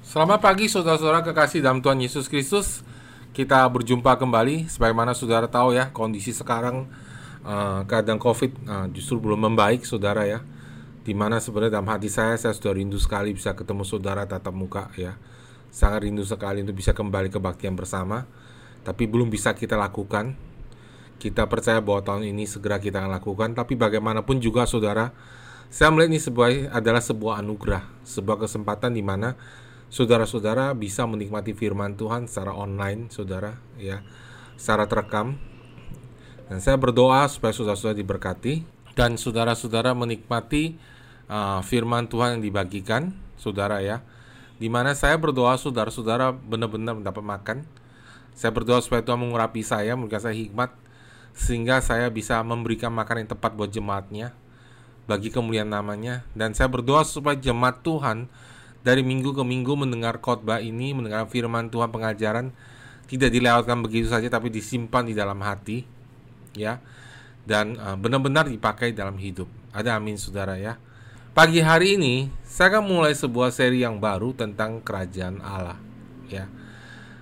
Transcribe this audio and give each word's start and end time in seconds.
Selamat 0.00 0.40
pagi 0.40 0.64
saudara-saudara 0.64 1.20
kekasih 1.20 1.60
dalam 1.60 1.84
Tuhan 1.84 2.00
Yesus 2.00 2.24
Kristus. 2.24 2.80
Kita 3.36 3.68
berjumpa 3.68 4.16
kembali. 4.16 4.64
Sebagaimana 4.64 5.12
saudara 5.12 5.44
tahu 5.44 5.76
ya, 5.76 5.92
kondisi 5.92 6.32
sekarang 6.32 6.88
uh, 7.44 7.84
keadaan 7.84 8.16
COVID 8.16 8.50
uh, 8.64 8.86
justru 8.96 9.20
belum 9.20 9.52
membaik, 9.52 9.84
saudara 9.84 10.24
ya. 10.24 10.40
Di 11.04 11.12
mana 11.12 11.36
sebenarnya 11.36 11.76
dalam 11.76 11.92
hati 11.92 12.08
saya 12.08 12.32
saya 12.40 12.56
sudah 12.56 12.80
rindu 12.80 12.96
sekali 12.96 13.36
bisa 13.36 13.52
ketemu 13.52 13.84
saudara 13.84 14.24
tatap 14.24 14.56
muka 14.56 14.88
ya. 14.96 15.20
Sangat 15.68 16.08
rindu 16.08 16.24
sekali 16.24 16.64
untuk 16.64 16.80
bisa 16.80 16.96
kembali 16.96 17.28
kebaktian 17.28 17.76
bersama. 17.76 18.24
Tapi 18.80 19.04
belum 19.04 19.28
bisa 19.28 19.52
kita 19.52 19.76
lakukan. 19.76 20.32
Kita 21.20 21.44
percaya 21.44 21.84
bahwa 21.84 22.00
tahun 22.00 22.24
ini 22.32 22.48
segera 22.48 22.80
kita 22.80 23.04
akan 23.04 23.20
lakukan. 23.20 23.52
Tapi 23.52 23.76
bagaimanapun 23.76 24.40
juga 24.40 24.64
saudara, 24.64 25.12
saya 25.68 25.92
melihat 25.92 26.16
ini 26.16 26.20
sebuah 26.24 26.72
adalah 26.72 27.04
sebuah 27.04 27.44
anugerah, 27.44 27.84
sebuah 28.08 28.48
kesempatan 28.48 28.96
di 28.96 29.04
mana 29.04 29.36
saudara-saudara 29.90 30.72
bisa 30.78 31.02
menikmati 31.04 31.52
firman 31.52 31.98
Tuhan 31.98 32.30
secara 32.30 32.54
online, 32.54 33.10
saudara, 33.10 33.58
ya, 33.76 34.06
secara 34.54 34.86
terekam. 34.86 35.36
Dan 36.46 36.62
saya 36.62 36.78
berdoa 36.78 37.26
supaya 37.26 37.50
saudara-saudara 37.50 37.98
diberkati 37.98 38.62
dan 38.94 39.18
saudara-saudara 39.18 39.94
menikmati 39.94 40.78
uh, 41.26 41.62
firman 41.66 42.06
Tuhan 42.06 42.38
yang 42.38 42.42
dibagikan, 42.42 43.14
saudara 43.34 43.82
ya. 43.82 44.02
Di 44.62 44.70
mana 44.70 44.94
saya 44.94 45.18
berdoa 45.18 45.58
saudara-saudara 45.58 46.32
benar-benar 46.32 46.94
mendapat 46.94 47.22
makan. 47.22 47.58
Saya 48.34 48.54
berdoa 48.54 48.78
supaya 48.80 49.02
Tuhan 49.02 49.20
mengurapi 49.20 49.60
saya, 49.66 49.98
memberikan 49.98 50.22
saya 50.22 50.38
hikmat 50.38 50.72
sehingga 51.34 51.78
saya 51.80 52.10
bisa 52.10 52.42
memberikan 52.42 52.90
makan 52.90 53.24
yang 53.24 53.30
tepat 53.30 53.54
buat 53.54 53.70
jemaatnya 53.70 54.34
bagi 55.06 55.30
kemuliaan 55.30 55.70
namanya 55.70 56.22
dan 56.38 56.54
saya 56.54 56.70
berdoa 56.70 57.02
supaya 57.02 57.34
jemaat 57.34 57.82
Tuhan 57.82 58.30
dari 58.80 59.04
minggu 59.04 59.36
ke 59.36 59.42
minggu 59.44 59.76
mendengar 59.76 60.20
khotbah 60.20 60.60
ini, 60.60 60.96
mendengar 60.96 61.28
firman 61.28 61.68
Tuhan 61.68 61.92
pengajaran 61.92 62.52
tidak 63.10 63.34
dilewatkan 63.34 63.82
begitu 63.82 64.06
saja 64.06 64.30
tapi 64.30 64.54
disimpan 64.54 65.02
di 65.02 65.18
dalam 65.18 65.42
hati 65.42 65.82
ya 66.54 66.78
dan 67.42 67.74
uh, 67.76 67.98
benar-benar 67.98 68.46
dipakai 68.46 68.94
dalam 68.94 69.18
hidup. 69.18 69.50
Ada 69.74 69.98
amin 69.98 70.14
saudara 70.14 70.54
ya. 70.56 70.78
Pagi 71.30 71.62
hari 71.62 71.98
ini 71.98 72.30
saya 72.46 72.78
akan 72.78 72.84
mulai 72.86 73.14
sebuah 73.14 73.54
seri 73.54 73.82
yang 73.82 73.98
baru 73.98 74.34
tentang 74.34 74.82
kerajaan 74.82 75.42
Allah 75.42 75.78
ya. 76.30 76.46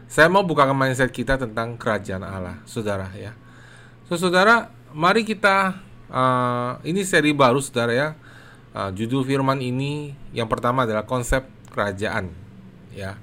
Saya 0.08 0.32
mau 0.32 0.40
buka 0.40 0.64
mindset 0.72 1.12
kita 1.12 1.36
tentang 1.36 1.76
kerajaan 1.76 2.24
Allah, 2.24 2.56
saudara 2.64 3.12
ya. 3.12 3.36
So, 4.08 4.16
saudara, 4.16 4.72
mari 4.96 5.20
kita 5.20 5.76
uh, 6.08 6.80
ini 6.80 7.04
seri 7.04 7.36
baru 7.36 7.60
saudara 7.60 7.92
ya 7.92 8.08
Uh, 8.78 8.94
judul 8.94 9.26
firman 9.26 9.58
ini 9.58 10.14
yang 10.30 10.46
pertama 10.46 10.86
adalah 10.86 11.02
konsep 11.02 11.42
kerajaan. 11.74 12.30
Ya. 12.94 13.18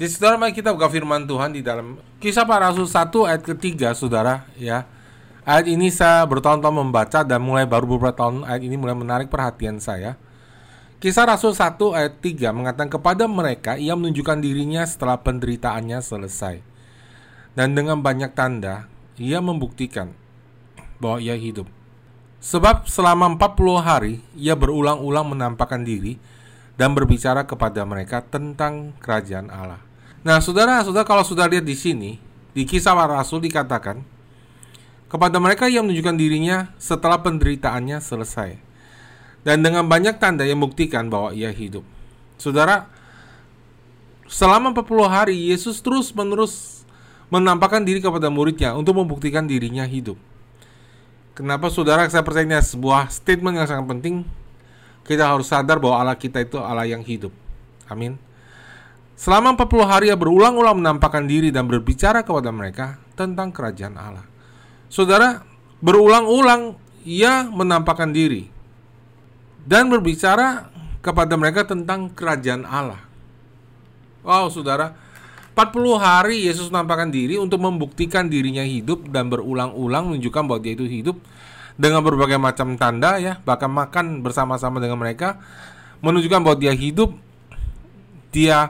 Di 0.00 0.08
saudara 0.08 0.40
kita 0.48 0.72
buka 0.72 0.88
firman 0.88 1.28
Tuhan 1.28 1.52
di 1.52 1.60
dalam 1.60 2.00
Kisah 2.16 2.48
Para 2.48 2.72
Rasul 2.72 2.88
1 2.88 3.12
ayat 3.28 3.42
ketiga, 3.44 3.92
saudara. 3.92 4.48
Ya. 4.56 4.88
Ayat 5.44 5.68
ini 5.68 5.92
saya 5.92 6.24
bertahun-tahun 6.24 6.80
membaca 6.80 7.20
dan 7.28 7.44
mulai 7.44 7.68
baru 7.68 7.84
beberapa 7.84 8.16
tahun 8.16 8.48
ayat 8.48 8.62
ini 8.64 8.80
mulai 8.80 8.96
menarik 8.96 9.28
perhatian 9.28 9.84
saya. 9.84 10.16
Kisah 10.96 11.28
Rasul 11.28 11.52
1 11.52 11.76
ayat 11.92 12.16
3 12.16 12.56
mengatakan 12.56 12.88
kepada 12.88 13.28
mereka 13.28 13.76
ia 13.76 13.92
menunjukkan 13.92 14.40
dirinya 14.40 14.80
setelah 14.88 15.20
penderitaannya 15.20 16.00
selesai. 16.00 16.64
Dan 17.52 17.76
dengan 17.76 18.00
banyak 18.00 18.32
tanda 18.32 18.88
ia 19.20 19.44
membuktikan 19.44 20.16
bahwa 20.96 21.20
ia 21.20 21.36
hidup. 21.36 21.75
Sebab 22.40 22.86
selama 22.86 23.34
40 23.34 23.80
hari 23.82 24.14
ia 24.36 24.54
berulang-ulang 24.54 25.34
menampakkan 25.34 25.82
diri 25.82 26.20
dan 26.76 26.92
berbicara 26.92 27.48
kepada 27.48 27.82
mereka 27.88 28.20
tentang 28.20 28.92
kerajaan 29.00 29.48
Allah. 29.48 29.80
Nah, 30.20 30.38
saudara-saudara 30.42 31.08
kalau 31.08 31.24
sudah 31.24 31.48
lihat 31.48 31.64
di 31.64 31.74
sini, 31.78 32.20
di 32.52 32.68
kisah 32.68 32.92
para 32.92 33.16
rasul 33.16 33.40
dikatakan 33.40 34.00
kepada 35.06 35.38
mereka 35.38 35.70
yang 35.70 35.88
menunjukkan 35.88 36.16
dirinya 36.18 36.56
setelah 36.76 37.22
penderitaannya 37.22 37.98
selesai. 38.02 38.50
Dan 39.46 39.62
dengan 39.62 39.86
banyak 39.86 40.18
tanda 40.18 40.42
yang 40.42 40.58
membuktikan 40.58 41.06
bahwa 41.06 41.30
ia 41.30 41.54
hidup. 41.54 41.86
Saudara, 42.34 42.90
selama 44.26 44.74
40 44.74 45.06
hari 45.06 45.36
Yesus 45.54 45.78
terus-menerus 45.78 46.82
menampakkan 47.30 47.86
diri 47.86 48.02
kepada 48.02 48.26
muridnya 48.26 48.74
untuk 48.74 48.98
membuktikan 48.98 49.46
dirinya 49.46 49.86
hidup. 49.86 50.18
Kenapa 51.36 51.68
saudara 51.68 52.08
saya 52.08 52.24
percaya 52.24 52.48
ini 52.48 52.56
sebuah 52.56 53.12
statement 53.12 53.60
yang 53.60 53.68
sangat 53.68 53.86
penting. 53.92 54.24
Kita 55.04 55.36
harus 55.36 55.52
sadar 55.52 55.76
bahwa 55.76 56.00
Allah 56.00 56.16
kita 56.16 56.40
itu 56.40 56.56
Allah 56.56 56.88
yang 56.88 57.04
hidup. 57.04 57.30
Amin. 57.92 58.16
Selama 59.20 59.52
40 59.52 59.84
hari 59.84 60.06
ia 60.08 60.16
berulang-ulang 60.16 60.80
menampakkan 60.80 61.28
diri 61.28 61.52
dan 61.52 61.68
berbicara 61.68 62.24
kepada 62.24 62.48
mereka 62.48 62.96
tentang 63.14 63.52
kerajaan 63.52 63.96
Allah. 64.00 64.24
Saudara, 64.88 65.44
berulang-ulang 65.84 66.76
ia 67.04 67.44
menampakkan 67.52 68.10
diri 68.16 68.48
dan 69.68 69.92
berbicara 69.92 70.72
kepada 71.04 71.36
mereka 71.36 71.68
tentang 71.68 72.10
kerajaan 72.12 72.64
Allah. 72.64 73.00
Wow, 74.26 74.50
saudara, 74.50 74.96
40 75.56 75.72
hari 75.96 76.44
Yesus 76.44 76.68
menampakkan 76.68 77.08
diri 77.08 77.40
untuk 77.40 77.64
membuktikan 77.64 78.28
dirinya 78.28 78.60
hidup 78.60 79.08
dan 79.08 79.32
berulang-ulang 79.32 80.12
menunjukkan 80.12 80.44
bahwa 80.44 80.60
dia 80.60 80.76
itu 80.76 80.84
hidup 80.84 81.16
dengan 81.80 82.04
berbagai 82.04 82.36
macam 82.36 82.76
tanda 82.76 83.16
ya, 83.16 83.40
bahkan 83.40 83.72
makan 83.72 84.20
bersama-sama 84.20 84.84
dengan 84.84 85.00
mereka 85.00 85.40
menunjukkan 86.04 86.40
bahwa 86.44 86.60
dia 86.60 86.76
hidup, 86.76 87.16
dia 88.36 88.68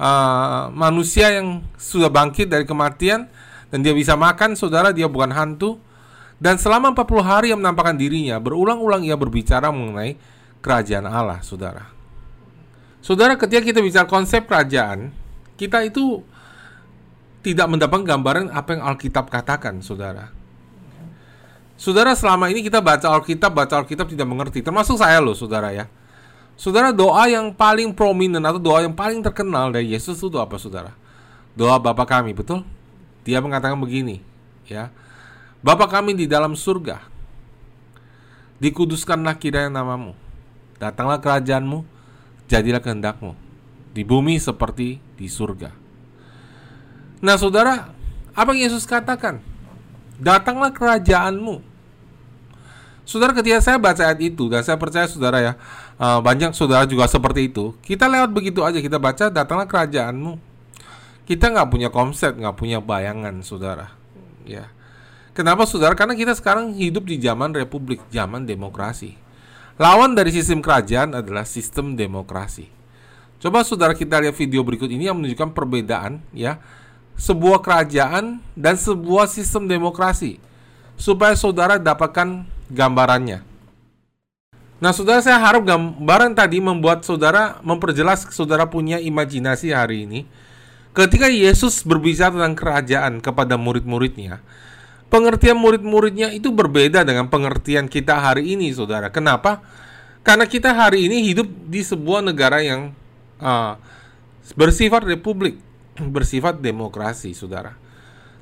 uh, 0.00 0.72
manusia 0.72 1.28
yang 1.28 1.60
sudah 1.76 2.08
bangkit 2.08 2.48
dari 2.48 2.64
kematian 2.64 3.28
dan 3.68 3.78
dia 3.84 3.92
bisa 3.92 4.16
makan, 4.16 4.56
saudara, 4.56 4.96
dia 4.96 5.04
bukan 5.04 5.28
hantu. 5.28 5.76
Dan 6.40 6.56
selama 6.56 6.96
40 6.96 7.20
hari 7.20 7.46
yang 7.52 7.60
menampakkan 7.60 8.00
dirinya, 8.00 8.40
berulang-ulang 8.40 9.04
ia 9.04 9.16
berbicara 9.16 9.68
mengenai 9.68 10.16
kerajaan 10.64 11.04
Allah, 11.04 11.44
saudara. 11.44 11.92
Saudara, 13.04 13.36
ketika 13.36 13.60
kita 13.60 13.80
bicara 13.84 14.08
konsep 14.08 14.48
kerajaan, 14.48 15.12
kita 15.54 15.86
itu 15.86 16.22
tidak 17.44 17.68
mendapat 17.68 18.00
gambaran 18.02 18.48
apa 18.50 18.74
yang 18.74 18.82
Alkitab 18.88 19.28
katakan, 19.28 19.84
saudara. 19.84 20.32
Saudara, 21.76 22.16
selama 22.16 22.48
ini 22.48 22.64
kita 22.64 22.80
baca 22.80 23.12
Alkitab, 23.12 23.52
baca 23.52 23.84
Alkitab 23.84 24.08
tidak 24.08 24.24
mengerti, 24.24 24.64
termasuk 24.64 24.96
saya 24.96 25.20
loh, 25.20 25.36
saudara 25.36 25.68
ya. 25.74 25.84
Saudara, 26.56 26.94
doa 26.94 27.28
yang 27.28 27.52
paling 27.52 27.92
prominent 27.92 28.40
atau 28.40 28.62
doa 28.62 28.80
yang 28.80 28.96
paling 28.96 29.20
terkenal 29.20 29.68
dari 29.74 29.92
Yesus 29.92 30.16
itu 30.16 30.38
apa, 30.40 30.56
saudara? 30.56 30.96
Doa 31.52 31.76
Bapa 31.76 32.08
kami, 32.08 32.32
betul? 32.32 32.64
Dia 33.28 33.44
mengatakan 33.44 33.76
begini, 33.76 34.24
ya. 34.64 34.88
Bapa 35.60 35.84
kami 35.84 36.16
di 36.16 36.24
dalam 36.24 36.56
surga, 36.56 37.04
dikuduskanlah 38.56 39.36
kiranya 39.36 39.68
namamu, 39.68 40.16
datanglah 40.80 41.20
kerajaanmu, 41.20 41.84
jadilah 42.48 42.80
kehendakmu, 42.80 43.36
di 43.92 44.00
bumi 44.00 44.40
seperti 44.40 45.03
di 45.14 45.26
surga. 45.30 45.70
Nah, 47.24 47.40
saudara, 47.40 47.94
apa 48.36 48.48
yang 48.52 48.68
Yesus 48.68 48.84
katakan? 48.84 49.40
Datanglah 50.20 50.70
kerajaanmu. 50.74 51.62
Saudara, 53.04 53.36
ketika 53.36 53.60
saya 53.60 53.76
baca 53.76 54.00
ayat 54.00 54.20
itu 54.20 54.48
dan 54.48 54.64
saya 54.64 54.80
percaya 54.80 55.04
saudara 55.04 55.38
ya, 55.40 55.52
uh, 56.00 56.24
banyak 56.24 56.56
saudara 56.56 56.88
juga 56.88 57.04
seperti 57.04 57.52
itu. 57.52 57.76
Kita 57.84 58.08
lewat 58.08 58.32
begitu 58.32 58.64
aja 58.64 58.80
kita 58.80 58.96
baca, 58.96 59.28
datanglah 59.28 59.68
kerajaanmu. 59.68 60.40
Kita 61.24 61.52
nggak 61.52 61.68
punya 61.68 61.88
konsep, 61.88 62.36
nggak 62.36 62.56
punya 62.56 62.80
bayangan, 62.80 63.40
saudara. 63.40 63.92
Ya, 64.44 64.68
kenapa 65.32 65.64
saudara? 65.64 65.96
Karena 65.96 66.16
kita 66.16 66.36
sekarang 66.36 66.76
hidup 66.76 67.08
di 67.08 67.16
zaman 67.20 67.52
republik, 67.52 68.04
zaman 68.12 68.44
demokrasi. 68.44 69.16
Lawan 69.80 70.12
dari 70.12 70.30
sistem 70.32 70.60
kerajaan 70.60 71.16
adalah 71.16 71.48
sistem 71.48 71.96
demokrasi. 71.96 72.68
Coba 73.44 73.60
saudara 73.60 73.92
kita 73.92 74.24
lihat 74.24 74.32
video 74.40 74.64
berikut 74.64 74.88
ini 74.88 75.04
yang 75.04 75.20
menunjukkan 75.20 75.52
perbedaan 75.52 76.24
ya 76.32 76.56
sebuah 77.20 77.60
kerajaan 77.60 78.40
dan 78.56 78.80
sebuah 78.80 79.28
sistem 79.28 79.68
demokrasi 79.68 80.40
supaya 80.96 81.36
saudara 81.36 81.76
dapatkan 81.76 82.48
gambarannya. 82.72 83.44
Nah, 84.80 84.96
saudara 84.96 85.20
saya 85.20 85.36
harap 85.44 85.60
gambaran 85.60 86.32
tadi 86.32 86.56
membuat 86.56 87.04
saudara 87.04 87.60
memperjelas 87.60 88.24
saudara 88.32 88.64
punya 88.64 88.96
imajinasi 88.96 89.76
hari 89.76 90.08
ini. 90.08 90.24
Ketika 90.96 91.28
Yesus 91.28 91.84
berbicara 91.84 92.32
tentang 92.32 92.56
kerajaan 92.56 93.20
kepada 93.20 93.60
murid-muridnya, 93.60 94.40
pengertian 95.12 95.60
murid-muridnya 95.60 96.32
itu 96.32 96.48
berbeda 96.48 97.04
dengan 97.04 97.28
pengertian 97.28 97.92
kita 97.92 98.24
hari 98.24 98.56
ini, 98.56 98.72
saudara. 98.72 99.12
Kenapa? 99.12 99.60
Karena 100.24 100.48
kita 100.48 100.72
hari 100.72 101.12
ini 101.12 101.28
hidup 101.28 101.44
di 101.68 101.84
sebuah 101.84 102.24
negara 102.24 102.64
yang 102.64 103.03
uh, 103.44 103.76
bersifat 104.56 105.04
republik, 105.04 105.60
bersifat 106.16 106.58
demokrasi, 106.64 107.36
saudara. 107.36 107.76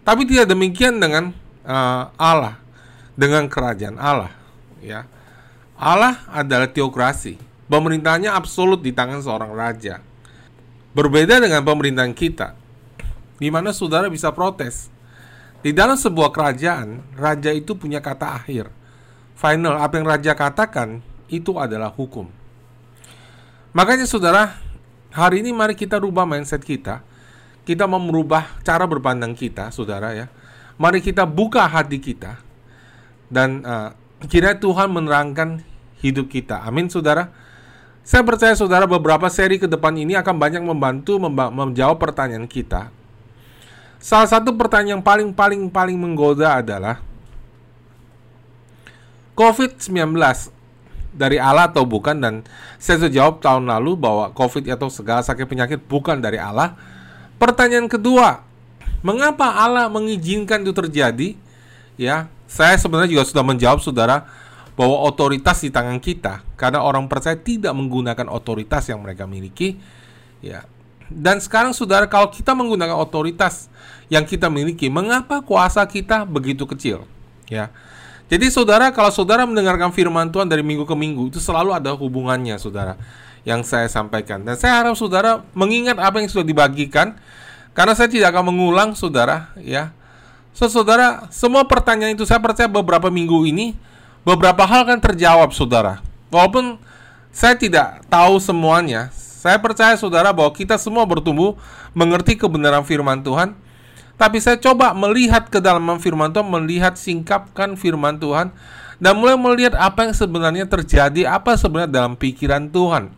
Tapi 0.06 0.26
tidak 0.26 0.50
demikian 0.54 1.02
dengan 1.02 1.34
uh, 1.66 2.10
Allah, 2.14 2.58
dengan 3.18 3.50
kerajaan 3.50 3.98
Allah. 3.98 4.30
Ya, 4.82 5.06
Allah 5.78 6.22
adalah 6.30 6.70
teokrasi, 6.70 7.38
pemerintahnya 7.66 8.34
absolut 8.34 8.82
di 8.82 8.94
tangan 8.94 9.22
seorang 9.22 9.50
raja. 9.50 9.98
Berbeda 10.94 11.42
dengan 11.42 11.62
pemerintahan 11.66 12.14
kita, 12.14 12.54
di 13.38 13.48
mana 13.50 13.74
saudara 13.74 14.06
bisa 14.06 14.30
protes. 14.30 14.92
Di 15.62 15.70
dalam 15.70 15.94
sebuah 15.94 16.34
kerajaan, 16.34 17.14
raja 17.14 17.54
itu 17.54 17.78
punya 17.78 18.02
kata 18.02 18.42
akhir. 18.42 18.66
Final, 19.38 19.78
apa 19.78 19.94
yang 19.98 20.06
raja 20.06 20.34
katakan 20.34 21.02
itu 21.30 21.54
adalah 21.58 21.90
hukum. 21.90 22.26
Makanya 23.72 24.04
saudara, 24.04 24.61
hari 25.12 25.44
ini 25.44 25.52
mari 25.52 25.76
kita 25.76 26.00
rubah 26.00 26.24
mindset 26.24 26.64
kita. 26.64 27.04
Kita 27.62 27.86
mau 27.86 28.02
merubah 28.02 28.58
cara 28.66 28.82
berpandang 28.90 29.38
kita, 29.38 29.70
saudara 29.70 30.10
ya. 30.16 30.26
Mari 30.80 30.98
kita 30.98 31.22
buka 31.22 31.62
hati 31.62 32.02
kita 32.02 32.42
dan 33.30 33.62
uh, 33.62 33.94
kira 34.26 34.58
Tuhan 34.58 34.90
menerangkan 34.90 35.62
hidup 36.02 36.26
kita. 36.26 36.58
Amin, 36.66 36.90
saudara. 36.90 37.30
Saya 38.02 38.26
percaya 38.26 38.58
saudara 38.58 38.82
beberapa 38.90 39.30
seri 39.30 39.62
ke 39.62 39.70
depan 39.70 39.94
ini 39.94 40.18
akan 40.18 40.34
banyak 40.34 40.62
membantu 40.66 41.22
menjawab 41.30 42.02
pertanyaan 42.02 42.50
kita. 42.50 42.90
Salah 44.02 44.26
satu 44.26 44.58
pertanyaan 44.58 44.98
yang 44.98 45.02
paling 45.06 45.30
paling 45.30 45.70
paling 45.70 45.94
menggoda 45.94 46.58
adalah 46.58 46.98
COVID-19 49.38 50.18
dari 51.12 51.36
Allah 51.36 51.68
atau 51.68 51.84
bukan 51.84 52.16
dan 52.16 52.34
saya 52.80 53.04
sudah 53.04 53.12
jawab 53.12 53.34
tahun 53.44 53.68
lalu 53.68 54.00
bahwa 54.00 54.32
COVID 54.32 54.64
atau 54.72 54.88
segala 54.88 55.20
sakit 55.20 55.44
penyakit 55.44 55.78
bukan 55.84 56.18
dari 56.18 56.40
Allah. 56.40 56.74
Pertanyaan 57.36 57.86
kedua, 57.86 58.40
mengapa 59.04 59.52
Allah 59.60 59.92
mengizinkan 59.92 60.64
itu 60.64 60.72
terjadi? 60.72 61.28
Ya, 62.00 62.32
saya 62.48 62.74
sebenarnya 62.80 63.12
juga 63.12 63.24
sudah 63.28 63.44
menjawab 63.44 63.84
saudara 63.84 64.24
bahwa 64.72 65.04
otoritas 65.04 65.60
di 65.60 65.68
tangan 65.68 66.00
kita. 66.00 66.40
Karena 66.56 66.80
orang 66.80 67.06
percaya 67.06 67.36
tidak 67.36 67.76
menggunakan 67.76 68.26
otoritas 68.32 68.88
yang 68.88 69.04
mereka 69.04 69.28
miliki. 69.28 69.76
Ya. 70.40 70.64
Dan 71.12 71.44
sekarang 71.44 71.76
saudara 71.76 72.08
kalau 72.08 72.32
kita 72.32 72.56
menggunakan 72.56 72.96
otoritas 72.96 73.68
yang 74.08 74.24
kita 74.24 74.48
miliki 74.48 74.88
mengapa 74.88 75.44
kuasa 75.44 75.84
kita 75.84 76.24
begitu 76.24 76.64
kecil? 76.64 77.04
Ya 77.52 77.68
jadi 78.26 78.46
saudara 78.50 78.90
kalau 78.90 79.10
saudara 79.10 79.46
mendengarkan 79.48 79.90
firman 79.90 80.30
Tuhan 80.30 80.50
dari 80.50 80.60
minggu 80.60 80.84
ke 80.84 80.94
minggu 80.94 81.32
itu 81.32 81.40
selalu 81.42 81.74
ada 81.74 81.94
hubungannya 81.96 82.58
saudara 82.60 82.98
yang 83.42 83.66
saya 83.66 83.90
sampaikan 83.90 84.42
dan 84.42 84.54
saya 84.54 84.78
harap 84.82 84.94
saudara 84.94 85.42
mengingat 85.56 85.98
apa 85.98 86.22
yang 86.22 86.30
sudah 86.30 86.46
dibagikan 86.46 87.18
karena 87.72 87.96
saya 87.96 88.06
tidak 88.06 88.30
akan 88.36 88.54
mengulang 88.54 88.94
saudara 88.94 89.50
ya 89.58 89.90
so 90.54 90.68
saudara 90.68 91.26
semua 91.32 91.66
pertanyaan 91.66 92.14
itu 92.14 92.22
saya 92.28 92.38
percaya 92.38 92.68
beberapa 92.70 93.10
minggu 93.10 93.48
ini 93.48 93.74
beberapa 94.26 94.62
hal 94.66 94.86
kan 94.86 94.98
terjawab 94.98 95.50
saudara. 95.54 96.00
Walaupun 96.32 96.78
saya 97.34 97.58
tidak 97.58 98.02
tahu 98.08 98.38
semuanya, 98.38 99.10
saya 99.12 99.58
percaya 99.58 99.94
saudara 99.98 100.30
bahwa 100.30 100.50
kita 100.54 100.78
semua 100.78 101.04
bertumbuh 101.04 101.58
mengerti 101.92 102.38
kebenaran 102.38 102.86
firman 102.86 103.20
Tuhan. 103.20 103.54
Tapi 104.20 104.38
saya 104.38 104.60
coba 104.60 104.94
melihat 104.94 105.48
ke 105.48 105.58
dalam 105.58 105.82
firman 105.98 106.30
Tuhan, 106.30 106.46
melihat 106.46 106.94
singkapkan 106.94 107.74
firman 107.74 108.20
Tuhan 108.20 108.54
dan 109.02 109.18
mulai 109.18 109.34
melihat 109.34 109.74
apa 109.74 110.06
yang 110.06 110.14
sebenarnya 110.14 110.66
terjadi, 110.70 111.26
apa 111.26 111.58
sebenarnya 111.58 111.90
dalam 111.90 112.14
pikiran 112.14 112.70
Tuhan. 112.70 113.10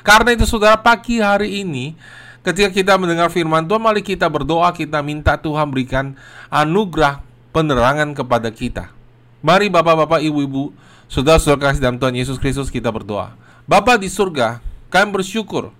Karena 0.00 0.32
itu 0.32 0.48
saudara 0.48 0.80
pagi 0.80 1.20
hari 1.20 1.60
ini 1.66 1.92
ketika 2.40 2.72
kita 2.72 2.96
mendengar 2.96 3.28
firman 3.28 3.68
Tuhan, 3.68 3.82
mari 3.82 4.00
kita 4.00 4.24
berdoa, 4.24 4.72
kita 4.72 5.04
minta 5.04 5.36
Tuhan 5.36 5.68
berikan 5.68 6.16
anugerah 6.48 7.20
penerangan 7.52 8.16
kepada 8.16 8.48
kita. 8.48 8.88
Mari 9.44 9.68
bapak-bapak, 9.68 10.24
ibu-ibu, 10.24 10.72
saudara-saudara 11.12 11.70
kasih 11.70 11.82
dalam 11.84 12.00
Tuhan 12.00 12.16
Yesus 12.16 12.40
Kristus 12.40 12.72
kita 12.72 12.88
berdoa. 12.88 13.36
Bapak 13.68 14.00
di 14.00 14.08
surga, 14.08 14.64
kami 14.88 15.20
bersyukur 15.20 15.70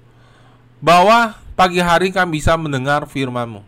bahwa 0.78 1.40
pagi 1.56 1.80
hari 1.80 2.12
kami 2.12 2.38
bisa 2.38 2.52
mendengar 2.54 3.08
firman-Mu. 3.08 3.64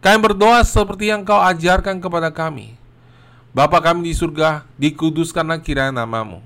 Kami 0.00 0.16
berdoa 0.16 0.64
seperti 0.64 1.12
yang 1.12 1.20
Kau 1.28 1.36
ajarkan 1.36 2.00
kepada 2.00 2.32
kami. 2.32 2.72
Bapa 3.52 3.84
kami 3.84 4.08
di 4.08 4.14
surga, 4.16 4.64
dikuduskanlah 4.80 5.60
kiranya 5.60 6.02
namamu. 6.02 6.40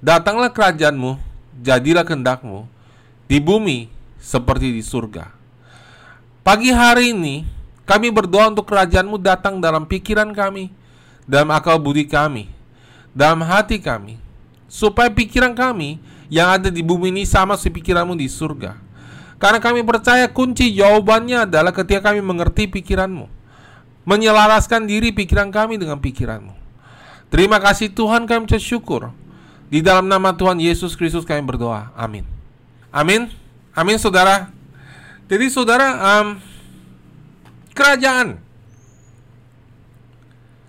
Datanglah 0.00 0.48
kerajaanmu, 0.48 1.18
jadilah 1.60 2.06
kehendakmu, 2.06 2.64
di 3.26 3.42
bumi 3.42 3.90
seperti 4.22 4.70
di 4.70 4.80
surga. 4.80 5.34
Pagi 6.46 6.70
hari 6.70 7.10
ini, 7.10 7.42
kami 7.82 8.14
berdoa 8.14 8.48
untuk 8.54 8.70
kerajaanmu 8.70 9.18
datang 9.18 9.58
dalam 9.58 9.82
pikiran 9.82 10.30
kami, 10.30 10.70
dalam 11.26 11.50
akal 11.50 11.76
budi 11.76 12.06
kami, 12.06 12.46
dalam 13.10 13.42
hati 13.42 13.82
kami, 13.82 14.16
supaya 14.70 15.10
pikiran 15.10 15.58
kami 15.58 15.98
yang 16.30 16.54
ada 16.54 16.70
di 16.70 16.86
bumi 16.86 17.10
ini 17.10 17.26
sama 17.26 17.58
seperti 17.58 17.82
pikiranmu 17.82 18.14
di 18.14 18.30
surga. 18.30 18.85
Karena 19.36 19.60
kami 19.60 19.84
percaya 19.84 20.24
kunci 20.32 20.72
jawabannya 20.72 21.44
adalah 21.44 21.72
ketika 21.76 22.08
kami 22.08 22.24
mengerti 22.24 22.68
pikiranmu, 22.72 23.28
menyelaraskan 24.08 24.88
diri 24.88 25.12
pikiran 25.12 25.52
kami 25.52 25.76
dengan 25.76 26.00
pikiranmu. 26.00 26.56
Terima 27.28 27.60
kasih 27.60 27.92
Tuhan 27.92 28.24
kami 28.24 28.48
bersyukur. 28.48 29.12
Di 29.66 29.82
dalam 29.82 30.06
nama 30.06 30.32
Tuhan 30.32 30.62
Yesus 30.62 30.94
Kristus 30.94 31.26
kami 31.26 31.42
berdoa. 31.42 31.90
Amin. 31.98 32.24
Amin. 32.94 33.28
Amin 33.76 33.98
saudara. 34.00 34.48
Jadi 35.26 35.50
saudara, 35.50 35.88
um, 36.22 36.38
kerajaan 37.74 38.38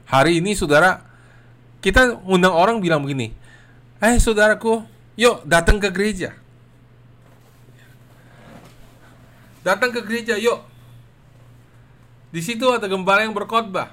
hari 0.10 0.42
ini 0.42 0.58
saudara 0.58 1.08
kita 1.80 2.20
undang 2.26 2.52
orang 2.52 2.82
bilang 2.82 3.06
begini, 3.06 3.32
eh 4.02 4.18
saudaraku, 4.18 4.82
yuk 5.14 5.46
datang 5.46 5.78
ke 5.78 5.94
gereja. 5.94 6.36
Datang 9.68 9.92
ke 9.92 10.00
gereja, 10.08 10.40
yuk. 10.40 10.64
Di 12.32 12.40
situ 12.40 12.64
ada 12.72 12.88
gembala 12.88 13.28
yang 13.28 13.36
berkhotbah. 13.36 13.92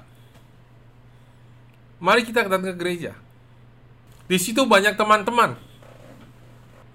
Mari 1.99 2.23
kita 2.23 2.47
datang 2.47 2.63
ke 2.63 2.75
gereja. 2.79 3.11
Di 4.31 4.39
situ 4.39 4.63
banyak 4.63 4.95
teman-teman. 4.95 5.59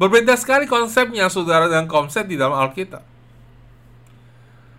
Berbeda 0.01 0.33
sekali 0.41 0.65
konsepnya 0.65 1.29
saudara 1.29 1.69
dan 1.69 1.85
konsep 1.85 2.25
di 2.25 2.41
dalam 2.41 2.57
Alkitab. 2.57 3.05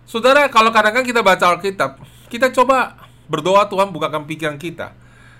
Saudara, 0.02 0.50
kalau 0.50 0.74
kadang-kadang 0.74 1.06
kita 1.06 1.22
baca 1.22 1.54
Alkitab, 1.54 2.02
kita 2.26 2.50
coba 2.50 2.98
Berdoa 3.32 3.64
Tuhan 3.70 3.88
bukakan 3.94 4.28
pikiran 4.28 4.58
kita. 4.58 4.92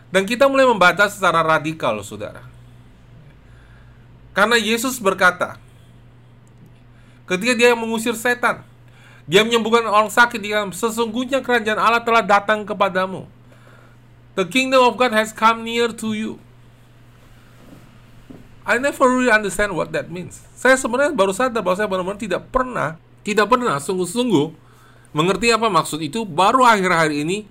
Dan 0.08 0.24
kita 0.24 0.48
mulai 0.48 0.64
membaca 0.64 1.08
secara 1.12 1.44
radikal, 1.44 1.98
saudara. 2.00 2.40
Karena 4.32 4.56
Yesus 4.56 4.96
berkata, 4.96 5.60
ketika 7.36 7.54
dia 7.56 7.70
mengusir 7.72 8.12
setan, 8.12 8.60
dia 9.24 9.46
menyembuhkan 9.46 9.86
orang 9.86 10.10
sakit, 10.10 10.40
dia 10.42 10.60
sesungguhnya 10.74 11.40
kerajaan 11.40 11.78
Allah 11.78 12.02
telah 12.02 12.20
datang 12.20 12.66
kepadamu. 12.66 13.24
The 14.34 14.48
kingdom 14.48 14.82
of 14.82 14.96
God 14.96 15.12
has 15.12 15.30
come 15.30 15.62
near 15.62 15.92
to 15.92 16.16
you. 16.16 16.40
I 18.62 18.78
never 18.78 19.10
really 19.10 19.30
understand 19.30 19.74
what 19.74 19.90
that 19.92 20.06
means. 20.08 20.38
Saya 20.54 20.78
sebenarnya 20.78 21.12
baru 21.12 21.34
sadar 21.34 21.60
bahwa 21.60 21.76
saya 21.76 21.90
benar-benar 21.90 22.20
tidak 22.22 22.42
pernah, 22.48 22.94
tidak 23.26 23.50
pernah 23.50 23.76
sungguh-sungguh 23.82 24.54
mengerti 25.10 25.50
apa 25.50 25.66
maksud 25.66 25.98
itu. 25.98 26.22
Baru 26.22 26.62
akhir-akhir 26.62 27.12
ini 27.12 27.44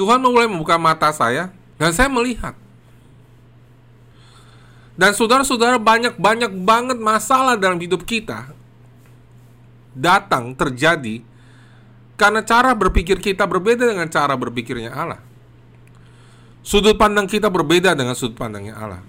Tuhan 0.00 0.16
mulai 0.24 0.48
membuka 0.48 0.80
mata 0.80 1.12
saya 1.12 1.52
dan 1.76 1.92
saya 1.92 2.08
melihat. 2.08 2.56
Dan 5.00 5.16
saudara-saudara 5.16 5.80
banyak-banyak 5.80 6.52
banget 6.60 6.98
masalah 7.00 7.56
dalam 7.56 7.80
hidup 7.80 8.04
kita 8.04 8.52
datang 9.96 10.52
terjadi 10.52 11.24
karena 12.20 12.44
cara 12.44 12.76
berpikir 12.76 13.16
kita 13.16 13.48
berbeda 13.48 13.88
dengan 13.88 14.12
cara 14.12 14.36
berpikirnya 14.36 14.92
Allah. 14.92 15.20
Sudut 16.60 17.00
pandang 17.00 17.24
kita 17.24 17.48
berbeda 17.48 17.96
dengan 17.96 18.12
sudut 18.12 18.36
pandangnya 18.36 18.76
Allah. 18.76 19.00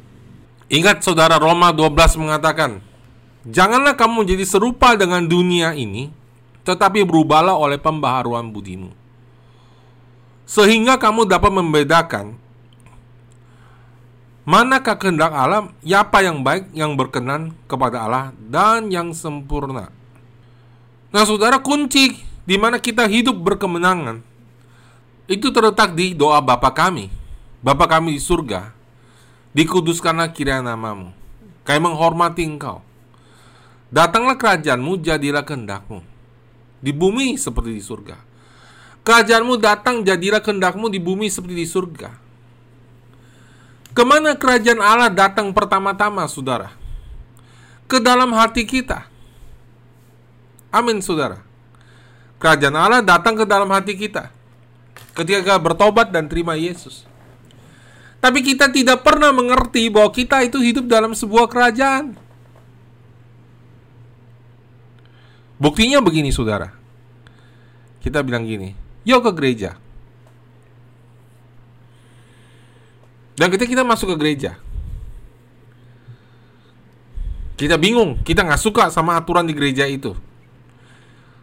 Ingat 0.72 1.04
saudara 1.04 1.36
Roma 1.36 1.76
12 1.76 1.92
mengatakan, 2.24 2.80
Janganlah 3.44 4.00
kamu 4.00 4.24
menjadi 4.24 4.48
serupa 4.48 4.96
dengan 4.96 5.28
dunia 5.28 5.76
ini, 5.76 6.08
tetapi 6.64 7.04
berubahlah 7.04 7.60
oleh 7.60 7.76
pembaharuan 7.76 8.48
budimu 8.48 9.02
sehingga 10.52 11.00
kamu 11.00 11.32
dapat 11.32 11.48
membedakan 11.48 12.36
manakah 14.48 14.98
kehendak 14.98 15.32
Allah, 15.34 15.70
apa 15.72 16.18
yang 16.26 16.42
baik, 16.42 16.74
yang 16.74 16.98
berkenan 16.98 17.54
kepada 17.70 18.06
Allah 18.06 18.26
dan 18.38 18.90
yang 18.90 19.14
sempurna. 19.14 19.94
Nah, 21.12 21.24
saudara, 21.28 21.60
kunci 21.60 22.18
di 22.48 22.56
mana 22.58 22.82
kita 22.82 23.06
hidup 23.06 23.38
berkemenangan 23.38 24.24
itu 25.30 25.48
terletak 25.54 25.94
di 25.94 26.18
doa 26.18 26.42
Bapa 26.44 26.72
kami. 26.74 27.08
Bapa 27.62 27.86
kami 27.86 28.18
di 28.18 28.22
surga, 28.22 28.74
dikuduskanlah 29.54 30.34
kiranya 30.34 30.74
namamu. 30.74 31.14
Kami 31.62 31.80
menghormati 31.80 32.42
engkau. 32.42 32.82
Datanglah 33.94 34.40
kerajaanmu, 34.40 34.98
jadilah 35.04 35.46
kehendakmu. 35.46 36.02
Di 36.82 36.90
bumi 36.90 37.38
seperti 37.38 37.78
di 37.78 37.84
surga. 37.84 38.18
Kerajaanmu 39.06 39.62
datang 39.62 40.02
jadilah 40.02 40.42
kehendakmu 40.42 40.90
di 40.90 40.98
bumi 40.98 41.30
seperti 41.30 41.56
di 41.60 41.68
surga. 41.70 42.21
Ke 43.92 44.08
mana 44.08 44.40
kerajaan 44.40 44.80
Allah 44.80 45.12
datang 45.12 45.52
pertama-tama, 45.52 46.24
saudara? 46.32 46.72
Ke 47.92 48.00
dalam 48.00 48.32
hati 48.32 48.64
kita. 48.64 49.04
Amin, 50.72 51.04
saudara. 51.04 51.44
Kerajaan 52.40 52.76
Allah 52.80 53.04
datang 53.04 53.36
ke 53.36 53.44
dalam 53.44 53.68
hati 53.70 53.94
kita 54.00 54.32
ketika 55.12 55.60
bertobat 55.60 56.10
dan 56.10 56.32
terima 56.32 56.56
Yesus. 56.56 57.04
Tapi 58.24 58.40
kita 58.46 58.72
tidak 58.72 59.04
pernah 59.04 59.34
mengerti 59.36 59.92
bahwa 59.92 60.08
kita 60.14 60.46
itu 60.46 60.62
hidup 60.62 60.88
dalam 60.88 61.12
sebuah 61.12 61.52
kerajaan. 61.52 62.16
Buktinya 65.60 66.00
begini, 66.00 66.32
saudara. 66.32 66.74
Kita 68.02 68.26
bilang 68.26 68.48
gini, 68.48 68.74
yuk 69.06 69.22
ke 69.22 69.32
gereja. 69.36 69.78
Dan 73.42 73.50
ketika 73.50 73.74
kita 73.74 73.82
masuk 73.82 74.14
ke 74.14 74.18
gereja, 74.22 74.54
kita 77.58 77.82
bingung, 77.82 78.22
kita 78.22 78.46
nggak 78.46 78.62
suka 78.62 78.94
sama 78.94 79.18
aturan 79.18 79.50
di 79.50 79.58
gereja 79.58 79.90
itu. 79.90 80.14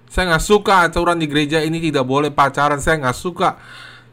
Saya 0.07 0.31
nggak 0.31 0.47
suka 0.47 0.87
aturan 0.87 1.19
di 1.19 1.27
gereja 1.27 1.59
ini 1.59 1.83
tidak 1.83 2.07
boleh 2.07 2.31
pacaran. 2.31 2.79
Saya 2.79 3.03
nggak 3.03 3.19
suka 3.19 3.59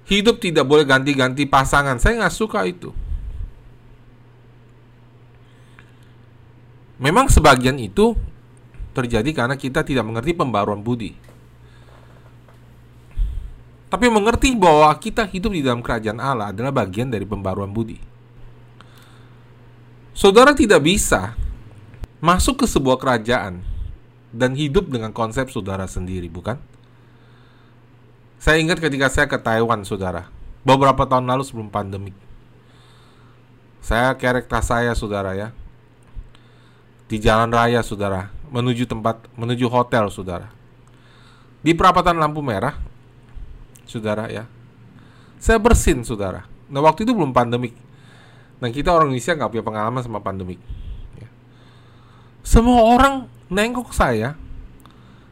Hidup 0.05 0.37
tidak 0.37 0.69
boleh 0.69 0.85
ganti-ganti 0.85 1.49
pasangan. 1.49 1.97
Saya 1.97 2.21
nggak 2.21 2.35
suka 2.37 2.61
itu. 2.69 2.93
Memang 7.01 7.25
sebagian 7.27 7.75
itu 7.81 8.13
terjadi 8.93 9.33
karena 9.33 9.57
kita 9.57 9.81
tidak 9.81 10.05
mengerti 10.05 10.37
pembaruan 10.37 10.85
budi. 10.85 11.17
Tapi 13.95 14.11
mengerti 14.11 14.51
bahwa 14.59 14.91
kita 14.99 15.23
hidup 15.23 15.55
di 15.55 15.63
dalam 15.63 15.79
kerajaan 15.79 16.19
Allah 16.19 16.51
adalah 16.51 16.75
bagian 16.75 17.07
dari 17.07 17.23
pembaruan 17.23 17.71
budi. 17.71 17.95
Saudara 20.11 20.51
tidak 20.51 20.83
bisa 20.83 21.31
masuk 22.19 22.59
ke 22.59 22.65
sebuah 22.67 22.99
kerajaan 22.99 23.63
dan 24.35 24.51
hidup 24.51 24.91
dengan 24.91 25.15
konsep 25.15 25.47
saudara 25.47 25.87
sendiri, 25.87 26.27
bukan? 26.27 26.59
Saya 28.35 28.59
ingat 28.59 28.83
ketika 28.83 29.07
saya 29.07 29.31
ke 29.31 29.39
Taiwan, 29.39 29.87
saudara. 29.87 30.27
Beberapa 30.67 31.07
tahun 31.07 31.31
lalu 31.31 31.47
sebelum 31.47 31.71
pandemi. 31.71 32.11
Saya 33.79 34.11
kerek 34.19 34.51
tas 34.51 34.67
saya, 34.67 34.91
saudara 34.91 35.39
ya. 35.39 35.55
Di 37.07 37.15
jalan 37.15 37.47
raya, 37.47 37.79
saudara. 37.79 38.27
Menuju 38.51 38.91
tempat, 38.91 39.23
menuju 39.39 39.71
hotel, 39.71 40.11
saudara. 40.11 40.51
Di 41.63 41.71
perapatan 41.71 42.19
lampu 42.19 42.43
merah, 42.43 42.75
saudara 43.85 44.29
ya. 44.29 44.45
Saya 45.41 45.61
bersin, 45.61 46.01
saudara. 46.01 46.45
Nah, 46.67 46.81
waktu 46.81 47.05
itu 47.05 47.13
belum 47.13 47.31
pandemik. 47.31 47.73
Nah, 48.59 48.69
kita 48.73 48.91
orang 48.91 49.13
Indonesia 49.13 49.37
nggak 49.37 49.51
punya 49.51 49.65
pengalaman 49.65 50.01
sama 50.01 50.19
pandemik. 50.19 50.57
Ya. 51.17 51.29
Semua 52.41 52.81
orang 52.81 53.29
nengok 53.47 53.93
saya 53.93 54.33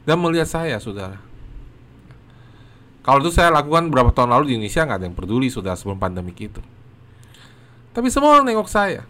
dan 0.05 0.17
melihat 0.21 0.45
saya, 0.45 0.77
saudara 0.77 1.33
kalau 3.03 3.19
itu 3.19 3.35
saya 3.35 3.51
lakukan 3.51 3.91
beberapa 3.91 4.15
tahun 4.15 4.31
lalu 4.31 4.43
di 4.47 4.53
Indonesia 4.55 4.87
nggak 4.87 4.97
ada 5.03 5.05
yang 5.11 5.17
peduli 5.19 5.51
sudah 5.51 5.75
sebelum 5.75 5.99
pandemik 5.99 6.39
itu. 6.39 6.63
Tapi 7.91 8.07
semua 8.07 8.39
orang 8.39 8.47
nengok 8.47 8.71
saya. 8.71 9.03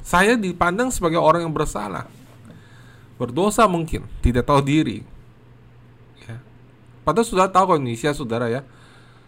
Saya 0.00 0.40
dipandang 0.40 0.88
sebagai 0.88 1.20
orang 1.20 1.44
yang 1.44 1.52
bersalah. 1.52 2.08
Berdosa 3.20 3.68
mungkin, 3.68 4.08
tidak 4.24 4.48
tahu 4.48 4.64
diri. 4.64 5.04
Padahal 7.08 7.24
sudah 7.24 7.48
tahu 7.48 7.72
kalau 7.72 8.12
saudara 8.12 8.52
ya. 8.52 8.60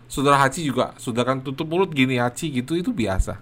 Saudara 0.05 0.37
haji 0.37 0.69
juga, 0.69 0.93
sudah 1.01 1.25
kan 1.25 1.41
tutup 1.41 1.65
mulut 1.65 1.89
gini 1.97 2.21
haji 2.21 2.61
gitu 2.61 2.77
itu 2.77 2.93
biasa. 2.93 3.41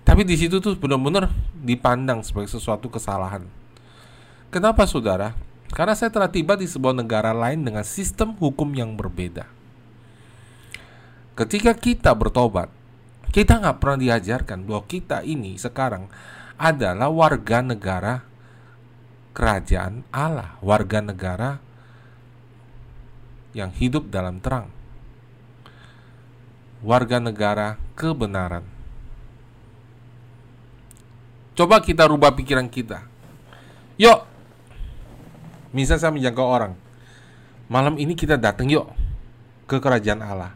Tapi 0.00 0.24
di 0.24 0.32
situ 0.32 0.64
tuh 0.64 0.72
benar-benar 0.80 1.28
dipandang 1.52 2.24
sebagai 2.24 2.48
sesuatu 2.48 2.88
kesalahan. 2.88 3.44
Kenapa 4.48 4.88
saudara? 4.88 5.36
Karena 5.68 5.92
saya 5.92 6.08
telah 6.08 6.32
tiba 6.32 6.56
di 6.56 6.64
sebuah 6.64 6.96
negara 6.96 7.36
lain 7.36 7.68
dengan 7.68 7.84
sistem 7.84 8.32
hukum 8.32 8.72
yang 8.72 8.96
berbeda. 8.96 9.44
Ketika 11.36 11.76
kita 11.76 12.16
bertobat, 12.16 12.72
kita 13.28 13.60
nggak 13.60 13.76
pernah 13.76 13.98
diajarkan 14.00 14.64
bahwa 14.64 14.88
kita 14.88 15.20
ini 15.20 15.60
sekarang 15.60 16.08
adalah 16.56 17.12
warga 17.12 17.60
negara 17.60 18.24
kerajaan 19.36 20.06
Allah, 20.14 20.56
warga 20.64 21.02
negara 21.04 21.58
yang 23.54 23.70
hidup 23.70 24.10
dalam 24.10 24.42
terang, 24.42 24.68
warga 26.82 27.22
negara 27.22 27.78
kebenaran. 27.94 28.66
Coba 31.54 31.78
kita 31.78 32.10
rubah 32.10 32.34
pikiran 32.34 32.66
kita. 32.66 33.06
Yuk, 33.94 34.26
misal 35.70 36.02
saya 36.02 36.10
menjangkau 36.10 36.42
orang, 36.42 36.74
malam 37.70 37.94
ini 37.94 38.18
kita 38.18 38.34
datang 38.34 38.66
yuk 38.66 38.90
ke 39.70 39.78
kerajaan 39.78 40.18
Allah. 40.18 40.52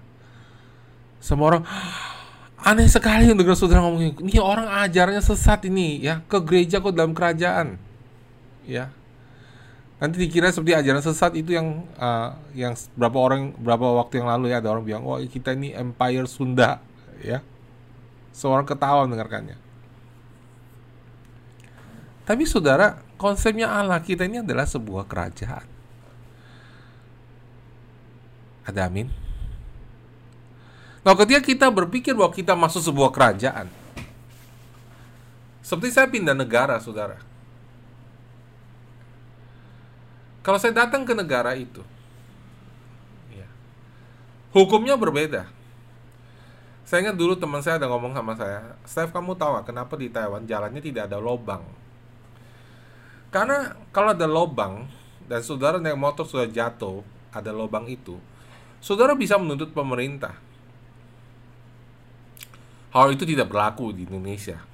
Semua 1.23 1.55
orang 1.55 1.65
aneh 2.59 2.91
sekali 2.91 3.31
dengar 3.31 3.55
saudara 3.55 3.87
ngomong 3.87 4.19
ini 4.27 4.43
orang 4.43 4.67
ajarnya 4.83 5.23
sesat 5.23 5.71
ini 5.71 6.03
ya. 6.03 6.19
Ke 6.27 6.43
gereja 6.43 6.83
kok 6.83 6.95
dalam 6.95 7.15
kerajaan 7.15 7.79
ya 8.67 8.91
nanti 9.99 10.17
dikira 10.23 10.55
seperti 10.55 10.79
ajaran 10.79 11.03
sesat 11.03 11.35
itu 11.35 11.59
yang 11.59 11.83
uh, 11.99 12.39
yang 12.55 12.79
berapa 12.95 13.19
orang 13.19 13.51
berapa 13.59 13.83
waktu 13.99 14.23
yang 14.23 14.31
lalu 14.31 14.55
ya 14.55 14.63
ada 14.63 14.71
orang 14.71 14.87
bilang 14.87 15.03
wah 15.03 15.19
kita 15.19 15.55
ini 15.59 15.75
empire 15.75 16.27
Sunda 16.31 16.79
ya. 17.23 17.43
Seorang 18.31 18.63
ketawa 18.63 19.03
mendengarkannya. 19.11 19.59
Tapi 22.23 22.45
saudara 22.47 23.03
konsepnya 23.19 23.67
Allah 23.67 23.99
kita 23.99 24.29
ini 24.29 24.39
adalah 24.45 24.69
sebuah 24.69 25.11
kerajaan. 25.11 25.67
Ada 28.69 28.87
amin? 28.87 29.09
Nah, 31.03 31.17
ketika 31.17 31.41
kita 31.41 31.67
berpikir 31.73 32.13
bahwa 32.13 32.29
kita 32.37 32.53
masuk 32.53 32.85
sebuah 32.85 33.09
kerajaan, 33.09 33.65
seperti 35.65 35.89
saya 35.89 36.05
pindah 36.05 36.37
negara, 36.37 36.77
saudara. 36.77 37.17
Kalau 40.49 40.57
saya 40.57 40.73
datang 40.73 41.05
ke 41.05 41.13
negara 41.13 41.53
itu, 41.53 41.85
ya, 43.29 43.45
hukumnya 44.57 44.97
berbeda. 44.97 45.45
Saya 46.89 47.05
ingat 47.05 47.21
dulu 47.21 47.37
teman 47.37 47.61
saya 47.61 47.77
ada 47.77 47.85
ngomong 47.93 48.17
sama 48.17 48.33
saya, 48.33 48.81
Steph 48.89 49.13
kamu 49.13 49.37
tahu 49.37 49.61
gak 49.61 49.69
kenapa 49.69 49.93
di 50.01 50.09
Taiwan 50.09 50.49
jalannya 50.49 50.81
tidak 50.81 51.13
ada 51.13 51.21
lobang? 51.21 51.61
Karena 53.29 53.77
kalau 53.93 54.17
ada 54.17 54.25
lobang 54.25 54.89
dan 55.29 55.45
saudara 55.45 55.77
naik 55.77 56.01
motor 56.01 56.25
sudah 56.25 56.49
jatuh, 56.49 57.05
ada 57.29 57.53
lobang 57.53 57.85
itu, 57.85 58.17
saudara 58.81 59.13
bisa 59.13 59.37
menuntut 59.37 59.77
pemerintah 59.77 60.49
Hal 62.89 63.13
itu 63.13 63.29
tidak 63.29 63.53
berlaku 63.53 63.93
di 63.93 64.09
Indonesia. 64.09 64.65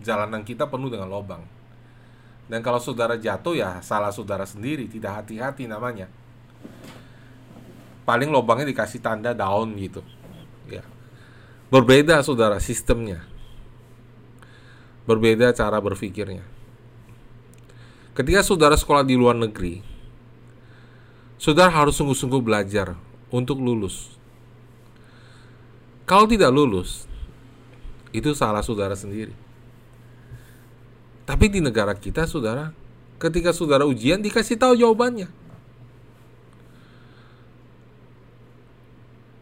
Jalanan 0.00 0.40
kita 0.40 0.64
penuh 0.72 0.88
dengan 0.88 1.12
lubang. 1.12 1.44
Dan 2.48 2.64
kalau 2.64 2.80
saudara 2.80 3.20
jatuh 3.20 3.52
ya 3.52 3.78
salah 3.84 4.08
saudara 4.08 4.48
sendiri, 4.48 4.88
tidak 4.88 5.22
hati-hati 5.22 5.68
namanya. 5.68 6.08
Paling 8.08 8.32
lubangnya 8.32 8.72
dikasih 8.72 9.04
tanda 9.04 9.36
daun 9.36 9.76
gitu. 9.76 10.00
Ya. 10.64 10.80
Berbeda 11.68 12.24
saudara 12.24 12.56
sistemnya. 12.56 13.20
Berbeda 15.04 15.52
cara 15.52 15.76
berpikirnya. 15.76 16.44
Ketika 18.16 18.40
saudara 18.40 18.74
sekolah 18.80 19.04
di 19.04 19.14
luar 19.14 19.36
negeri, 19.36 19.84
saudara 21.36 21.68
harus 21.68 22.00
sungguh-sungguh 22.00 22.40
belajar 22.40 22.96
untuk 23.28 23.60
lulus. 23.60 24.16
Kalau 26.08 26.24
tidak 26.24 26.48
lulus, 26.48 27.04
itu 28.16 28.32
salah 28.32 28.64
saudara 28.64 28.96
sendiri. 28.96 29.36
Tapi 31.28 31.52
di 31.52 31.60
negara 31.60 31.92
kita, 31.92 32.24
saudara, 32.24 32.72
ketika 33.20 33.52
saudara 33.52 33.84
ujian 33.84 34.24
dikasih 34.24 34.56
tahu 34.56 34.72
jawabannya. 34.80 35.28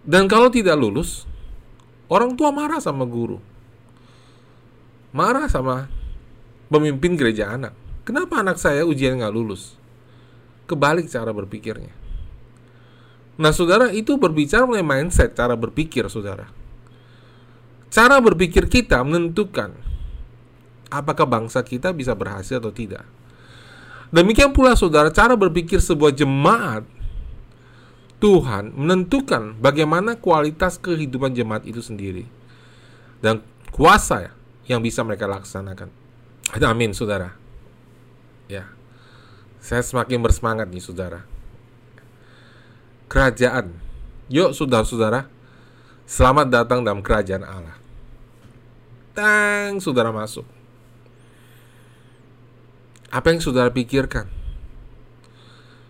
Dan 0.02 0.26
kalau 0.26 0.50
tidak 0.50 0.74
lulus, 0.74 1.30
orang 2.10 2.34
tua 2.34 2.50
marah 2.50 2.82
sama 2.82 3.06
guru. 3.06 3.38
Marah 5.14 5.46
sama 5.46 5.86
pemimpin 6.66 7.14
gereja 7.14 7.54
anak. 7.54 7.70
Kenapa 8.02 8.42
anak 8.42 8.58
saya 8.58 8.82
ujian 8.82 9.22
nggak 9.22 9.34
lulus? 9.34 9.78
Kebalik 10.66 11.06
cara 11.06 11.30
berpikirnya. 11.30 11.94
Nah, 13.38 13.54
saudara, 13.54 13.94
itu 13.94 14.18
berbicara 14.18 14.66
mengenai 14.66 15.06
mindset, 15.06 15.38
cara 15.38 15.54
berpikir, 15.54 16.10
saudara. 16.10 16.50
Cara 17.94 18.18
berpikir 18.18 18.66
kita 18.66 19.06
menentukan 19.06 19.86
apakah 20.90 21.26
bangsa 21.26 21.62
kita 21.62 21.90
bisa 21.90 22.14
berhasil 22.14 22.58
atau 22.58 22.70
tidak. 22.70 23.04
Demikian 24.14 24.54
pula 24.54 24.78
saudara, 24.78 25.10
cara 25.10 25.34
berpikir 25.34 25.82
sebuah 25.82 26.14
jemaat 26.14 26.86
Tuhan 28.16 28.72
menentukan 28.72 29.60
bagaimana 29.60 30.16
kualitas 30.16 30.80
kehidupan 30.80 31.36
jemaat 31.36 31.68
itu 31.68 31.84
sendiri 31.84 32.24
dan 33.20 33.44
kuasa 33.74 34.32
yang 34.64 34.80
bisa 34.80 35.04
mereka 35.04 35.28
laksanakan. 35.28 35.92
Amin, 36.64 36.96
saudara. 36.96 37.34
Ya, 38.46 38.70
Saya 39.58 39.82
semakin 39.82 40.22
bersemangat 40.22 40.70
nih 40.70 40.78
saudara. 40.78 41.26
Kerajaan. 43.10 43.74
Yuk 44.30 44.54
saudara-saudara. 44.54 45.26
Selamat 46.06 46.46
datang 46.46 46.86
dalam 46.86 47.02
kerajaan 47.02 47.42
Allah. 47.42 47.74
Tang, 49.10 49.82
saudara 49.82 50.14
masuk. 50.14 50.46
Apa 53.10 53.30
yang 53.30 53.40
saudara 53.40 53.70
pikirkan? 53.70 54.26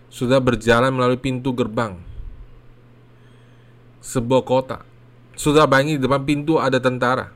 Sudah 0.07 0.41
berjalan 0.41 0.93
melalui 0.93 1.19
pintu 1.19 1.53
gerbang 1.53 1.99
sebuah 4.01 4.43
kota. 4.47 4.77
Sudah 5.37 5.69
bayangin 5.69 5.99
di 5.99 6.03
depan 6.07 6.23
pintu 6.23 6.57
ada 6.57 6.81
tentara. 6.81 7.29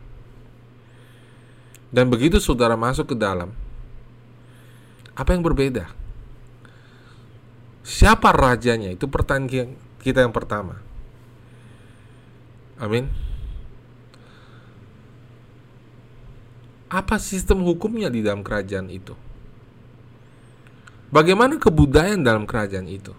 Dan 1.91 2.07
begitu 2.07 2.39
saudara 2.39 2.79
masuk 2.79 3.11
ke 3.11 3.15
dalam, 3.19 3.51
apa 5.11 5.29
yang 5.35 5.43
berbeda? 5.43 5.91
Siapa 7.83 8.31
rajanya? 8.31 8.95
Itu 8.95 9.11
pertanyaan 9.11 9.75
kita 9.99 10.23
yang 10.23 10.31
pertama. 10.31 10.79
Amin. 12.79 13.11
Apa 16.87 17.19
sistem 17.19 17.61
hukumnya 17.67 18.07
di 18.07 18.23
dalam 18.23 18.41
kerajaan 18.41 18.87
itu? 18.87 19.13
Bagaimana 21.11 21.59
kebudayaan 21.59 22.23
dalam 22.23 22.47
kerajaan 22.47 22.87
itu? 22.87 23.11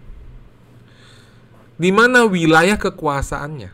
Di 1.77 1.93
mana 1.93 2.25
wilayah 2.25 2.81
kekuasaannya? 2.81 3.69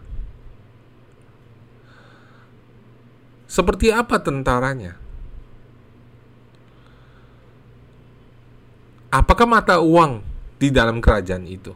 Seperti 3.48 3.94
apa 3.94 4.18
tentaranya? 4.18 4.98
Apakah 9.08 9.48
mata 9.48 9.80
uang 9.80 10.20
di 10.60 10.68
dalam 10.68 11.00
kerajaan 11.00 11.48
itu? 11.48 11.72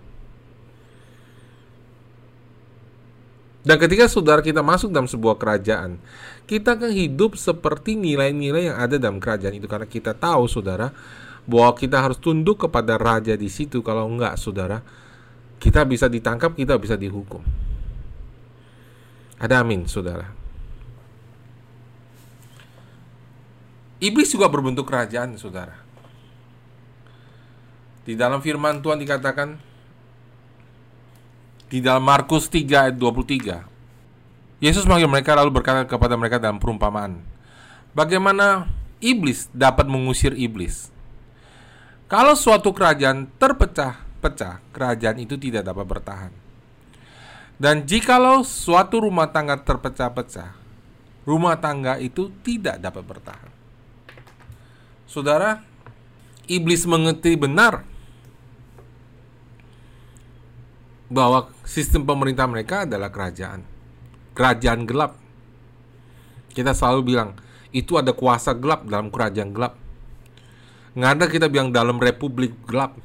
Dan 3.62 3.78
ketika 3.78 4.10
saudara 4.10 4.42
kita 4.42 4.60
masuk 4.60 4.90
dalam 4.90 5.06
sebuah 5.06 5.38
kerajaan, 5.38 6.02
kita 6.46 6.76
akan 6.76 6.92
hidup 6.92 7.38
seperti 7.38 7.94
nilai-nilai 7.96 8.72
yang 8.72 8.78
ada 8.78 8.98
dalam 8.98 9.22
kerajaan 9.22 9.56
itu 9.56 9.70
karena 9.70 9.86
kita 9.88 10.12
tahu 10.12 10.44
saudara 10.50 10.90
bahwa 11.48 11.74
kita 11.74 11.98
harus 11.98 12.18
tunduk 12.22 12.66
kepada 12.66 12.98
raja 12.98 13.34
di 13.34 13.50
situ 13.50 13.82
kalau 13.82 14.06
enggak 14.06 14.38
saudara 14.38 14.82
kita 15.62 15.86
bisa 15.86 16.10
ditangkap, 16.10 16.58
kita 16.58 16.74
bisa 16.74 16.98
dihukum. 16.98 17.38
Ada 19.38 19.62
amin, 19.62 19.86
saudara. 19.86 20.26
Iblis 24.02 24.34
juga 24.34 24.50
berbentuk 24.50 24.90
kerajaan, 24.90 25.38
saudara. 25.38 25.78
Di 28.02 28.18
dalam 28.18 28.42
firman 28.42 28.82
Tuhan 28.82 28.98
dikatakan 28.98 29.54
di 31.70 31.78
dalam 31.78 32.02
Markus 32.02 32.50
3 32.50 32.90
ayat 32.90 32.98
23. 32.98 33.71
Yesus 34.62 34.86
memanggil 34.86 35.10
mereka 35.10 35.34
lalu 35.34 35.50
berkata 35.50 35.82
kepada 35.82 36.14
mereka 36.14 36.38
dalam 36.38 36.62
perumpamaan. 36.62 37.18
Bagaimana 37.90 38.70
iblis 39.02 39.50
dapat 39.50 39.90
mengusir 39.90 40.38
iblis? 40.38 40.94
Kalau 42.06 42.38
suatu 42.38 42.70
kerajaan 42.70 43.26
terpecah-pecah, 43.42 44.62
kerajaan 44.70 45.18
itu 45.18 45.34
tidak 45.34 45.66
dapat 45.66 45.82
bertahan. 45.82 46.32
Dan 47.58 47.82
jikalau 47.82 48.46
suatu 48.46 49.02
rumah 49.02 49.34
tangga 49.34 49.58
terpecah-pecah, 49.58 50.54
rumah 51.26 51.58
tangga 51.58 51.98
itu 51.98 52.30
tidak 52.46 52.78
dapat 52.78 53.02
bertahan. 53.02 53.50
Saudara, 55.10 55.58
iblis 56.46 56.86
mengerti 56.86 57.34
benar 57.34 57.82
bahwa 61.10 61.50
sistem 61.66 62.06
pemerintah 62.06 62.46
mereka 62.46 62.86
adalah 62.86 63.10
kerajaan. 63.10 63.71
Kerajaan 64.32 64.88
gelap. 64.88 65.16
Kita 66.52 66.76
selalu 66.76 67.16
bilang, 67.16 67.36
itu 67.72 67.96
ada 67.96 68.12
kuasa 68.12 68.52
gelap 68.52 68.84
dalam 68.84 69.08
kerajaan 69.08 69.52
gelap. 69.52 69.80
Nggak 70.92 71.12
ada 71.16 71.24
kita 71.28 71.46
bilang 71.48 71.72
dalam 71.72 71.96
republik 71.96 72.52
gelap. 72.68 72.96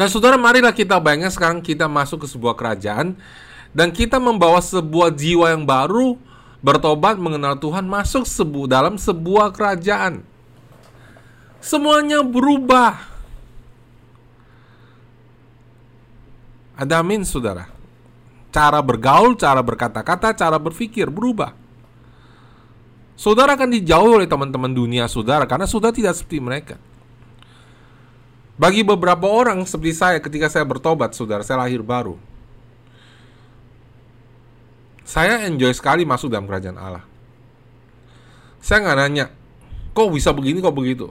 Dan 0.00 0.08
saudara, 0.08 0.40
marilah 0.40 0.72
kita 0.72 0.96
bayangkan 0.96 1.28
sekarang 1.28 1.60
kita 1.60 1.84
masuk 1.84 2.24
ke 2.24 2.28
sebuah 2.32 2.56
kerajaan 2.56 3.20
dan 3.76 3.92
kita 3.92 4.16
membawa 4.16 4.64
sebuah 4.64 5.12
jiwa 5.12 5.52
yang 5.52 5.68
baru 5.68 6.16
bertobat 6.64 7.20
mengenal 7.20 7.60
Tuhan 7.60 7.84
masuk 7.84 8.24
sebu 8.24 8.64
dalam 8.64 8.96
sebuah 8.96 9.52
kerajaan. 9.52 10.24
Semuanya 11.60 12.24
berubah. 12.24 12.96
Ada 16.80 17.04
amin, 17.04 17.28
saudara. 17.28 17.79
Cara 18.50 18.82
bergaul, 18.82 19.38
cara 19.38 19.62
berkata-kata, 19.62 20.34
cara 20.34 20.58
berpikir 20.58 21.06
berubah. 21.06 21.54
Saudara 23.14 23.54
akan 23.54 23.70
dijauhi 23.70 24.24
oleh 24.24 24.28
teman-teman 24.28 24.72
dunia 24.72 25.04
saudara 25.06 25.44
karena 25.44 25.68
saudara 25.68 25.92
tidak 25.92 26.16
seperti 26.16 26.40
mereka. 26.40 26.76
Bagi 28.56 28.84
beberapa 28.84 29.24
orang 29.24 29.64
seperti 29.64 29.92
saya 29.96 30.18
ketika 30.20 30.48
saya 30.48 30.64
bertobat, 30.64 31.16
saudara, 31.16 31.44
saya 31.44 31.64
lahir 31.64 31.80
baru. 31.80 32.16
Saya 35.04 35.48
enjoy 35.48 35.72
sekali 35.72 36.04
masuk 36.04 36.32
dalam 36.32 36.44
kerajaan 36.44 36.76
Allah. 36.76 37.04
Saya 38.60 38.84
nggak 38.84 38.98
nanya, 39.00 39.26
kok 39.96 40.12
bisa 40.12 40.32
begini, 40.32 40.60
kok 40.60 40.76
begitu. 40.76 41.08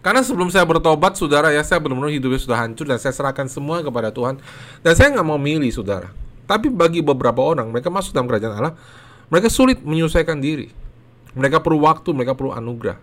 Karena 0.00 0.24
sebelum 0.24 0.48
saya 0.48 0.64
bertobat, 0.64 1.16
saudara 1.16 1.52
ya, 1.52 1.60
saya 1.60 1.76
benar-benar 1.76 2.08
hidupnya 2.08 2.40
sudah 2.40 2.58
hancur 2.64 2.88
dan 2.88 2.96
saya 2.96 3.12
serahkan 3.12 3.46
semua 3.52 3.84
kepada 3.84 4.08
Tuhan. 4.08 4.40
Dan 4.80 4.92
saya 4.96 5.12
nggak 5.12 5.26
mau 5.28 5.36
milih, 5.36 5.68
saudara. 5.68 6.08
Tapi 6.48 6.72
bagi 6.72 7.04
beberapa 7.04 7.44
orang, 7.44 7.68
mereka 7.68 7.92
masuk 7.92 8.16
dalam 8.16 8.26
kerajaan 8.26 8.54
Allah, 8.56 8.74
mereka 9.28 9.52
sulit 9.52 9.84
menyelesaikan 9.84 10.40
diri. 10.40 10.72
Mereka 11.36 11.60
perlu 11.60 11.84
waktu, 11.84 12.10
mereka 12.16 12.32
perlu 12.32 12.56
anugerah. 12.56 12.96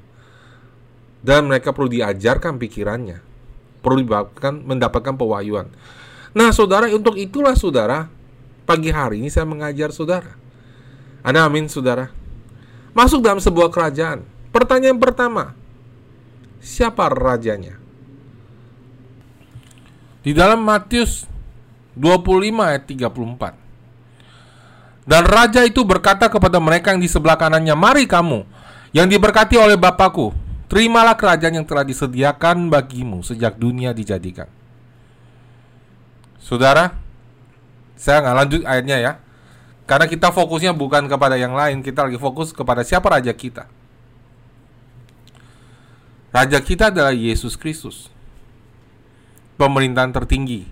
Dan 1.22 1.48
mereka 1.48 1.70
perlu 1.72 1.88
diajarkan 1.88 2.58
pikirannya. 2.58 3.22
Perlu 3.86 4.04
mendapatkan, 4.04 4.54
mendapatkan 4.66 5.14
pewahyuan. 5.16 5.70
Nah, 6.34 6.50
saudara, 6.50 6.90
untuk 6.92 7.16
itulah 7.16 7.54
saudara, 7.54 8.10
Pagi 8.68 8.92
hari 8.92 9.24
ini 9.24 9.32
saya 9.32 9.48
mengajar 9.48 9.96
saudara. 9.96 10.36
Ada 11.24 11.48
amin 11.48 11.72
saudara. 11.72 12.12
Masuk 12.92 13.24
dalam 13.24 13.40
sebuah 13.40 13.72
kerajaan. 13.72 14.28
Pertanyaan 14.52 15.00
pertama, 15.00 15.56
siapa 16.62 17.10
rajanya? 17.10 17.78
Di 20.22 20.36
dalam 20.36 20.60
Matius 20.60 21.24
25 21.96 22.68
ayat 22.68 22.84
34. 22.86 23.56
Dan 25.08 25.24
raja 25.24 25.64
itu 25.64 25.88
berkata 25.88 26.28
kepada 26.28 26.60
mereka 26.60 26.92
yang 26.92 27.00
di 27.00 27.08
sebelah 27.08 27.40
kanannya, 27.40 27.72
"Mari 27.74 28.04
kamu 28.06 28.44
yang 28.92 29.08
diberkati 29.08 29.56
oleh 29.56 29.80
Bapakku, 29.80 30.36
terimalah 30.68 31.16
kerajaan 31.16 31.64
yang 31.64 31.68
telah 31.68 31.88
disediakan 31.88 32.68
bagimu 32.68 33.24
sejak 33.24 33.56
dunia 33.56 33.96
dijadikan." 33.96 34.52
Saudara, 36.44 36.92
saya 37.96 38.20
nggak 38.20 38.36
lanjut 38.36 38.62
ayatnya 38.68 38.98
ya. 39.00 39.14
Karena 39.88 40.12
kita 40.12 40.36
fokusnya 40.36 40.76
bukan 40.76 41.08
kepada 41.08 41.40
yang 41.40 41.56
lain, 41.56 41.80
kita 41.80 42.04
lagi 42.04 42.20
fokus 42.20 42.52
kepada 42.52 42.84
siapa 42.84 43.08
raja 43.08 43.32
kita. 43.32 43.72
Raja 46.32 46.60
kita 46.60 46.92
adalah 46.92 47.16
Yesus 47.16 47.56
Kristus. 47.56 48.12
Pemerintahan 49.58 50.14
tertinggi 50.14 50.68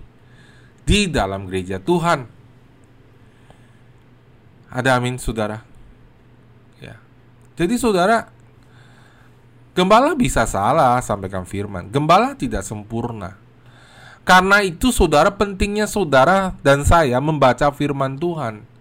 di 0.86 1.10
dalam 1.10 1.50
gereja 1.50 1.82
Tuhan. 1.82 2.28
Ada 4.70 5.00
amin 5.00 5.18
saudara. 5.18 5.64
Ya. 6.78 7.00
Jadi 7.58 7.74
saudara, 7.80 8.30
gembala 9.74 10.14
bisa 10.14 10.46
salah 10.46 11.00
sampaikan 11.02 11.48
firman. 11.48 11.90
Gembala 11.90 12.36
tidak 12.38 12.62
sempurna. 12.62 13.34
Karena 14.26 14.58
itu 14.62 14.90
saudara 14.90 15.30
pentingnya 15.34 15.86
saudara 15.86 16.54
dan 16.62 16.82
saya 16.82 17.18
membaca 17.22 17.70
firman 17.70 18.18
Tuhan. 18.18 18.75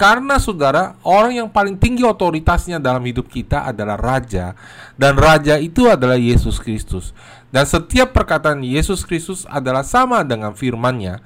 Karena 0.00 0.40
saudara, 0.40 0.96
orang 1.04 1.44
yang 1.44 1.48
paling 1.52 1.76
tinggi 1.76 2.00
otoritasnya 2.00 2.80
dalam 2.80 3.04
hidup 3.04 3.28
kita 3.28 3.68
adalah 3.68 4.00
raja 4.00 4.56
dan 4.96 5.12
raja 5.12 5.60
itu 5.60 5.92
adalah 5.92 6.16
Yesus 6.16 6.56
Kristus. 6.56 7.12
Dan 7.52 7.68
setiap 7.68 8.16
perkataan 8.16 8.64
Yesus 8.64 9.04
Kristus 9.04 9.44
adalah 9.44 9.84
sama 9.84 10.24
dengan 10.24 10.56
firman-Nya. 10.56 11.20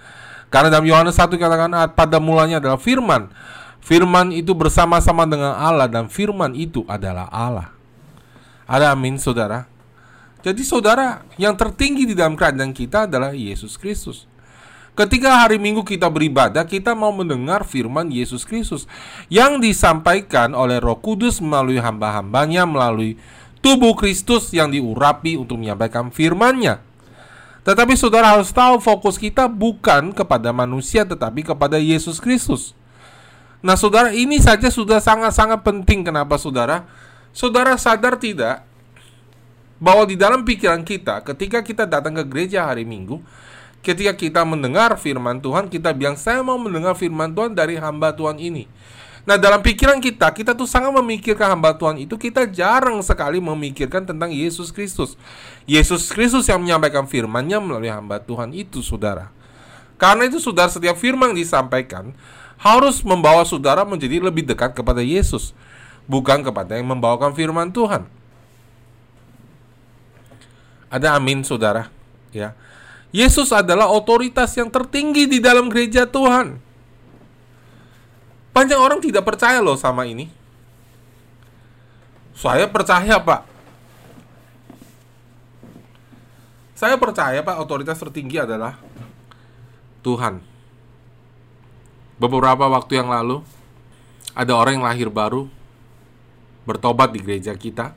Karena 0.50 0.74
dalam 0.74 0.90
Yohanes 0.90 1.14
1 1.14 1.38
katakan 1.38 1.70
ah, 1.70 1.86
pada 1.86 2.18
mulanya 2.18 2.58
adalah 2.58 2.74
firman. 2.74 3.30
Firman 3.78 4.34
itu 4.34 4.50
bersama-sama 4.58 5.22
dengan 5.22 5.54
Allah 5.54 5.86
dan 5.86 6.10
firman 6.10 6.50
itu 6.58 6.82
adalah 6.90 7.30
Allah. 7.30 7.70
Ada 8.66 8.90
amin 8.90 9.22
saudara. 9.22 9.70
Jadi 10.42 10.66
saudara, 10.66 11.22
yang 11.38 11.54
tertinggi 11.54 12.10
di 12.10 12.14
dalam 12.18 12.34
kerajaan 12.34 12.74
kita 12.74 13.06
adalah 13.06 13.30
Yesus 13.30 13.78
Kristus. 13.78 14.26
Ketika 14.94 15.42
hari 15.42 15.58
Minggu 15.58 15.82
kita 15.82 16.06
beribadah, 16.06 16.62
kita 16.62 16.94
mau 16.94 17.10
mendengar 17.10 17.66
firman 17.66 18.14
Yesus 18.14 18.46
Kristus 18.46 18.86
yang 19.26 19.58
disampaikan 19.58 20.54
oleh 20.54 20.78
Roh 20.78 21.02
Kudus 21.02 21.42
melalui 21.42 21.82
hamba-hambanya, 21.82 22.62
melalui 22.62 23.18
tubuh 23.58 23.98
Kristus 23.98 24.54
yang 24.54 24.70
diurapi 24.70 25.34
untuk 25.34 25.58
menyampaikan 25.58 26.14
firman-Nya. 26.14 26.78
Tetapi 27.66 27.98
saudara 27.98 28.38
harus 28.38 28.54
tahu 28.54 28.78
fokus 28.78 29.18
kita 29.18 29.50
bukan 29.50 30.14
kepada 30.14 30.54
manusia 30.54 31.02
tetapi 31.02 31.42
kepada 31.42 31.74
Yesus 31.80 32.22
Kristus. 32.22 32.76
Nah, 33.64 33.74
saudara, 33.74 34.14
ini 34.14 34.38
saja 34.38 34.70
sudah 34.70 35.02
sangat-sangat 35.02 35.64
penting 35.66 36.06
kenapa 36.06 36.38
saudara? 36.38 36.86
Saudara 37.34 37.74
sadar 37.80 38.14
tidak 38.14 38.62
bahwa 39.82 40.06
di 40.06 40.14
dalam 40.14 40.46
pikiran 40.46 40.86
kita 40.86 41.24
ketika 41.26 41.64
kita 41.66 41.82
datang 41.82 42.14
ke 42.14 42.24
gereja 42.28 42.68
hari 42.68 42.86
Minggu, 42.86 43.18
ketika 43.84 44.16
kita 44.16 44.40
mendengar 44.48 44.96
firman 44.96 45.36
Tuhan, 45.44 45.68
kita 45.68 45.92
bilang 45.92 46.16
saya 46.16 46.40
mau 46.40 46.56
mendengar 46.56 46.96
firman 46.96 47.28
Tuhan 47.36 47.52
dari 47.52 47.76
hamba 47.76 48.16
Tuhan 48.16 48.40
ini. 48.40 48.64
Nah, 49.24 49.40
dalam 49.40 49.64
pikiran 49.64 50.00
kita, 50.04 50.28
kita 50.36 50.52
tuh 50.52 50.68
sangat 50.68 50.92
memikirkan 51.00 51.56
hamba 51.56 51.72
Tuhan 51.72 51.96
itu, 51.96 52.16
kita 52.16 52.44
jarang 52.44 53.00
sekali 53.00 53.40
memikirkan 53.40 54.04
tentang 54.04 54.28
Yesus 54.28 54.68
Kristus. 54.68 55.16
Yesus 55.64 56.12
Kristus 56.12 56.44
yang 56.48 56.60
menyampaikan 56.60 57.08
firman-Nya 57.08 57.56
melalui 57.56 57.88
hamba 57.88 58.20
Tuhan 58.20 58.52
itu, 58.52 58.84
saudara. 58.84 59.32
Karena 59.96 60.28
itu, 60.28 60.36
saudara, 60.40 60.68
setiap 60.68 61.00
firman 61.00 61.32
disampaikan 61.32 62.12
harus 62.60 63.00
membawa 63.00 63.48
saudara 63.48 63.80
menjadi 63.88 64.20
lebih 64.20 64.44
dekat 64.44 64.76
kepada 64.76 65.00
Yesus, 65.00 65.56
bukan 66.04 66.44
kepada 66.44 66.76
yang 66.76 66.92
membawakan 66.92 67.32
firman 67.32 67.72
Tuhan. 67.72 68.04
Ada 70.92 71.16
amin, 71.16 71.40
saudara. 71.48 71.88
Ya, 72.28 72.52
Yesus 73.14 73.54
adalah 73.54 73.86
otoritas 73.94 74.50
yang 74.58 74.66
tertinggi 74.66 75.30
di 75.30 75.38
dalam 75.38 75.70
gereja 75.70 76.02
Tuhan. 76.02 76.58
Banyak 78.50 78.74
orang 78.74 78.98
tidak 78.98 79.22
percaya 79.22 79.62
loh 79.62 79.78
sama 79.78 80.02
ini. 80.02 80.26
Saya 82.34 82.66
percaya, 82.66 83.14
Pak. 83.22 83.46
Saya 86.74 86.98
percaya, 86.98 87.38
Pak, 87.38 87.56
otoritas 87.62 88.02
tertinggi 88.02 88.42
adalah 88.42 88.82
Tuhan. 90.02 90.42
Beberapa 92.18 92.66
waktu 92.66 92.98
yang 92.98 93.14
lalu, 93.14 93.46
ada 94.34 94.58
orang 94.58 94.82
yang 94.82 94.86
lahir 94.90 95.06
baru, 95.06 95.46
bertobat 96.66 97.14
di 97.14 97.22
gereja 97.22 97.54
kita, 97.54 97.94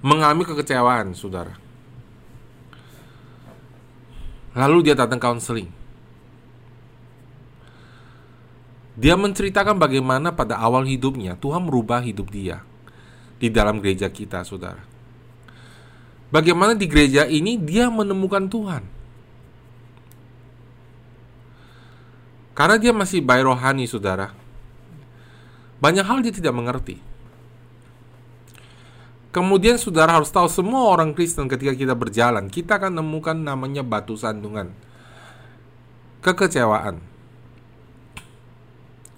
mengalami 0.00 0.48
kekecewaan, 0.48 1.12
saudara. 1.12 1.67
Lalu 4.58 4.90
dia 4.90 4.98
datang 4.98 5.22
counseling. 5.22 5.70
Dia 8.98 9.14
menceritakan 9.14 9.78
bagaimana 9.78 10.34
pada 10.34 10.58
awal 10.58 10.82
hidupnya 10.82 11.38
Tuhan 11.38 11.70
merubah 11.70 12.02
hidup 12.02 12.34
dia 12.34 12.66
di 13.38 13.46
dalam 13.46 13.78
gereja 13.78 14.10
kita, 14.10 14.42
saudara. 14.42 14.82
Bagaimana 16.34 16.74
di 16.74 16.90
gereja 16.90 17.22
ini 17.22 17.54
dia 17.62 17.86
menemukan 17.86 18.50
Tuhan. 18.50 18.82
Karena 22.58 22.74
dia 22.74 22.90
masih 22.90 23.22
bayi 23.22 23.46
rohani, 23.46 23.86
saudara. 23.86 24.34
Banyak 25.78 26.02
hal 26.02 26.18
dia 26.26 26.34
tidak 26.34 26.58
mengerti. 26.58 26.98
Kemudian 29.28 29.76
saudara 29.76 30.16
harus 30.16 30.32
tahu 30.32 30.48
semua 30.48 30.88
orang 30.88 31.12
Kristen 31.12 31.46
ketika 31.52 31.76
kita 31.76 31.92
berjalan, 31.92 32.48
kita 32.48 32.80
akan 32.80 32.96
menemukan 32.96 33.36
namanya 33.36 33.84
batu 33.84 34.16
sandungan. 34.16 34.72
Kekecewaan 36.24 37.08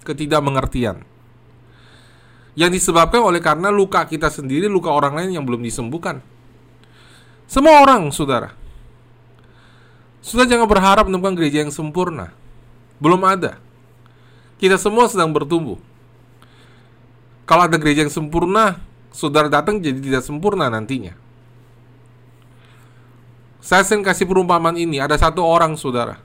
ketidakmengertian 0.01 1.05
yang 2.57 2.71
disebabkan 2.73 3.23
oleh 3.23 3.39
karena 3.39 3.71
luka 3.71 4.03
kita 4.03 4.27
sendiri, 4.27 4.67
luka 4.67 4.91
orang 4.91 5.15
lain 5.15 5.39
yang 5.39 5.45
belum 5.47 5.63
disembuhkan. 5.63 6.19
Semua 7.47 7.79
orang, 7.79 8.11
saudara. 8.11 8.51
Sudah 10.19 10.43
jangan 10.43 10.67
berharap 10.67 11.07
menemukan 11.07 11.39
gereja 11.39 11.63
yang 11.63 11.71
sempurna. 11.71 12.35
Belum 12.99 13.23
ada. 13.23 13.57
Kita 14.59 14.75
semua 14.75 15.07
sedang 15.07 15.31
bertumbuh. 15.31 15.79
Kalau 17.47 17.65
ada 17.65 17.79
gereja 17.79 18.05
yang 18.05 18.13
sempurna, 18.13 18.77
saudara 19.11 19.51
datang 19.51 19.77
jadi 19.77 19.99
tidak 19.99 20.23
sempurna 20.23 20.71
nantinya. 20.71 21.13
Saya 23.61 23.85
sering 23.85 24.01
kasih 24.01 24.25
perumpamaan 24.25 24.73
ini. 24.73 24.97
Ada 24.97 25.29
satu 25.29 25.45
orang, 25.45 25.77
saudara. 25.77 26.17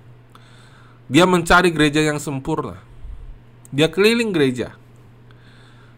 Dia 1.07 1.29
mencari 1.29 1.68
gereja 1.68 2.01
yang 2.01 2.16
sempurna. 2.16 2.81
Dia 3.68 3.92
keliling 3.92 4.33
gereja. 4.33 4.72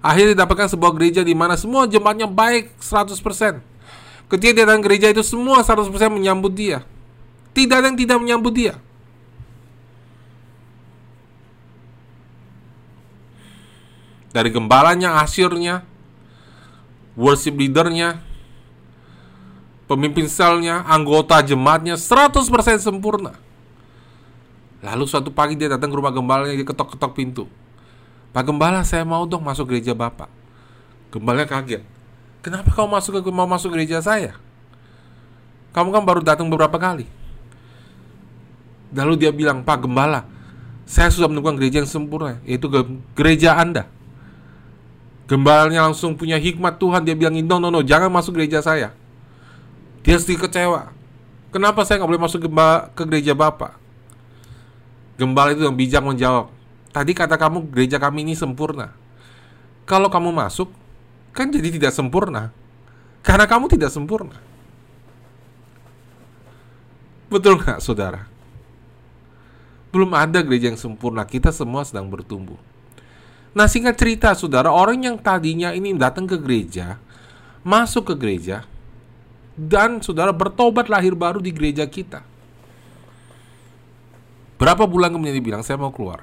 Akhirnya 0.03 0.35
didapatkan 0.35 0.75
sebuah 0.75 0.93
gereja 0.99 1.23
di 1.23 1.33
mana 1.39 1.55
semua 1.55 1.87
jemaatnya 1.87 2.27
baik 2.27 2.75
100%. 2.83 3.63
Ketika 4.29 4.53
dia 4.53 4.67
datang 4.67 4.85
gereja 4.85 5.09
itu 5.09 5.23
semua 5.25 5.65
100% 5.65 5.89
menyambut 6.13 6.53
dia. 6.53 6.85
Tidak 7.57 7.77
ada 7.81 7.89
yang 7.89 7.99
tidak 7.99 8.19
menyambut 8.21 8.53
dia. 8.53 8.75
Dari 14.29 14.53
gembalanya, 14.53 15.25
asyirnya, 15.25 15.83
worship 17.19 17.59
leadernya, 17.59 18.23
pemimpin 19.91 20.31
selnya, 20.31 20.87
anggota 20.87 21.43
jemaatnya 21.43 21.99
100% 21.99 22.39
sempurna. 22.79 23.35
Lalu 24.79 25.11
suatu 25.11 25.35
pagi 25.35 25.59
dia 25.59 25.67
datang 25.67 25.91
ke 25.91 25.97
rumah 25.99 26.15
gembalanya, 26.15 26.55
dia 26.55 26.63
ketok-ketok 26.63 27.13
pintu. 27.19 27.51
Pak 28.29 28.45
Gembala 28.45 28.85
saya 28.85 29.03
mau 29.09 29.25
dong 29.25 29.41
masuk 29.41 29.73
gereja 29.73 29.97
Bapak 29.97 30.29
Gembalanya 31.09 31.49
kaget 31.49 31.83
Kenapa 32.45 32.71
kau 32.77 32.87
masuk 32.87 33.25
ke 33.25 33.31
mau 33.33 33.49
masuk 33.49 33.73
gereja 33.73 34.05
saya? 34.05 34.37
Kamu 35.73 35.91
kan 35.91 36.05
baru 36.05 36.21
datang 36.21 36.47
beberapa 36.53 36.77
kali 36.77 37.09
Lalu 38.93 39.15
dia 39.17 39.33
bilang 39.33 39.65
Pak 39.65 39.89
Gembala 39.89 40.29
Saya 40.85 41.09
sudah 41.09 41.29
menemukan 41.29 41.57
gereja 41.57 41.81
yang 41.81 41.89
sempurna 41.89 42.41
Yaitu 42.45 42.69
gereja 43.17 43.57
Anda 43.57 43.89
Gembalanya 45.29 45.85
langsung 45.85 46.17
punya 46.17 46.41
hikmat 46.41 46.81
Tuhan 46.81 47.05
Dia 47.05 47.13
bilang 47.13 47.37
no 47.37 47.61
no 47.61 47.69
no 47.69 47.81
jangan 47.85 48.09
masuk 48.09 48.41
gereja 48.41 48.65
saya 48.65 48.97
Dia 50.01 50.17
sedikit 50.17 50.49
kecewa 50.49 50.91
Kenapa 51.53 51.85
saya 51.85 52.01
nggak 52.01 52.11
boleh 52.11 52.25
masuk 52.25 52.39
ke 52.97 53.03
gereja 53.05 53.37
Bapak? 53.37 53.77
Gembala 55.21 55.53
itu 55.53 55.65
yang 55.65 55.77
bijak 55.77 56.01
menjawab 56.01 56.59
Tadi 56.99 57.13
kata 57.13 57.37
kamu 57.37 57.69
gereja 57.69 58.01
kami 58.01 58.25
ini 58.25 58.35
sempurna. 58.35 58.91
Kalau 59.85 60.09
kamu 60.09 60.33
masuk, 60.33 60.73
kan 61.31 61.47
jadi 61.47 61.71
tidak 61.71 61.93
sempurna. 61.93 62.51
Karena 63.21 63.45
kamu 63.45 63.69
tidak 63.71 63.93
sempurna. 63.93 64.37
Betul 67.29 67.61
nggak, 67.61 67.85
saudara? 67.85 68.25
Belum 69.93 70.11
ada 70.17 70.41
gereja 70.41 70.73
yang 70.73 70.81
sempurna. 70.81 71.25
Kita 71.29 71.53
semua 71.53 71.85
sedang 71.85 72.09
bertumbuh. 72.09 72.57
Nah, 73.59 73.67
singkat 73.67 73.99
cerita, 73.99 74.39
saudara, 74.39 74.71
orang 74.71 75.03
yang 75.03 75.19
tadinya 75.19 75.75
ini 75.75 75.91
datang 75.99 76.31
ke 76.31 76.39
gereja, 76.39 76.95
masuk 77.67 78.15
ke 78.15 78.15
gereja, 78.15 78.63
dan 79.59 79.99
saudara 79.99 80.31
bertobat 80.31 80.87
lahir 80.87 81.19
baru 81.19 81.43
di 81.43 81.51
gereja 81.51 81.83
kita. 81.91 82.23
Berapa 84.63 84.87
bulan 84.87 85.11
kemudian 85.11 85.35
dia 85.35 85.43
bilang, 85.43 85.67
saya 85.67 85.75
mau 85.75 85.91
keluar. 85.91 86.23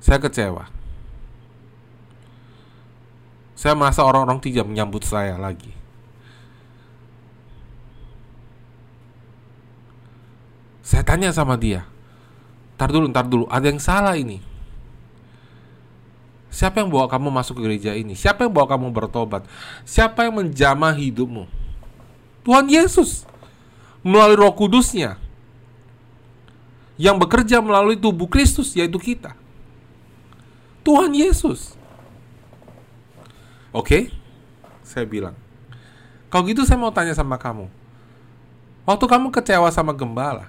Saya 0.00 0.16
kecewa. 0.16 0.72
Saya 3.52 3.76
merasa 3.76 4.00
orang-orang 4.00 4.40
tidak 4.40 4.64
menyambut 4.64 5.04
saya 5.04 5.36
lagi. 5.36 5.76
Saya 10.80 11.04
tanya 11.04 11.36
sama 11.36 11.60
dia, 11.60 11.84
Ntar 12.80 12.96
dulu, 12.96 13.12
ntar 13.12 13.28
dulu, 13.28 13.44
ada 13.52 13.68
yang 13.68 13.76
salah 13.76 14.16
ini. 14.16 14.40
Siapa 16.48 16.80
yang 16.80 16.88
bawa 16.88 17.06
kamu 17.06 17.28
masuk 17.28 17.60
ke 17.60 17.62
gereja 17.68 17.92
ini? 17.92 18.16
Siapa 18.16 18.48
yang 18.48 18.52
bawa 18.52 18.66
kamu 18.66 18.88
bertobat? 18.88 19.44
Siapa 19.84 20.24
yang 20.24 20.40
menjamah 20.40 20.96
hidupmu? 20.96 21.44
Tuhan 22.44 22.66
Yesus 22.72 23.28
melalui 24.00 24.40
Roh 24.40 24.54
Kudusnya 24.56 25.20
yang 26.96 27.20
bekerja 27.20 27.60
melalui 27.60 28.00
tubuh 28.00 28.26
Kristus 28.26 28.72
yaitu 28.72 28.96
kita. 28.96 29.36
Tuhan 30.82 31.12
Yesus. 31.12 31.76
Oke, 33.68 34.08
saya 34.80 35.04
bilang. 35.04 35.36
Kalau 36.32 36.44
gitu 36.48 36.64
saya 36.64 36.80
mau 36.80 36.92
tanya 36.92 37.12
sama 37.12 37.36
kamu. 37.36 37.68
Waktu 38.88 39.04
kamu 39.04 39.28
kecewa 39.28 39.68
sama 39.68 39.92
gembala, 39.92 40.48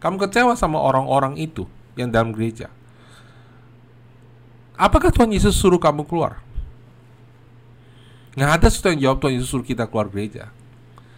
kamu 0.00 0.16
kecewa 0.24 0.56
sama 0.56 0.80
orang-orang 0.80 1.36
itu 1.36 1.68
yang 1.92 2.08
dalam 2.08 2.32
gereja. 2.32 2.72
Apakah 4.76 5.08
Tuhan 5.08 5.32
Yesus 5.32 5.56
suruh 5.56 5.80
kamu 5.80 6.04
keluar? 6.04 6.44
Nggak 8.36 8.52
ada 8.60 8.66
sesuatu 8.68 8.92
yang 8.92 9.00
jawab 9.08 9.18
Tuhan 9.24 9.32
Yesus 9.40 9.48
suruh 9.48 9.64
kita 9.64 9.88
keluar 9.88 10.12
gereja. 10.12 10.52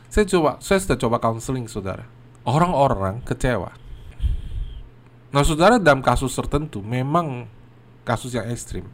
Saya 0.08 0.24
coba, 0.30 0.62
saya 0.62 0.78
sudah 0.78 0.96
coba 0.96 1.18
counseling 1.18 1.66
saudara. 1.66 2.06
Orang-orang 2.46 3.20
kecewa. 3.26 3.74
Nah 5.28 5.44
saudara 5.44 5.76
dalam 5.76 6.00
kasus 6.00 6.32
tertentu 6.32 6.80
memang 6.80 7.44
kasus 8.06 8.32
yang 8.32 8.48
ekstrim. 8.48 8.88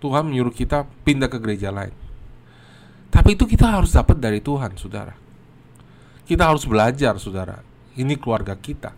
Tuhan 0.00 0.28
menyuruh 0.28 0.52
kita 0.52 0.84
pindah 1.06 1.28
ke 1.32 1.38
gereja 1.40 1.72
lain. 1.72 1.92
Tapi 3.10 3.34
itu 3.34 3.44
kita 3.44 3.68
harus 3.68 3.92
dapat 3.92 4.16
dari 4.16 4.38
Tuhan, 4.40 4.78
saudara. 4.78 5.12
Kita 6.24 6.46
harus 6.46 6.62
belajar, 6.64 7.18
saudara. 7.18 7.58
Ini 7.98 8.14
keluarga 8.16 8.54
kita. 8.54 8.94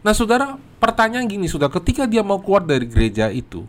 Nah, 0.00 0.16
saudara, 0.16 0.56
pertanyaan 0.80 1.28
gini, 1.28 1.46
sudah 1.46 1.68
ketika 1.68 2.08
dia 2.08 2.24
mau 2.24 2.40
keluar 2.40 2.64
dari 2.64 2.88
gereja 2.88 3.28
itu, 3.28 3.68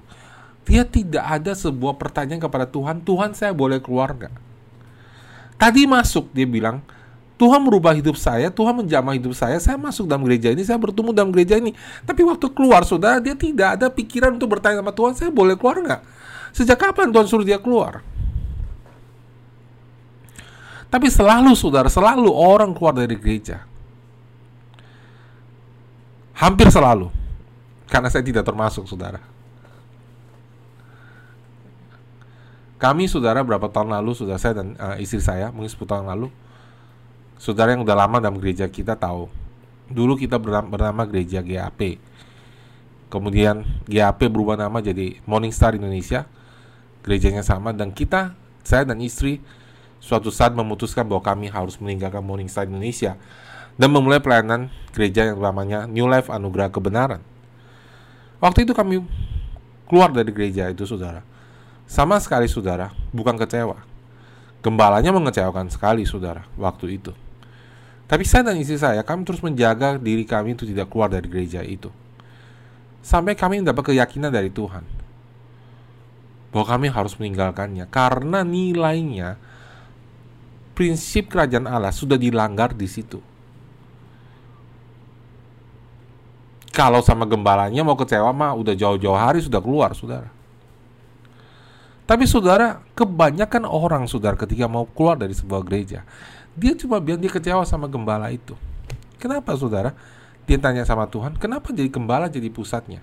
dia 0.63 0.87
tidak 0.87 1.27
ada 1.27 1.51
sebuah 1.51 1.99
pertanyaan 1.99 2.39
kepada 2.39 2.63
Tuhan, 2.63 3.03
Tuhan 3.03 3.35
saya 3.35 3.51
boleh 3.51 3.83
keluar 3.83 4.15
nggak? 4.15 4.33
Tadi 5.59 5.85
masuk, 5.85 6.31
dia 6.33 6.47
bilang, 6.47 6.81
Tuhan 7.37 7.61
merubah 7.61 7.93
hidup 7.97 8.15
saya, 8.17 8.53
Tuhan 8.53 8.85
menjamah 8.85 9.17
hidup 9.17 9.33
saya, 9.33 9.57
saya 9.57 9.73
masuk 9.73 10.05
dalam 10.05 10.25
gereja 10.25 10.53
ini, 10.53 10.61
saya 10.61 10.77
bertemu 10.77 11.09
dalam 11.09 11.33
gereja 11.33 11.57
ini. 11.57 11.73
Tapi 12.05 12.21
waktu 12.21 12.49
keluar, 12.53 12.85
saudara, 12.85 13.17
dia 13.17 13.33
tidak 13.33 13.77
ada 13.77 13.89
pikiran 13.89 14.37
untuk 14.37 14.57
bertanya 14.57 14.81
sama 14.81 14.93
Tuhan, 14.93 15.13
saya 15.17 15.29
boleh 15.33 15.57
keluar 15.57 15.81
nggak? 15.81 16.01
Sejak 16.53 16.77
kapan 16.77 17.09
Tuhan 17.09 17.25
suruh 17.25 17.45
dia 17.45 17.57
keluar? 17.57 18.05
Tapi 20.91 21.07
selalu 21.07 21.55
saudara, 21.57 21.87
selalu 21.87 22.29
orang 22.29 22.77
keluar 22.77 22.93
dari 22.93 23.15
gereja. 23.15 23.63
Hampir 26.41 26.73
selalu. 26.73 27.13
Karena 27.85 28.09
saya 28.09 28.25
tidak 28.25 28.41
termasuk 28.41 28.89
saudara. 28.89 29.21
Kami 32.81 33.05
saudara 33.05 33.45
berapa 33.45 33.69
tahun 33.69 33.93
lalu, 33.93 34.17
saudara 34.17 34.41
saya 34.41 34.57
dan 34.57 34.73
uh, 34.81 34.97
istri 34.97 35.21
saya, 35.21 35.53
mungkin 35.53 35.69
10 35.69 35.85
tahun 35.85 36.09
lalu, 36.09 36.33
saudara 37.37 37.77
yang 37.77 37.85
udah 37.85 37.93
lama 37.93 38.17
dalam 38.17 38.41
gereja 38.41 38.65
kita 38.65 38.97
tahu. 38.97 39.29
Dulu 39.85 40.17
kita 40.17 40.41
bernama, 40.41 40.65
bernama 40.65 41.05
gereja 41.05 41.45
GAP. 41.45 42.01
Kemudian 43.13 43.61
GAP 43.85 44.25
berubah 44.33 44.57
nama 44.57 44.81
jadi 44.81 45.21
Morning 45.29 45.53
Star 45.53 45.77
Indonesia. 45.77 46.25
Gerejanya 47.05 47.45
sama 47.45 47.69
dan 47.69 47.93
kita, 47.93 48.33
saya 48.65 48.81
dan 48.81 48.97
istri 48.97 49.45
suatu 50.01 50.33
saat 50.33 50.57
memutuskan 50.57 51.05
bahwa 51.05 51.21
kami 51.21 51.53
harus 51.53 51.77
meninggalkan 51.77 52.25
Morning 52.25 52.49
Star 52.49 52.65
Indonesia 52.65 53.13
dan 53.75 53.89
memulai 53.91 54.19
pelayanan 54.19 54.71
gereja 54.91 55.31
yang 55.31 55.39
namanya 55.39 55.87
New 55.87 56.07
Life 56.07 56.27
Anugerah 56.27 56.71
Kebenaran. 56.71 57.21
Waktu 58.41 58.65
itu 58.65 58.73
kami 58.73 59.05
keluar 59.87 60.11
dari 60.11 60.31
gereja 60.33 60.67
itu, 60.67 60.83
saudara. 60.83 61.23
Sama 61.87 62.17
sekali, 62.23 62.47
saudara, 62.47 62.89
bukan 63.11 63.35
kecewa. 63.35 63.83
Gembalanya 64.63 65.11
mengecewakan 65.11 65.67
sekali, 65.69 66.07
saudara, 66.07 66.47
waktu 66.55 66.97
itu. 67.01 67.11
Tapi 68.11 68.27
saya 68.27 68.51
dan 68.51 68.59
istri 68.59 68.75
saya, 68.75 68.99
kami 69.07 69.23
terus 69.23 69.39
menjaga 69.39 69.95
diri 69.95 70.27
kami 70.27 70.51
itu 70.51 70.67
tidak 70.67 70.91
keluar 70.91 71.07
dari 71.07 71.31
gereja 71.31 71.63
itu. 71.63 71.87
Sampai 72.99 73.39
kami 73.39 73.63
mendapat 73.63 73.95
keyakinan 73.95 74.29
dari 74.29 74.51
Tuhan 74.51 74.83
bahwa 76.51 76.65
kami 76.67 76.91
harus 76.91 77.15
meninggalkannya 77.15 77.87
karena 77.87 78.43
nilainya 78.43 79.39
prinsip 80.75 81.31
kerajaan 81.31 81.65
Allah 81.65 81.95
sudah 81.95 82.19
dilanggar 82.19 82.75
di 82.75 82.85
situ. 82.85 83.23
Kalau 86.71 87.03
sama 87.03 87.27
gembalanya 87.27 87.83
mau 87.83 87.99
kecewa 87.99 88.31
mah 88.31 88.55
udah 88.55 88.71
jauh-jauh 88.71 89.19
hari 89.19 89.43
sudah 89.43 89.59
keluar, 89.59 89.91
saudara. 89.91 90.31
Tapi 92.07 92.23
saudara, 92.27 92.79
kebanyakan 92.95 93.67
orang 93.67 94.03
saudara 94.07 94.39
ketika 94.39 94.67
mau 94.71 94.87
keluar 94.87 95.19
dari 95.19 95.35
sebuah 95.35 95.63
gereja, 95.67 96.03
dia 96.55 96.75
cuma 96.75 96.99
biar 96.99 97.19
dia 97.19 97.31
kecewa 97.31 97.63
sama 97.67 97.87
gembala 97.91 98.31
itu. 98.31 98.55
Kenapa 99.19 99.55
saudara? 99.55 99.95
Dia 100.47 100.59
tanya 100.59 100.83
sama 100.87 101.07
Tuhan, 101.07 101.35
kenapa 101.39 101.71
jadi 101.71 101.87
gembala 101.87 102.27
jadi 102.27 102.47
pusatnya? 102.51 102.99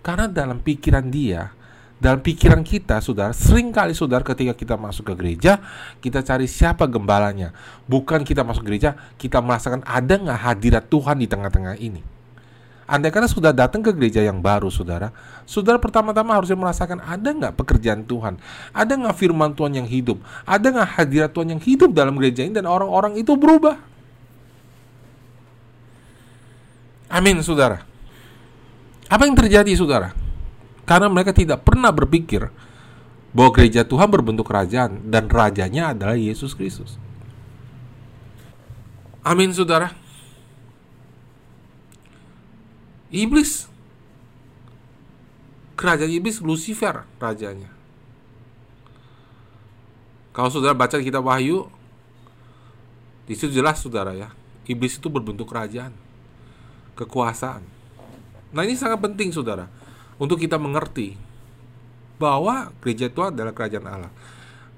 Karena 0.00 0.30
dalam 0.30 0.62
pikiran 0.62 1.04
dia, 1.08 1.52
dalam 1.98 2.22
pikiran 2.22 2.62
kita, 2.62 3.02
saudara, 3.02 3.34
sering 3.34 3.74
kali 3.74 3.92
saudara 3.92 4.22
ketika 4.22 4.54
kita 4.54 4.74
masuk 4.78 5.12
ke 5.12 5.14
gereja, 5.18 5.58
kita 5.98 6.22
cari 6.22 6.46
siapa 6.46 6.86
gembalanya. 6.86 7.50
Bukan 7.90 8.22
kita 8.22 8.46
masuk 8.46 8.64
gereja, 8.64 8.94
kita 9.18 9.42
merasakan 9.42 9.82
ada 9.82 10.14
nggak 10.14 10.40
hadirat 10.40 10.84
Tuhan 10.86 11.18
di 11.18 11.26
tengah-tengah 11.26 11.76
ini. 11.80 12.17
Andai 12.88 13.12
karena 13.12 13.28
sudah 13.28 13.52
datang 13.52 13.84
ke 13.84 13.92
gereja 13.92 14.24
yang 14.24 14.40
baru, 14.40 14.72
saudara, 14.72 15.12
saudara 15.44 15.76
pertama-tama 15.76 16.32
harusnya 16.32 16.56
merasakan 16.56 17.04
ada 17.04 17.28
nggak 17.36 17.52
pekerjaan 17.60 18.00
Tuhan, 18.08 18.40
ada 18.72 18.92
nggak 18.96 19.12
firman 19.12 19.52
Tuhan 19.52 19.76
yang 19.76 19.84
hidup, 19.84 20.16
ada 20.48 20.72
nggak 20.72 20.96
hadirat 20.96 21.30
Tuhan 21.36 21.52
yang 21.52 21.60
hidup 21.60 21.92
dalam 21.92 22.16
gereja 22.16 22.48
ini 22.48 22.56
dan 22.56 22.64
orang-orang 22.64 23.20
itu 23.20 23.36
berubah. 23.36 23.76
Amin, 27.12 27.44
saudara. 27.44 27.84
Apa 29.12 29.28
yang 29.28 29.36
terjadi, 29.36 29.68
saudara? 29.76 30.16
Karena 30.88 31.12
mereka 31.12 31.36
tidak 31.36 31.68
pernah 31.68 31.92
berpikir 31.92 32.48
bahwa 33.36 33.50
gereja 33.52 33.84
Tuhan 33.84 34.08
berbentuk 34.08 34.48
kerajaan 34.48 35.12
dan 35.12 35.28
rajanya 35.28 35.92
adalah 35.92 36.16
Yesus 36.16 36.56
Kristus. 36.56 36.96
Amin, 39.20 39.52
saudara. 39.52 39.92
Iblis, 43.08 43.64
kerajaan 45.80 46.12
iblis 46.12 46.44
Lucifer 46.44 47.08
rajanya. 47.16 47.72
Kalau 50.36 50.52
saudara 50.52 50.76
baca 50.76 51.00
kitab 51.00 51.24
Wahyu, 51.24 51.72
di 53.24 53.32
situ 53.32 53.48
jelas 53.58 53.80
saudara 53.80 54.12
ya, 54.12 54.28
iblis 54.68 55.00
itu 55.00 55.08
berbentuk 55.08 55.48
kerajaan, 55.48 55.96
kekuasaan. 57.00 57.64
Nah 58.52 58.62
ini 58.64 58.76
sangat 58.76 59.00
penting 59.00 59.32
saudara 59.32 59.72
untuk 60.20 60.36
kita 60.36 60.60
mengerti 60.60 61.16
bahwa 62.20 62.74
gereja 62.84 63.08
itu 63.08 63.24
adalah 63.24 63.56
kerajaan 63.56 63.88
Allah. 63.88 64.12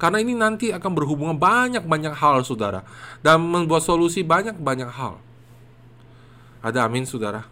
Karena 0.01 0.17
ini 0.17 0.33
nanti 0.33 0.73
akan 0.73 0.97
berhubungan 0.97 1.37
banyak-banyak 1.37 2.17
hal, 2.17 2.41
saudara, 2.41 2.89
dan 3.21 3.45
membuat 3.45 3.85
solusi 3.85 4.25
banyak-banyak 4.25 4.89
hal. 4.89 5.21
Ada 6.65 6.89
amin, 6.89 7.05
saudara, 7.05 7.45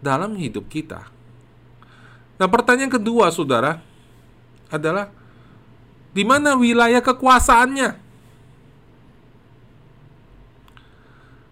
dalam 0.00 0.36
hidup 0.36 0.68
kita. 0.68 1.08
Nah, 2.36 2.48
pertanyaan 2.48 2.92
kedua, 2.92 3.32
saudara, 3.32 3.80
adalah 4.68 5.08
di 6.12 6.24
mana 6.24 6.56
wilayah 6.56 7.00
kekuasaannya? 7.00 7.90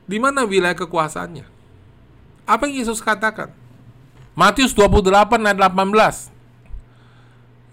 Di 0.04 0.18
mana 0.20 0.44
wilayah 0.44 0.76
kekuasaannya? 0.76 1.44
Apa 2.44 2.68
yang 2.68 2.85
Yesus 2.85 3.00
katakan? 3.00 3.52
Matius 4.37 4.76
28 4.76 5.40
ayat 5.40 5.59
18. 5.59 6.28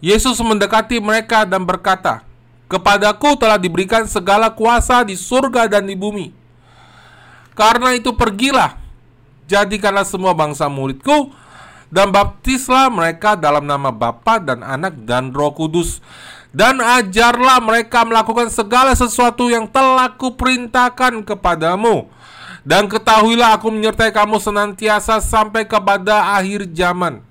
Yesus 0.01 0.39
mendekati 0.41 0.97
mereka 0.97 1.45
dan 1.45 1.61
berkata, 1.61 2.25
"Kepadaku 2.65 3.37
telah 3.37 3.59
diberikan 3.61 4.09
segala 4.09 4.49
kuasa 4.49 5.05
di 5.05 5.13
surga 5.13 5.69
dan 5.69 5.85
di 5.85 5.93
bumi. 5.93 6.33
Karena 7.53 7.93
itu 7.93 8.09
pergilah, 8.15 8.80
jadikanlah 9.51 10.07
semua 10.07 10.31
bangsa 10.31 10.71
muridku 10.71 11.35
dan 11.91 12.15
baptislah 12.15 12.87
mereka 12.87 13.35
dalam 13.35 13.67
nama 13.67 13.91
Bapa 13.91 14.39
dan 14.39 14.63
Anak 14.63 15.03
dan 15.03 15.35
Roh 15.35 15.51
Kudus." 15.51 15.99
Dan 16.51 16.83
ajarlah 16.83 17.63
mereka 17.63 18.03
melakukan 18.03 18.51
segala 18.51 18.91
sesuatu 18.91 19.47
yang 19.47 19.71
telah 19.71 20.11
kuperintahkan 20.19 21.23
kepadamu 21.23 22.11
dan 22.61 22.85
ketahuilah 22.85 23.57
aku 23.57 23.73
menyertai 23.73 24.13
kamu 24.13 24.37
senantiasa 24.37 25.17
sampai 25.17 25.65
kepada 25.65 26.37
akhir 26.37 26.69
zaman. 26.69 27.25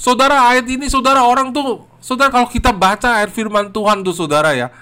Saudara, 0.00 0.50
ayat 0.50 0.66
ini 0.66 0.88
saudara 0.88 1.22
orang 1.22 1.52
tuh, 1.52 1.84
saudara 2.02 2.32
kalau 2.32 2.48
kita 2.48 2.72
baca 2.74 3.22
ayat 3.22 3.30
firman 3.30 3.70
Tuhan 3.70 4.02
tuh 4.02 4.16
saudara 4.16 4.56
ya, 4.56 4.72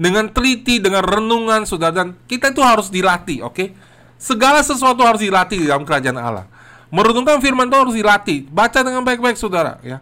dengan 0.00 0.26
teliti, 0.32 0.80
dengan 0.80 1.04
renungan 1.04 1.68
saudara 1.68 2.02
dan 2.02 2.08
kita 2.26 2.50
itu 2.50 2.64
harus 2.64 2.88
dilatih, 2.88 3.44
oke? 3.46 3.54
Okay? 3.54 3.68
Segala 4.16 4.64
sesuatu 4.64 5.04
harus 5.04 5.20
dilatih 5.20 5.68
dalam 5.68 5.84
kerajaan 5.84 6.16
Allah. 6.16 6.46
Merenungkan 6.88 7.40
firman 7.40 7.68
Tuhan 7.68 7.82
harus 7.88 7.96
dilatih. 7.96 8.48
Baca 8.48 8.80
dengan 8.80 9.04
baik-baik 9.04 9.36
saudara 9.36 9.76
ya. 9.84 10.00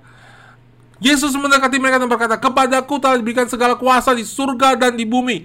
Yesus 1.02 1.34
mendekati 1.34 1.76
mereka 1.82 1.98
dan 1.98 2.08
berkata, 2.08 2.38
Kepadaku 2.38 3.02
telah 3.02 3.18
diberikan 3.18 3.50
segala 3.50 3.74
kuasa 3.74 4.14
di 4.14 4.22
surga 4.22 4.78
dan 4.78 4.94
di 4.94 5.02
bumi. 5.02 5.44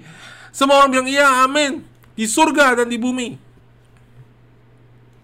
Semua 0.54 0.82
orang 0.82 0.90
bilang, 0.90 1.08
iya 1.10 1.46
amin 1.46 1.82
di 2.14 2.24
surga 2.26 2.82
dan 2.82 2.86
di 2.86 2.98
bumi. 2.98 3.38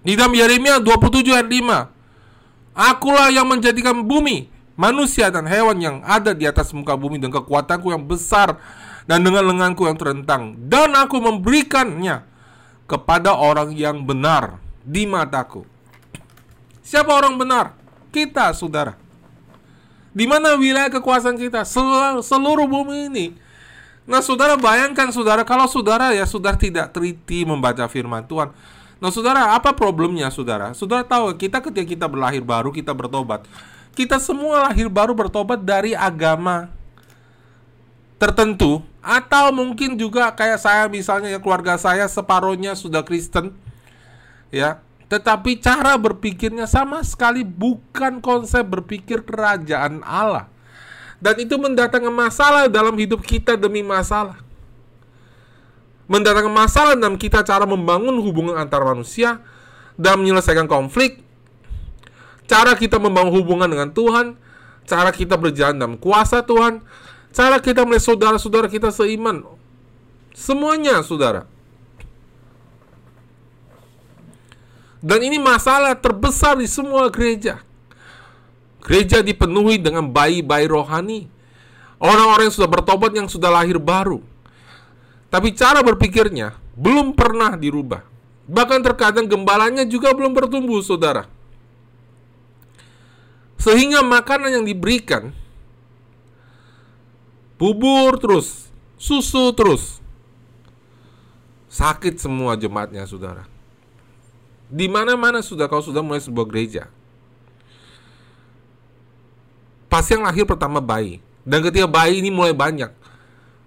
Di 0.06 0.14
dalam 0.14 0.34
Yeremia 0.34 0.78
27 0.78 1.34
ayat 1.34 1.48
5. 1.50 2.76
Akulah 2.76 3.32
yang 3.32 3.48
menjadikan 3.48 4.04
bumi, 4.04 4.52
manusia 4.76 5.32
dan 5.32 5.48
hewan 5.48 5.80
yang 5.80 5.96
ada 6.04 6.36
di 6.36 6.44
atas 6.44 6.70
muka 6.76 6.94
bumi 6.94 7.16
dengan 7.16 7.40
kekuatanku 7.40 7.88
yang 7.88 8.04
besar 8.04 8.60
dan 9.08 9.24
dengan 9.24 9.48
lenganku 9.48 9.88
yang 9.88 9.96
terentang 9.96 10.54
dan 10.68 10.92
aku 10.92 11.16
memberikannya 11.16 12.26
kepada 12.86 13.34
orang 13.34 13.74
yang 13.74 14.02
benar 14.02 14.62
di 14.82 15.06
mataku. 15.06 15.66
Siapa 16.86 17.10
orang 17.10 17.34
benar? 17.34 17.74
Kita, 18.14 18.54
saudara. 18.54 18.94
Di 20.16 20.24
mana 20.24 20.54
wilayah 20.56 20.88
kekuasaan 20.88 21.36
kita? 21.36 21.66
Seluruh 22.24 22.64
bumi 22.64 23.10
ini 23.12 23.26
Nah, 24.06 24.22
saudara 24.22 24.54
bayangkan 24.54 25.10
saudara 25.10 25.42
kalau 25.42 25.66
saudara 25.66 26.14
ya 26.14 26.22
sudah 26.22 26.54
tidak 26.54 26.94
teliti 26.94 27.42
membaca 27.42 27.90
firman 27.90 28.22
Tuhan. 28.22 28.54
Nah, 29.02 29.10
saudara, 29.10 29.58
apa 29.58 29.74
problemnya 29.74 30.30
saudara? 30.30 30.70
Saudara 30.78 31.02
tahu 31.02 31.34
kita 31.34 31.58
ketika 31.58 31.84
kita 31.84 32.06
berlahir 32.06 32.40
baru 32.40 32.70
kita 32.70 32.94
bertobat. 32.94 33.44
Kita 33.98 34.22
semua 34.22 34.70
lahir 34.70 34.86
baru 34.86 35.10
bertobat 35.10 35.58
dari 35.58 35.90
agama 35.90 36.70
tertentu 38.16 38.80
atau 39.04 39.52
mungkin 39.52 39.94
juga 39.94 40.32
kayak 40.32 40.58
saya 40.58 40.84
misalnya 40.88 41.36
ya 41.36 41.40
keluarga 41.40 41.76
saya 41.76 42.08
separohnya 42.08 42.74
sudah 42.74 43.04
Kristen 43.04 43.52
ya. 44.50 44.82
Tetapi 45.06 45.62
cara 45.62 45.94
berpikirnya 45.94 46.66
sama 46.66 46.98
sekali 47.06 47.46
bukan 47.46 48.18
konsep 48.18 48.66
berpikir 48.66 49.22
kerajaan 49.22 50.02
Allah. 50.02 50.50
Dan 51.22 51.38
itu 51.38 51.54
mendatangkan 51.54 52.10
masalah 52.10 52.66
dalam 52.66 52.98
hidup 52.98 53.22
kita 53.22 53.54
demi 53.54 53.86
masalah. 53.86 54.42
Mendatangkan 56.10 56.50
masalah 56.50 56.98
dalam 56.98 57.14
kita 57.14 57.46
cara 57.46 57.62
membangun 57.62 58.18
hubungan 58.18 58.58
antar 58.58 58.82
manusia 58.82 59.38
dan 59.94 60.18
menyelesaikan 60.18 60.66
konflik. 60.66 61.22
Cara 62.50 62.74
kita 62.74 62.98
membangun 62.98 63.30
hubungan 63.30 63.70
dengan 63.70 63.94
Tuhan 63.94 64.34
cara 64.86 65.10
kita 65.10 65.34
berjalan 65.34 65.76
dalam 65.76 65.96
kuasa 65.98 66.46
Tuhan 66.46 66.80
Cara 67.36 67.60
kita 67.60 67.84
melihat 67.84 68.16
saudara-saudara 68.16 68.64
kita 68.64 68.88
seiman. 68.88 69.44
Semuanya, 70.32 71.04
saudara. 71.04 71.44
Dan 75.04 75.20
ini 75.20 75.36
masalah 75.36 75.92
terbesar 76.00 76.56
di 76.56 76.64
semua 76.64 77.12
gereja. 77.12 77.60
Gereja 78.80 79.20
dipenuhi 79.20 79.76
dengan 79.76 80.08
bayi-bayi 80.08 80.64
rohani. 80.64 81.28
Orang-orang 82.00 82.48
yang 82.48 82.56
sudah 82.56 82.70
bertobat 82.72 83.12
yang 83.12 83.28
sudah 83.28 83.52
lahir 83.52 83.76
baru. 83.76 84.24
Tapi 85.28 85.52
cara 85.52 85.84
berpikirnya 85.84 86.56
belum 86.72 87.12
pernah 87.12 87.52
dirubah. 87.52 88.00
Bahkan 88.48 88.80
terkadang 88.80 89.28
gembalanya 89.28 89.84
juga 89.84 90.16
belum 90.16 90.32
bertumbuh, 90.32 90.80
saudara. 90.80 91.28
Sehingga 93.60 94.00
makanan 94.00 94.56
yang 94.56 94.64
diberikan 94.64 95.36
bubur 97.56 98.20
terus, 98.20 98.68
susu 99.00 99.52
terus. 99.56 100.00
Sakit 101.72 102.16
semua 102.16 102.56
jemaatnya, 102.56 103.04
saudara. 103.04 103.44
Di 104.66 104.88
mana-mana 104.88 105.44
sudah 105.44 105.68
kau 105.68 105.84
sudah 105.84 106.00
mulai 106.00 106.22
sebuah 106.24 106.46
gereja. 106.48 106.88
Pas 109.86 110.04
yang 110.08 110.24
lahir 110.24 110.48
pertama 110.48 110.80
bayi. 110.80 111.20
Dan 111.46 111.62
ketika 111.62 111.86
bayi 111.86 112.18
ini 112.24 112.32
mulai 112.32 112.56
banyak. 112.56 112.90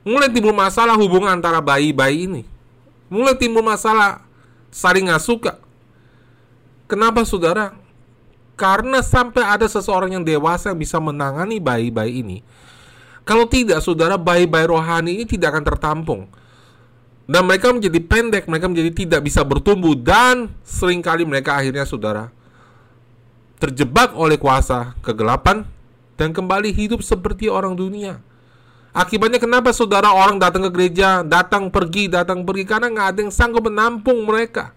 Mulai 0.03 0.27
timbul 0.33 0.51
masalah 0.51 0.97
hubungan 0.97 1.31
antara 1.31 1.63
bayi-bayi 1.63 2.27
ini. 2.27 2.43
Mulai 3.07 3.37
timbul 3.37 3.63
masalah 3.63 4.25
saling 4.73 5.07
nggak 5.07 5.23
suka. 5.23 5.53
Kenapa 6.89 7.23
saudara? 7.23 7.77
Karena 8.59 8.99
sampai 8.99 9.45
ada 9.45 9.69
seseorang 9.69 10.19
yang 10.19 10.25
dewasa 10.25 10.73
yang 10.73 10.79
bisa 10.81 10.99
menangani 10.99 11.61
bayi-bayi 11.63 12.19
ini 12.19 12.37
kalau 13.29 13.45
tidak, 13.45 13.85
saudara, 13.85 14.17
bayi-bayi 14.17 14.65
rohani 14.65 15.21
ini 15.21 15.25
tidak 15.29 15.53
akan 15.53 15.61
tertampung. 15.61 16.21
Dan 17.29 17.45
mereka 17.45 17.69
menjadi 17.69 18.01
pendek, 18.01 18.49
mereka 18.49 18.65
menjadi 18.65 18.89
tidak 18.89 19.21
bisa 19.21 19.45
bertumbuh 19.45 19.93
dan 19.93 20.49
sering 20.65 21.05
kali 21.05 21.21
mereka 21.29 21.53
akhirnya 21.53 21.85
saudara 21.85 22.33
terjebak 23.59 24.15
oleh 24.15 24.39
kuasa 24.39 24.95
kegelapan 25.03 25.67
dan 26.15 26.31
kembali 26.31 26.71
hidup 26.71 27.03
seperti 27.03 27.51
orang 27.51 27.75
dunia. 27.75 28.23
Akibatnya 28.89 29.37
kenapa 29.37 29.69
saudara 29.69 30.09
orang 30.09 30.41
datang 30.41 30.65
ke 30.65 30.71
gereja, 30.73 31.21
datang 31.21 31.69
pergi, 31.69 32.09
datang 32.09 32.41
pergi 32.41 32.65
karena 32.65 32.89
nggak 32.89 33.07
ada 33.13 33.19
yang 33.21 33.33
sanggup 33.35 33.69
menampung 33.69 34.25
mereka, 34.25 34.73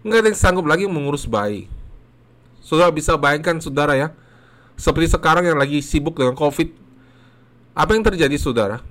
nggak 0.00 0.18
ada 0.24 0.28
yang 0.32 0.40
sanggup 0.40 0.64
lagi 0.64 0.88
mengurus 0.88 1.28
bayi. 1.28 1.68
Saudara 2.64 2.88
bisa 2.88 3.12
bayangkan 3.20 3.60
saudara 3.60 3.92
ya, 3.98 4.08
seperti 4.80 5.12
sekarang 5.12 5.44
yang 5.44 5.60
lagi 5.60 5.84
sibuk 5.84 6.16
dengan 6.16 6.32
COVID 6.32 6.87
apa 7.78 7.94
yang 7.94 8.02
terjadi 8.02 8.34
saudara? 8.34 8.82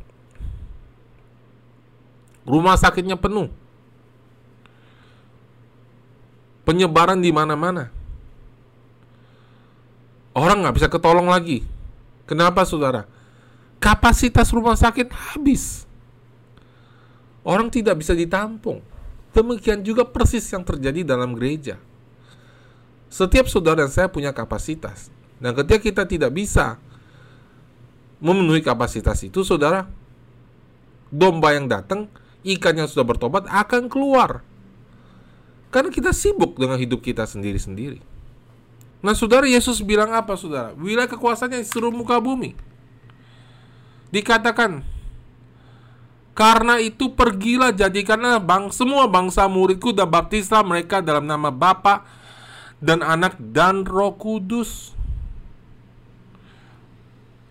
Rumah 2.47 2.80
sakitnya 2.80 3.19
penuh. 3.19 3.52
Penyebaran 6.63 7.19
di 7.19 7.28
mana-mana. 7.36 7.91
Orang 10.32 10.63
nggak 10.63 10.76
bisa 10.80 10.88
ketolong 10.88 11.28
lagi. 11.28 11.67
Kenapa 12.23 12.63
saudara? 12.63 13.04
Kapasitas 13.84 14.56
rumah 14.56 14.80
sakit 14.80 15.12
habis. 15.12 15.84
Orang 17.43 17.67
tidak 17.67 18.00
bisa 18.00 18.15
ditampung. 18.15 18.80
Demikian 19.36 19.84
juga 19.84 20.08
persis 20.08 20.47
yang 20.47 20.63
terjadi 20.63 21.04
dalam 21.04 21.36
gereja. 21.36 21.76
Setiap 23.12 23.52
saudara 23.52 23.84
dan 23.84 23.91
saya 23.91 24.08
punya 24.08 24.32
kapasitas. 24.32 25.12
Dan 25.43 25.52
ketika 25.56 25.80
kita 25.84 26.04
tidak 26.08 26.32
bisa 26.32 26.80
memenuhi 28.18 28.66
kapasitas 28.66 29.22
itu, 29.26 29.46
saudara, 29.46 29.86
domba 31.14 31.54
yang 31.54 31.70
datang, 31.70 32.10
ikan 32.44 32.74
yang 32.74 32.90
sudah 32.90 33.06
bertobat 33.06 33.46
akan 33.48 33.88
keluar. 33.88 34.42
Karena 35.70 35.92
kita 35.92 36.16
sibuk 36.16 36.58
dengan 36.58 36.80
hidup 36.80 37.04
kita 37.04 37.28
sendiri-sendiri. 37.28 38.00
Nah, 39.04 39.14
saudara, 39.14 39.46
Yesus 39.46 39.84
bilang 39.86 40.10
apa, 40.16 40.34
saudara? 40.34 40.74
Wilayah 40.74 41.12
kekuasaannya 41.12 41.62
seluruh 41.62 41.94
muka 41.94 42.18
bumi. 42.18 42.58
Dikatakan, 44.10 44.82
karena 46.38 46.78
itu 46.78 47.14
pergilah 47.14 47.74
jadikanlah 47.74 48.38
bang 48.38 48.70
semua 48.70 49.10
bangsa 49.10 49.50
muridku 49.50 49.90
dan 49.90 50.06
baptislah 50.06 50.62
mereka 50.62 51.02
dalam 51.02 51.26
nama 51.26 51.50
Bapa 51.50 52.06
dan 52.78 53.02
Anak 53.02 53.42
dan 53.42 53.82
Roh 53.82 54.14
Kudus 54.14 54.97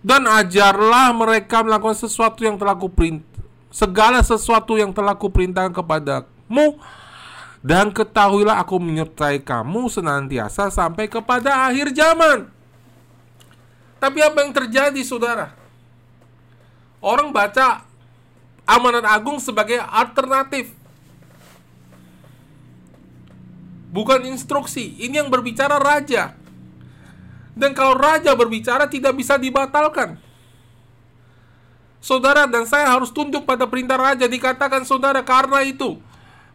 dan 0.07 0.23
ajarlah 0.23 1.11
mereka 1.11 1.59
melakukan 1.67 1.99
sesuatu 1.99 2.47
yang 2.47 2.55
telah 2.55 2.79
kuperintah 2.79 3.27
segala 3.67 4.23
sesuatu 4.23 4.79
yang 4.79 4.95
telah 4.95 5.13
kuperintahkan 5.13 5.75
kepadamu 5.75 6.79
dan 7.59 7.91
ketahuilah 7.91 8.63
aku 8.63 8.79
menyertai 8.79 9.43
kamu 9.43 9.91
senantiasa 9.91 10.71
sampai 10.71 11.11
kepada 11.11 11.67
akhir 11.67 11.91
zaman. 11.91 12.47
Tapi 13.97 14.23
apa 14.23 14.45
yang 14.45 14.53
terjadi 14.53 15.01
saudara? 15.03 15.51
Orang 17.01 17.33
baca 17.33 17.83
amanat 18.63 19.03
agung 19.09 19.41
sebagai 19.41 19.81
alternatif. 19.81 20.71
Bukan 23.89 24.21
instruksi. 24.29 24.93
Ini 25.01 25.25
yang 25.25 25.29
berbicara 25.33 25.81
raja. 25.81 26.37
Dan 27.57 27.73
kalau 27.73 27.97
raja 27.97 28.37
berbicara 28.37 28.85
tidak 28.85 29.17
bisa 29.17 29.35
dibatalkan. 29.41 30.21
Saudara 31.97 32.45
dan 32.45 32.69
saya 32.69 32.87
harus 32.93 33.09
tunduk 33.09 33.43
pada 33.43 33.65
perintah 33.65 33.97
raja 33.97 34.29
dikatakan 34.29 34.85
saudara 34.85 35.25
karena 35.25 35.65
itu. 35.65 35.97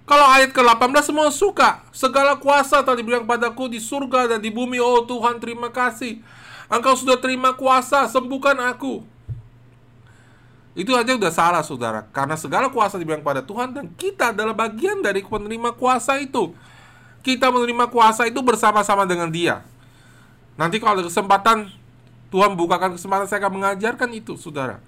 Kalau 0.07 0.27
ayat 0.31 0.55
ke-18 0.55 1.11
semua 1.11 1.29
suka. 1.35 1.83
Segala 1.91 2.39
kuasa 2.39 2.83
telah 2.87 2.99
diberikan 2.99 3.27
padaku 3.27 3.67
di 3.67 3.83
surga 3.83 4.31
dan 4.35 4.41
di 4.43 4.55
bumi. 4.55 4.79
Oh 4.79 5.03
Tuhan 5.03 5.43
terima 5.43 5.71
kasih. 5.71 6.23
Engkau 6.71 6.97
sudah 6.97 7.19
terima 7.19 7.53
kuasa, 7.53 8.09
sembuhkan 8.09 8.57
aku. 8.71 9.05
Itu 10.73 10.97
aja 10.97 11.13
udah 11.13 11.33
salah 11.35 11.61
saudara. 11.61 12.09
Karena 12.15 12.39
segala 12.39 12.73
kuasa 12.73 12.97
diberikan 12.97 13.21
pada 13.21 13.45
Tuhan 13.45 13.77
dan 13.77 13.93
kita 13.93 14.33
adalah 14.33 14.57
bagian 14.57 15.05
dari 15.05 15.21
penerima 15.21 15.77
kuasa 15.77 16.17
itu. 16.17 16.57
Kita 17.21 17.53
menerima 17.53 17.93
kuasa 17.93 18.27
itu 18.27 18.41
bersama-sama 18.41 19.05
dengan 19.05 19.29
dia. 19.29 19.63
Nanti 20.57 20.81
kalau 20.81 21.01
ada 21.01 21.05
kesempatan 21.07 21.71
Tuhan 22.33 22.57
bukakan 22.57 22.97
kesempatan 22.97 23.29
saya 23.29 23.45
akan 23.45 23.61
mengajarkan 23.61 24.09
itu, 24.17 24.41
saudara. 24.41 24.81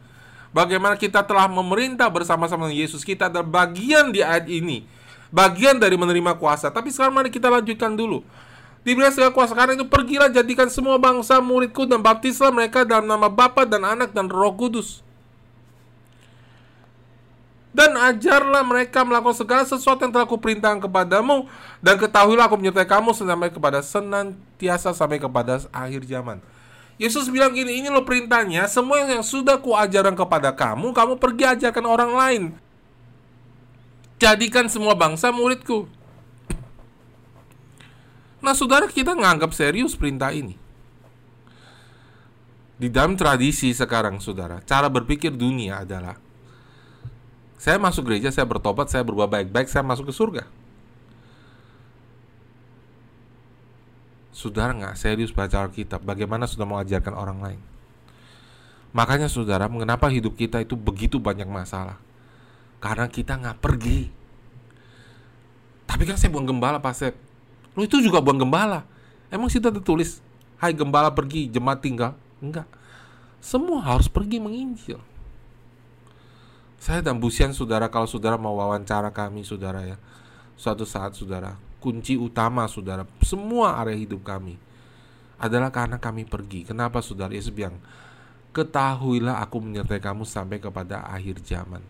Bagaimana 0.54 0.96
kita 0.96 1.20
telah 1.26 1.44
memerintah 1.44 2.08
bersama-sama 2.08 2.70
dengan 2.70 2.80
Yesus. 2.80 3.04
Kita 3.04 3.28
adalah 3.28 3.44
bagian 3.44 4.14
di 4.14 4.24
ayat 4.24 4.48
ini. 4.48 4.86
Bagian 5.28 5.76
dari 5.76 5.98
menerima 5.98 6.38
kuasa. 6.40 6.72
Tapi 6.72 6.88
sekarang 6.94 7.20
mari 7.20 7.28
kita 7.28 7.52
lanjutkan 7.52 7.92
dulu. 7.92 8.24
Diberi 8.80 9.12
segala 9.12 9.32
kuasa 9.32 9.52
karena 9.52 9.76
itu 9.76 9.88
pergilah 9.88 10.28
jadikan 10.32 10.68
semua 10.68 11.00
bangsa 11.00 11.40
muridku 11.40 11.88
dan 11.88 12.04
baptislah 12.04 12.52
mereka 12.52 12.84
dalam 12.84 13.08
nama 13.08 13.32
Bapa 13.32 13.64
dan 13.64 13.80
Anak 13.80 14.12
dan 14.12 14.28
Roh 14.28 14.52
Kudus 14.56 15.03
dan 17.74 17.98
ajarlah 17.98 18.62
mereka 18.62 19.02
melakukan 19.02 19.34
segala 19.34 19.66
sesuatu 19.66 20.06
yang 20.06 20.14
telah 20.14 20.30
kuperintahkan 20.30 20.78
kepadamu 20.86 21.50
dan 21.82 21.98
ketahuilah 21.98 22.46
aku 22.46 22.54
menyertai 22.54 22.86
kamu 22.86 23.10
sampai 23.10 23.50
kepada 23.50 23.82
senantiasa 23.82 24.94
sampai 24.94 25.18
kepada 25.18 25.58
akhir 25.74 26.06
zaman. 26.06 26.38
Yesus 26.94 27.26
bilang 27.26 27.50
gini, 27.50 27.82
ini 27.82 27.90
lo 27.90 28.06
perintahnya, 28.06 28.70
semua 28.70 29.02
yang 29.02 29.26
sudah 29.26 29.58
kuajarkan 29.58 30.14
kepada 30.14 30.54
kamu, 30.54 30.94
kamu 30.94 31.18
pergi 31.18 31.44
ajarkan 31.58 31.84
orang 31.90 32.12
lain. 32.14 32.42
Jadikan 34.22 34.70
semua 34.70 34.94
bangsa 34.94 35.34
muridku. 35.34 35.90
Nah, 38.38 38.54
saudara 38.54 38.86
kita 38.86 39.10
nganggap 39.10 39.50
serius 39.50 39.98
perintah 39.98 40.30
ini. 40.30 40.54
Di 42.78 42.86
dalam 42.86 43.18
tradisi 43.18 43.74
sekarang, 43.74 44.22
saudara, 44.22 44.62
cara 44.62 44.86
berpikir 44.86 45.34
dunia 45.34 45.82
adalah 45.82 46.14
saya 47.64 47.80
masuk 47.80 48.12
gereja, 48.12 48.28
saya 48.28 48.44
bertobat, 48.44 48.92
saya 48.92 49.00
berubah 49.00 49.24
baik-baik, 49.24 49.72
saya 49.72 49.80
masuk 49.80 50.12
ke 50.12 50.14
surga. 50.14 50.44
Saudara 54.36 54.76
nggak 54.76 55.00
serius 55.00 55.32
baca 55.32 55.64
Alkitab, 55.64 56.04
bagaimana 56.04 56.44
sudah 56.44 56.68
mengajarkan 56.68 57.16
orang 57.16 57.40
lain? 57.40 57.60
Makanya 58.92 59.32
saudara, 59.32 59.64
mengapa 59.64 60.12
hidup 60.12 60.36
kita 60.36 60.60
itu 60.60 60.76
begitu 60.76 61.16
banyak 61.16 61.48
masalah? 61.48 61.96
Karena 62.84 63.08
kita 63.08 63.40
nggak 63.40 63.56
pergi. 63.64 64.12
Tapi 65.88 66.04
kan 66.04 66.20
saya 66.20 66.36
buang 66.36 66.44
gembala, 66.44 66.84
Pak 66.84 66.92
Sep. 66.92 67.16
Lu 67.72 67.88
itu 67.88 67.96
juga 68.04 68.20
buang 68.20 68.44
gembala. 68.44 68.84
Emang 69.32 69.48
situ 69.48 69.64
tertulis, 69.72 70.20
hai 70.60 70.76
gembala 70.76 71.08
pergi, 71.08 71.48
jemaat 71.48 71.80
tinggal? 71.80 72.12
Enggak. 72.44 72.68
Semua 73.40 73.80
harus 73.80 74.04
pergi 74.04 74.36
menginjil. 74.36 75.13
Saya 76.84 77.00
dan 77.00 77.16
Busian 77.16 77.56
saudara, 77.56 77.88
kalau 77.88 78.04
saudara 78.04 78.36
mau 78.36 78.60
wawancara 78.60 79.08
kami 79.08 79.40
saudara 79.40 79.80
ya. 79.88 79.96
Suatu 80.52 80.84
saat 80.84 81.16
saudara, 81.16 81.56
kunci 81.80 82.12
utama 82.20 82.68
saudara, 82.68 83.08
semua 83.24 83.80
area 83.80 83.96
hidup 83.96 84.20
kami 84.20 84.60
adalah 85.40 85.72
karena 85.72 85.96
kami 85.96 86.28
pergi. 86.28 86.68
Kenapa 86.68 87.00
saudara 87.00 87.32
Yesus 87.32 87.56
bilang, 87.56 87.80
ketahuilah 88.52 89.40
aku 89.40 89.64
menyertai 89.64 89.96
kamu 89.96 90.28
sampai 90.28 90.60
kepada 90.60 91.08
akhir 91.08 91.40
zaman. 91.40 91.80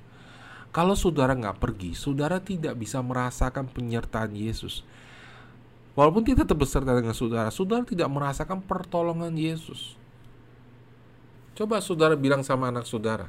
Kalau 0.70 0.94
saudara 0.94 1.34
nggak 1.34 1.58
pergi, 1.58 1.98
saudara 1.98 2.38
tidak 2.38 2.78
bisa 2.78 3.02
merasakan 3.02 3.66
penyertaan 3.66 4.30
Yesus. 4.30 4.86
Walaupun 5.98 6.22
kita 6.22 6.46
tetap 6.46 6.62
beserta 6.62 6.94
dengan 6.94 7.18
saudara, 7.18 7.50
saudara 7.50 7.82
tidak 7.82 8.06
merasakan 8.14 8.62
pertolongan 8.62 9.34
Yesus. 9.34 9.98
Coba 11.58 11.82
saudara 11.82 12.14
bilang 12.14 12.46
sama 12.46 12.70
anak 12.70 12.86
saudara, 12.86 13.26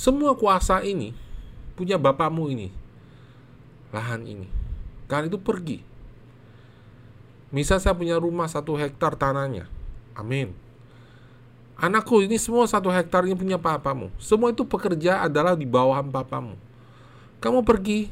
semua 0.00 0.32
kuasa 0.32 0.80
ini 0.80 1.12
punya 1.76 2.00
bapakmu 2.00 2.48
ini, 2.48 2.72
lahan 3.92 4.24
ini. 4.24 4.48
Kalian 5.04 5.28
itu 5.28 5.36
pergi. 5.36 5.84
Misal 7.52 7.84
saya 7.84 7.92
punya 7.92 8.16
rumah 8.16 8.48
satu 8.48 8.80
hektar 8.80 9.12
tanahnya, 9.12 9.68
amin. 10.16 10.56
Anakku 11.76 12.24
ini 12.24 12.40
semua 12.40 12.64
satu 12.64 12.88
hektar 12.88 13.28
ini 13.28 13.36
punya 13.36 13.60
papamu. 13.60 14.08
Semua 14.16 14.48
itu 14.48 14.64
pekerja 14.64 15.20
adalah 15.28 15.52
di 15.52 15.68
bawah 15.68 16.00
papamu. 16.00 16.56
Kamu 17.44 17.60
pergi, 17.60 18.08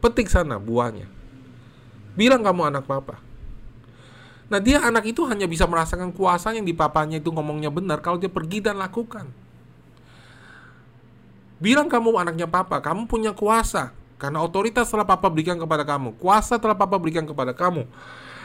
petik 0.00 0.28
sana 0.28 0.56
buahnya 0.56 1.04
Bilang 2.12 2.44
kamu 2.44 2.68
anak 2.68 2.84
papa. 2.84 3.16
Nah 4.52 4.60
dia 4.60 4.84
anak 4.84 5.08
itu 5.08 5.24
hanya 5.24 5.48
bisa 5.48 5.64
merasakan 5.64 6.12
kuasa 6.12 6.52
yang 6.52 6.68
di 6.68 6.76
papanya 6.76 7.16
itu 7.16 7.32
ngomongnya 7.32 7.72
benar 7.72 8.04
kalau 8.04 8.20
dia 8.20 8.28
pergi 8.28 8.60
dan 8.60 8.76
lakukan. 8.76 9.41
Bilang 11.62 11.86
kamu 11.86 12.18
anaknya 12.18 12.50
papa, 12.50 12.82
kamu 12.82 13.06
punya 13.06 13.30
kuasa. 13.30 13.94
Karena 14.18 14.42
otoritas 14.42 14.90
telah 14.90 15.06
papa 15.06 15.30
berikan 15.30 15.54
kepada 15.54 15.86
kamu. 15.86 16.18
Kuasa 16.18 16.58
telah 16.58 16.74
papa 16.74 16.98
berikan 16.98 17.22
kepada 17.22 17.54
kamu. 17.54 17.86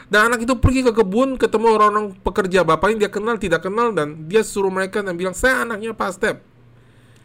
Dan 0.06 0.30
anak 0.30 0.46
itu 0.46 0.54
pergi 0.54 0.86
ke 0.86 0.94
kebun, 0.94 1.34
ketemu 1.34 1.74
orang-orang 1.74 2.14
pekerja 2.22 2.62
bapaknya 2.62 3.06
dia 3.06 3.10
kenal, 3.10 3.36
tidak 3.36 3.66
kenal, 3.66 3.90
dan 3.90 4.30
dia 4.30 4.40
suruh 4.40 4.70
mereka 4.70 5.02
dan 5.02 5.18
bilang, 5.18 5.34
saya 5.34 5.66
anaknya 5.66 5.92
Pak 5.92 6.10
Step. 6.14 6.36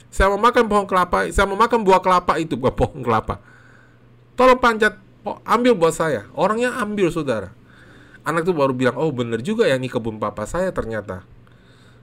Saya 0.10 0.34
mau 0.34 0.42
makan 0.42 0.66
pohon 0.68 0.86
kelapa, 0.90 1.30
saya 1.30 1.46
mau 1.48 1.56
makan 1.56 1.80
buah 1.86 2.02
kelapa 2.02 2.42
itu, 2.42 2.60
buah 2.60 2.76
pohon 2.76 3.00
kelapa. 3.00 3.40
Tolong 4.36 4.60
panjat 4.60 5.00
ambil 5.48 5.74
buat 5.80 5.96
saya 5.96 6.28
orangnya 6.36 6.76
ambil 6.84 7.08
saudara 7.08 7.56
anak 8.28 8.44
itu 8.44 8.54
baru 8.56 8.76
bilang 8.76 8.96
oh 9.00 9.12
bener 9.12 9.40
juga 9.40 9.68
ya 9.68 9.80
ini 9.80 9.88
kebun 9.88 10.20
papa 10.20 10.44
saya 10.44 10.72
ternyata 10.76 11.24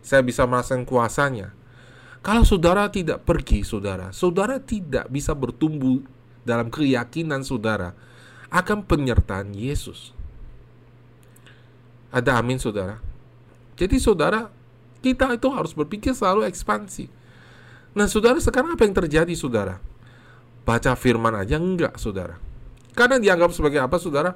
saya 0.01 0.25
bisa 0.25 0.49
merasakan 0.49 0.89
kuasanya 0.89 1.53
kalau 2.21 2.45
saudara 2.45 2.89
tidak 2.89 3.25
pergi 3.25 3.65
saudara 3.65 4.13
saudara 4.13 4.61
tidak 4.61 5.09
bisa 5.09 5.33
bertumbuh 5.33 6.05
dalam 6.45 6.69
keyakinan 6.73 7.45
saudara 7.45 7.93
akan 8.49 8.85
penyertaan 8.85 9.53
Yesus 9.53 10.13
ada 12.11 12.37
amin 12.41 12.61
saudara 12.61 13.01
jadi 13.77 13.97
saudara 13.97 14.53
kita 15.01 15.33
itu 15.37 15.49
harus 15.49 15.73
berpikir 15.73 16.13
selalu 16.13 16.49
ekspansi 16.49 17.09
nah 17.97 18.07
saudara 18.07 18.39
sekarang 18.39 18.77
apa 18.77 18.85
yang 18.85 18.95
terjadi 18.95 19.35
saudara 19.35 19.81
baca 20.63 20.93
firman 20.95 21.35
aja 21.35 21.57
enggak 21.57 21.97
saudara 21.97 22.51
karena 22.95 23.17
dianggap 23.23 23.51
sebagai 23.55 23.81
apa, 23.83 23.97
saudara? 23.97 24.35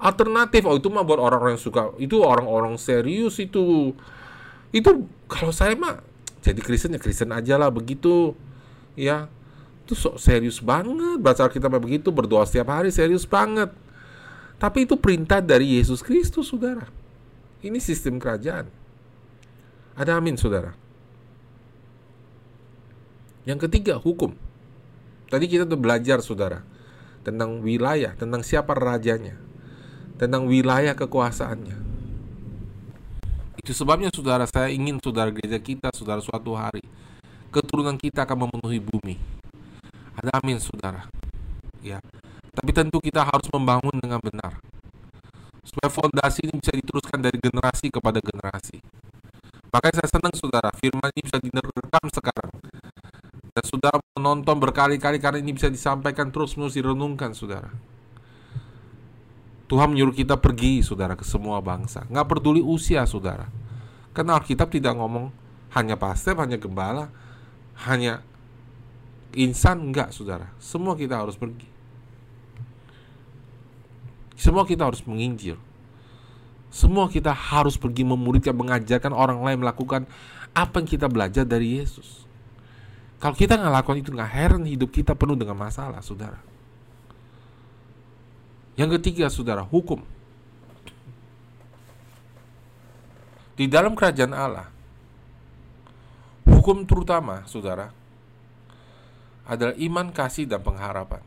Alternatif. 0.00 0.64
Oh, 0.64 0.76
itu 0.76 0.88
mah 0.88 1.04
buat 1.04 1.20
orang-orang 1.20 1.56
yang 1.56 1.62
suka. 1.62 1.92
Itu 2.00 2.24
orang-orang 2.24 2.80
serius 2.80 3.36
itu. 3.36 3.92
Itu 4.72 5.06
kalau 5.28 5.52
saya 5.52 5.76
mah 5.76 6.00
jadi 6.40 6.60
Kristen 6.60 6.96
ya 6.96 7.00
Kristen 7.00 7.30
aja 7.32 7.60
lah 7.60 7.68
begitu. 7.68 8.36
Ya. 8.96 9.28
Itu 9.84 9.96
sok 9.96 10.22
serius 10.22 10.62
banget 10.62 11.18
baca 11.18 11.50
kita 11.50 11.66
begitu, 11.66 12.14
berdoa 12.14 12.46
setiap 12.46 12.70
hari 12.70 12.94
serius 12.94 13.26
banget. 13.26 13.72
Tapi 14.60 14.84
itu 14.84 14.94
perintah 14.94 15.40
dari 15.40 15.80
Yesus 15.80 16.04
Kristus, 16.04 16.52
saudara. 16.52 16.84
Ini 17.64 17.80
sistem 17.80 18.20
kerajaan. 18.20 18.68
Ada 19.96 20.20
amin, 20.20 20.36
saudara. 20.36 20.76
Yang 23.48 23.66
ketiga, 23.66 23.96
hukum. 23.96 24.36
Tadi 25.32 25.44
kita 25.48 25.64
udah 25.64 25.80
belajar, 25.80 26.20
saudara 26.20 26.60
tentang 27.20 27.60
wilayah, 27.60 28.16
tentang 28.16 28.40
siapa 28.40 28.72
rajanya, 28.72 29.36
tentang 30.16 30.48
wilayah 30.48 30.96
kekuasaannya. 30.96 31.79
Itu 33.60 33.76
sebabnya 33.76 34.08
saudara 34.08 34.48
saya 34.48 34.72
ingin 34.72 34.96
saudara 35.04 35.28
gereja 35.28 35.60
kita, 35.60 35.92
saudara 35.92 36.24
suatu 36.24 36.56
hari 36.56 36.80
keturunan 37.52 38.00
kita 38.00 38.24
akan 38.24 38.48
memenuhi 38.48 38.80
bumi. 38.80 39.20
Ada 40.16 40.40
amin 40.40 40.56
saudara. 40.56 41.04
Ya. 41.84 42.00
Tapi 42.50 42.70
tentu 42.72 42.98
kita 42.98 43.20
harus 43.22 43.46
membangun 43.52 43.94
dengan 44.00 44.18
benar. 44.24 44.58
Supaya 45.60 45.92
fondasi 45.92 46.48
ini 46.48 46.56
bisa 46.56 46.72
diteruskan 46.72 47.20
dari 47.20 47.36
generasi 47.36 47.92
kepada 47.92 48.18
generasi. 48.18 48.80
Makanya 49.70 50.02
saya 50.02 50.10
senang 50.18 50.34
saudara, 50.34 50.72
firman 50.74 51.12
ini 51.14 51.22
bisa 51.22 51.38
direkam 51.38 52.06
sekarang 52.10 52.54
dan 53.50 53.64
saudara 53.66 53.98
menonton 54.16 54.56
berkali-kali 54.62 55.18
karena 55.18 55.38
ini 55.42 55.52
bisa 55.52 55.68
disampaikan 55.68 56.30
terus 56.30 56.54
menerus 56.54 56.78
direnungkan 56.78 57.34
saudara. 57.34 57.70
Tuhan 59.70 59.94
menyuruh 59.94 60.10
kita 60.10 60.34
pergi 60.34 60.82
saudara 60.82 61.14
ke 61.14 61.22
semua 61.22 61.62
bangsa. 61.62 62.02
Nggak 62.10 62.26
peduli 62.26 62.58
usia 62.58 63.06
saudara. 63.06 63.46
Karena 64.10 64.34
Alkitab 64.42 64.66
tidak 64.66 64.98
ngomong 64.98 65.30
hanya 65.78 65.94
pastor, 65.94 66.34
hanya 66.42 66.58
gembala, 66.58 67.06
hanya 67.86 68.26
insan. 69.30 69.78
Enggak 69.78 70.10
saudara. 70.10 70.50
Semua 70.58 70.98
kita 70.98 71.22
harus 71.22 71.38
pergi. 71.38 71.70
Semua 74.34 74.66
kita 74.66 74.90
harus 74.90 75.06
menginjil. 75.06 75.54
Semua 76.74 77.06
kita 77.06 77.30
harus 77.30 77.78
pergi 77.78 78.02
memuridkan, 78.02 78.58
mengajarkan 78.58 79.14
orang 79.14 79.38
lain 79.38 79.62
melakukan 79.62 80.02
apa 80.50 80.82
yang 80.82 80.88
kita 80.90 81.06
belajar 81.06 81.46
dari 81.46 81.78
Yesus. 81.78 82.26
Kalau 83.22 83.38
kita 83.38 83.54
nggak 83.54 83.70
lakukan 83.70 84.02
itu 84.02 84.10
nggak 84.10 84.32
heran 84.34 84.66
hidup 84.66 84.90
kita 84.90 85.14
penuh 85.14 85.38
dengan 85.38 85.54
masalah, 85.54 86.02
saudara. 86.02 86.49
Yang 88.78 89.00
ketiga, 89.00 89.26
saudara, 89.30 89.62
hukum. 89.66 90.02
Di 93.60 93.68
dalam 93.68 93.92
kerajaan 93.92 94.32
Allah, 94.32 94.68
hukum 96.48 96.88
terutama, 96.88 97.44
saudara, 97.44 97.92
adalah 99.44 99.76
iman, 99.76 100.08
kasih, 100.14 100.48
dan 100.48 100.64
pengharapan. 100.64 101.20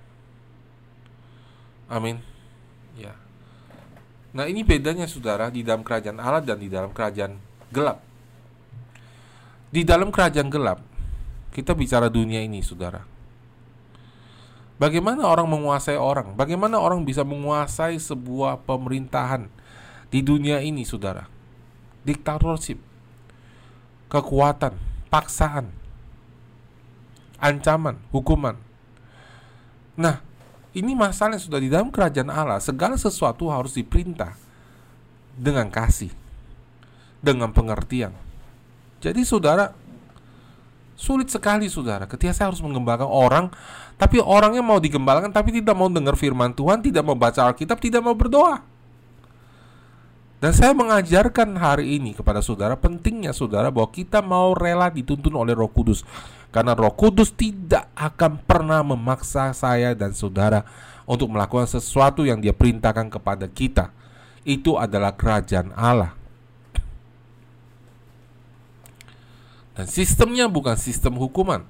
Amin. 1.92 2.18
Ya. 2.98 3.14
Nah, 4.34 4.50
ini 4.50 4.66
bedanya 4.66 5.06
saudara 5.06 5.54
di 5.54 5.62
dalam 5.62 5.86
kerajaan 5.86 6.18
Allah 6.18 6.42
dan 6.42 6.58
di 6.58 6.72
dalam 6.72 6.90
kerajaan 6.90 7.38
gelap. 7.70 8.02
Di 9.70 9.86
dalam 9.86 10.10
kerajaan 10.10 10.50
gelap, 10.50 10.82
kita 11.54 11.78
bicara 11.78 12.10
dunia 12.10 12.42
ini, 12.42 12.66
saudara. 12.66 13.13
Bagaimana 14.82 15.30
orang 15.30 15.46
menguasai 15.46 15.98
orang? 15.98 16.34
Bagaimana 16.34 16.82
orang 16.82 17.06
bisa 17.06 17.22
menguasai 17.22 18.02
sebuah 18.02 18.66
pemerintahan 18.66 19.46
di 20.10 20.20
dunia 20.26 20.60
ini, 20.66 20.82
saudara? 20.82 21.30
Diktatorship, 22.04 22.82
kekuatan, 24.10 24.76
paksaan, 25.14 25.70
ancaman, 27.38 28.02
hukuman. 28.10 28.58
Nah, 29.94 30.26
ini 30.74 30.98
masalah 30.98 31.38
yang 31.38 31.46
sudah 31.46 31.62
di 31.62 31.70
dalam 31.70 31.94
kerajaan 31.94 32.34
Allah. 32.34 32.58
Segala 32.58 32.98
sesuatu 32.98 33.54
harus 33.54 33.78
diperintah 33.78 34.34
dengan 35.38 35.70
kasih, 35.70 36.10
dengan 37.22 37.54
pengertian. 37.54 38.18
Jadi, 39.06 39.22
saudara, 39.22 39.78
Sulit 41.04 41.28
sekali 41.28 41.68
saudara. 41.68 42.08
Ketika 42.08 42.32
saya 42.32 42.48
harus 42.48 42.64
mengembalakan 42.64 43.12
orang 43.12 43.46
Tapi 44.00 44.24
orangnya 44.24 44.64
mau 44.64 44.80
digembalakan 44.80 45.36
tapi 45.36 45.52
tidak 45.52 45.76
mau 45.76 45.92
dengar 45.92 46.16
firman 46.16 46.56
Tuhan 46.56 46.80
Tidak 46.80 47.04
mau 47.04 47.12
baca 47.12 47.52
Alkitab, 47.52 47.76
tidak 47.84 48.00
mau 48.00 48.16
berdoa. 48.16 48.64
Dan 50.40 50.52
saya 50.56 50.72
mengajarkan 50.72 51.60
hari 51.60 52.00
ini 52.00 52.16
kepada 52.16 52.40
saudara 52.40 52.80
Pentingnya 52.80 53.36
saudara 53.36 53.68
bahwa 53.68 53.92
kita 53.92 54.24
mau 54.24 54.56
rela 54.56 54.88
dituntun 54.88 55.36
oleh 55.36 55.52
roh 55.52 55.68
kudus. 55.68 56.08
Karena 56.56 56.72
roh 56.72 56.96
kudus 56.96 57.36
tidak 57.36 57.92
akan 58.00 58.40
pernah 58.40 58.80
memaksa 58.80 59.52
saya 59.52 59.92
dan 59.92 60.16
saudara 60.16 60.64
Untuk 61.04 61.28
melakukan 61.36 61.68
sesuatu 61.68 62.24
yang 62.24 62.40
dia 62.40 62.56
perintahkan 62.56 63.12
kepada 63.12 63.52
kita. 63.52 63.92
Itu 64.48 64.80
adalah 64.80 65.12
kerajaan 65.12 65.76
Allah 65.76 66.23
Dan 69.74 69.90
sistemnya 69.90 70.46
bukan 70.46 70.78
sistem 70.78 71.18
hukuman. 71.18 71.66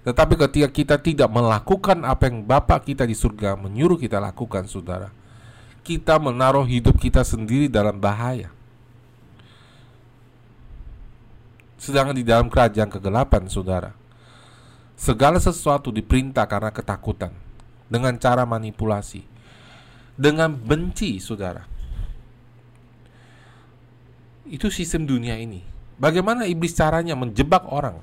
Tetapi 0.00 0.38
ketika 0.38 0.68
kita 0.72 0.96
tidak 0.96 1.28
melakukan 1.28 2.06
apa 2.08 2.30
yang 2.30 2.46
Bapak 2.46 2.88
kita 2.88 3.04
di 3.04 3.12
surga 3.12 3.58
menyuruh 3.58 4.00
kita 4.00 4.16
lakukan, 4.16 4.64
saudara, 4.64 5.12
kita 5.84 6.16
menaruh 6.16 6.64
hidup 6.64 6.96
kita 6.96 7.20
sendiri 7.20 7.68
dalam 7.68 8.00
bahaya. 8.00 8.48
Sedangkan 11.80 12.16
di 12.16 12.24
dalam 12.24 12.48
kerajaan 12.48 12.92
kegelapan, 12.92 13.48
saudara, 13.48 13.92
segala 14.96 15.40
sesuatu 15.40 15.88
diperintah 15.88 16.44
karena 16.44 16.68
ketakutan, 16.72 17.32
dengan 17.88 18.16
cara 18.20 18.44
manipulasi, 18.44 19.24
dengan 20.16 20.52
benci, 20.52 21.16
saudara. 21.20 21.64
Itu 24.44 24.68
sistem 24.68 25.08
dunia 25.08 25.40
ini. 25.40 25.69
Bagaimana 26.00 26.48
iblis 26.48 26.72
caranya 26.72 27.12
menjebak 27.12 27.68
orang? 27.68 28.00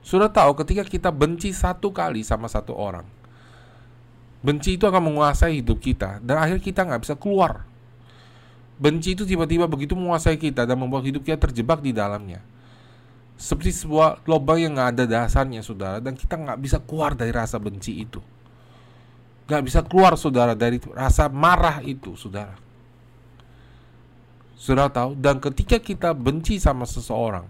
Sudah 0.00 0.32
tahu 0.32 0.56
ketika 0.64 0.88
kita 0.88 1.12
benci 1.12 1.52
satu 1.52 1.92
kali 1.92 2.24
sama 2.24 2.48
satu 2.48 2.72
orang 2.72 3.04
Benci 4.40 4.80
itu 4.80 4.88
akan 4.88 5.12
menguasai 5.12 5.60
hidup 5.60 5.84
kita 5.84 6.16
Dan 6.24 6.40
akhirnya 6.40 6.64
kita 6.64 6.88
nggak 6.88 7.04
bisa 7.04 7.14
keluar. 7.20 7.68
Benci 8.80 9.12
itu 9.12 9.28
tiba-tiba 9.28 9.68
begitu 9.68 9.92
menguasai 9.92 10.40
kita 10.40 10.64
Dan 10.64 10.80
membuat 10.80 11.04
hidup 11.04 11.28
kita 11.28 11.36
terjebak 11.36 11.84
di 11.84 11.92
dalamnya. 11.92 12.40
Seperti 13.36 13.84
sebuah 13.84 14.24
lubang 14.24 14.56
yang 14.56 14.80
nggak 14.80 14.90
ada 14.96 15.04
dasarnya 15.04 15.60
saudara 15.60 16.00
Dan 16.00 16.16
kita 16.16 16.40
nggak 16.40 16.56
bisa 16.56 16.80
keluar 16.80 17.12
dari 17.12 17.36
rasa 17.36 17.60
benci 17.60 18.00
itu. 18.00 18.24
Nggak 19.44 19.62
bisa 19.68 19.80
keluar 19.84 20.16
saudara 20.16 20.56
dari 20.56 20.80
rasa 20.96 21.28
marah 21.28 21.84
itu 21.84 22.16
saudara 22.16 22.69
sudah 24.60 24.92
tahu? 24.92 25.16
Dan 25.16 25.40
ketika 25.40 25.80
kita 25.80 26.12
benci 26.12 26.60
sama 26.60 26.84
seseorang 26.84 27.48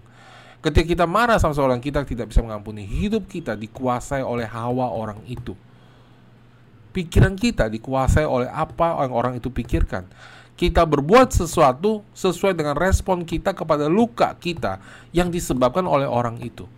ketika 0.60 0.84
kita 0.84 1.04
marah 1.08 1.40
sama 1.40 1.56
seseorang 1.56 1.80
kita 1.80 2.04
tidak 2.04 2.30
bisa 2.30 2.44
mengampuni. 2.44 2.84
Hidup 2.84 3.26
kita 3.26 3.56
dikuasai 3.56 4.20
oleh 4.20 4.44
hawa 4.44 4.92
orang 4.92 5.20
itu. 5.24 5.56
Pikiran 6.92 7.34
kita 7.38 7.70
dikuasai 7.72 8.28
oleh 8.28 8.50
apa 8.50 9.00
yang 9.02 9.14
orang 9.14 9.40
itu 9.40 9.48
pikirkan. 9.48 10.04
Kita 10.60 10.84
berbuat 10.84 11.32
sesuatu 11.32 12.04
sesuai 12.12 12.52
dengan 12.52 12.76
respon 12.76 13.24
kita 13.24 13.56
kepada 13.56 13.88
luka 13.88 14.36
kita 14.36 14.76
yang 15.16 15.32
disebabkan 15.32 15.88
oleh 15.88 16.04
orang 16.04 16.36
itu 16.44 16.68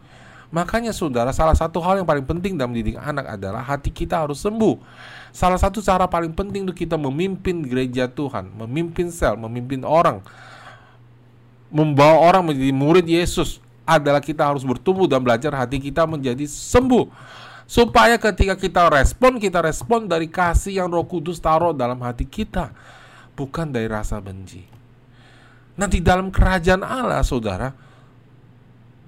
Makanya 0.53 0.93
saudara, 0.93 1.33
salah 1.33 1.57
satu 1.57 1.81
hal 1.81 2.05
yang 2.05 2.09
paling 2.09 2.29
penting 2.29 2.61
dalam 2.61 2.77
mendidik 2.77 3.01
anak 3.01 3.25
adalah 3.25 3.65
hati 3.65 3.89
kita 3.89 4.21
harus 4.21 4.37
sembuh. 4.45 4.77
Salah 5.33 5.57
satu 5.57 5.81
cara 5.81 6.05
paling 6.05 6.37
penting 6.37 6.69
untuk 6.69 6.77
kita 6.77 7.01
memimpin 7.01 7.65
gereja 7.65 8.05
Tuhan, 8.05 8.53
memimpin 8.53 9.09
sel, 9.09 9.41
memimpin 9.41 9.81
orang, 9.81 10.21
membawa 11.73 12.21
orang 12.21 12.53
menjadi 12.53 12.69
murid 12.69 13.09
Yesus 13.09 13.65
adalah 13.89 14.21
kita 14.21 14.45
harus 14.45 14.61
bertumbuh 14.61 15.09
dan 15.09 15.25
belajar 15.25 15.57
hati 15.57 15.81
kita 15.81 16.05
menjadi 16.05 16.45
sembuh. 16.45 17.09
Supaya 17.65 18.21
ketika 18.21 18.53
kita 18.53 18.93
respon, 18.93 19.41
kita 19.41 19.65
respon 19.65 20.05
dari 20.05 20.29
kasih 20.29 20.85
yang 20.85 20.93
roh 20.93 21.09
kudus 21.09 21.41
taruh 21.41 21.73
dalam 21.73 21.97
hati 22.05 22.29
kita. 22.29 22.77
Bukan 23.33 23.73
dari 23.73 23.89
rasa 23.89 24.21
benci. 24.21 24.69
Di 25.73 26.01
dalam 26.05 26.29
kerajaan 26.29 26.85
Allah 26.85 27.25
saudara, 27.25 27.73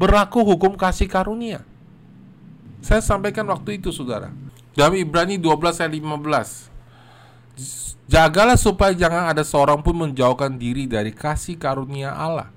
berlaku 0.04 0.44
hukum 0.44 0.76
kasih 0.76 1.08
karunia. 1.08 1.64
Saya 2.84 3.00
sampaikan 3.00 3.48
waktu 3.48 3.80
itu 3.80 3.88
saudara. 3.88 4.28
Dalam 4.76 4.92
Ibrani 5.00 5.40
12 5.40 5.80
ayat 5.80 5.96
15. 5.96 6.68
Jagalah 8.04 8.60
supaya 8.60 8.92
jangan 8.92 9.32
ada 9.32 9.40
seorang 9.40 9.80
pun 9.80 9.96
menjauhkan 9.96 10.60
diri 10.60 10.84
dari 10.84 11.08
kasih 11.08 11.56
karunia 11.56 12.12
Allah. 12.12 12.52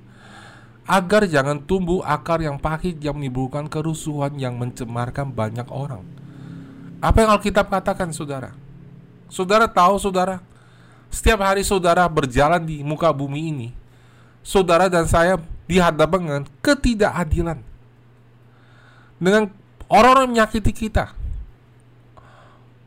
Agar 0.84 1.24
jangan 1.24 1.64
tumbuh 1.64 2.04
akar 2.04 2.44
yang 2.44 2.60
pahit 2.60 3.00
yang 3.00 3.16
menimbulkan 3.16 3.72
kerusuhan 3.72 4.36
yang 4.36 4.60
mencemarkan 4.60 5.32
banyak 5.32 5.72
orang. 5.72 6.04
Apa 7.00 7.24
yang 7.24 7.32
Alkitab 7.32 7.72
katakan 7.72 8.12
saudara? 8.12 8.52
Saudara 9.32 9.72
tahu 9.72 9.96
saudara, 9.96 10.44
setiap 11.08 11.40
hari 11.44 11.64
saudara 11.64 12.04
berjalan 12.12 12.60
di 12.64 12.84
muka 12.84 13.12
bumi 13.12 13.52
ini, 13.52 13.68
saudara 14.44 14.92
dan 14.92 15.08
saya 15.08 15.40
dihadapkan 15.68 16.24
dengan 16.24 16.44
ketidakadilan. 16.64 17.60
Dengan 19.20 19.52
orang-orang 19.92 20.34
menyakiti 20.34 20.72
kita. 20.72 21.12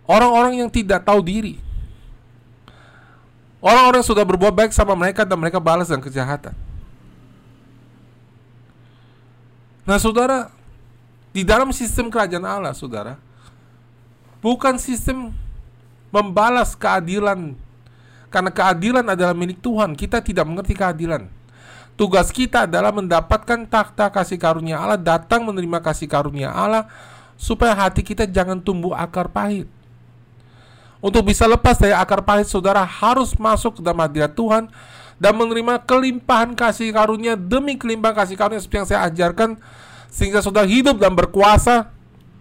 Orang-orang 0.08 0.64
yang 0.66 0.70
tidak 0.72 1.06
tahu 1.06 1.22
diri. 1.22 1.60
Orang-orang 3.60 4.00
sudah 4.00 4.24
berbuat 4.24 4.56
baik 4.56 4.72
sama 4.72 4.96
mereka 4.96 5.22
dan 5.22 5.36
mereka 5.36 5.60
balas 5.60 5.92
dengan 5.92 6.02
kejahatan. 6.02 6.56
Nah, 9.84 10.00
saudara, 10.00 10.48
di 11.30 11.44
dalam 11.44 11.68
sistem 11.70 12.08
kerajaan 12.08 12.42
Allah, 12.42 12.72
saudara, 12.72 13.20
bukan 14.40 14.80
sistem 14.80 15.30
membalas 16.08 16.74
keadilan 16.74 17.54
karena 18.30 18.50
keadilan 18.50 19.06
adalah 19.06 19.34
milik 19.34 19.60
Tuhan. 19.60 19.92
Kita 19.94 20.22
tidak 20.22 20.46
mengerti 20.46 20.74
keadilan. 20.74 21.26
Tugas 22.00 22.32
kita 22.32 22.64
adalah 22.64 22.96
mendapatkan 22.96 23.68
takhta 23.68 24.08
kasih 24.08 24.40
karunia 24.40 24.80
Allah, 24.80 24.96
datang 24.96 25.44
menerima 25.44 25.84
kasih 25.84 26.08
karunia 26.08 26.48
Allah, 26.48 26.88
supaya 27.36 27.76
hati 27.76 28.00
kita 28.00 28.24
jangan 28.24 28.56
tumbuh 28.56 28.96
akar 28.96 29.28
pahit. 29.28 29.68
Untuk 31.04 31.28
bisa 31.28 31.44
lepas 31.44 31.76
dari 31.76 31.92
akar 31.92 32.24
pahit, 32.24 32.48
saudara 32.48 32.88
harus 32.88 33.36
masuk 33.36 33.76
ke 33.76 33.80
dalam 33.84 34.00
hadirat 34.00 34.32
Tuhan 34.32 34.72
dan 35.20 35.32
menerima 35.36 35.84
kelimpahan 35.84 36.56
kasih 36.56 36.88
karunia 36.88 37.36
demi 37.36 37.76
kelimpahan 37.76 38.16
kasih 38.16 38.40
karunia 38.40 38.64
seperti 38.64 38.80
yang 38.80 38.88
saya 38.88 39.00
ajarkan, 39.04 39.60
sehingga 40.08 40.40
saudara 40.40 40.64
hidup 40.64 40.96
dan 40.96 41.12
berkuasa 41.12 41.92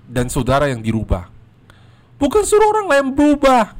dan 0.08 0.32
saudara 0.32 0.72
yang 0.72 0.80
dirubah. 0.80 1.28
Bukan 2.16 2.48
suruh 2.48 2.72
orang 2.72 2.88
lain 2.88 3.08
berubah. 3.12 3.76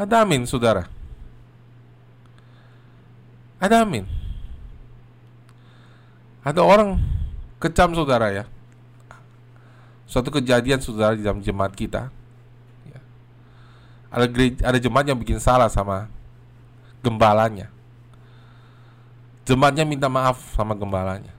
Ada 0.00 0.24
amin, 0.24 0.48
saudara. 0.48 0.99
Ada 3.60 3.84
amin. 3.84 4.08
Ada 6.40 6.64
orang 6.64 6.96
kecam 7.60 7.92
saudara 7.92 8.32
ya. 8.32 8.44
Suatu 10.08 10.32
kejadian 10.32 10.80
saudara 10.80 11.12
di 11.12 11.22
dalam 11.22 11.44
jemaat 11.44 11.76
kita. 11.76 12.08
Ya. 12.88 13.00
Ada 14.08 14.26
gereja, 14.26 14.60
ada 14.64 14.78
jemaat 14.80 15.06
yang 15.06 15.20
bikin 15.20 15.36
salah 15.38 15.68
sama 15.68 16.08
gembalanya. 17.04 17.68
Jemaatnya 19.44 19.84
minta 19.84 20.08
maaf 20.08 20.40
sama 20.56 20.72
gembalanya. 20.72 21.30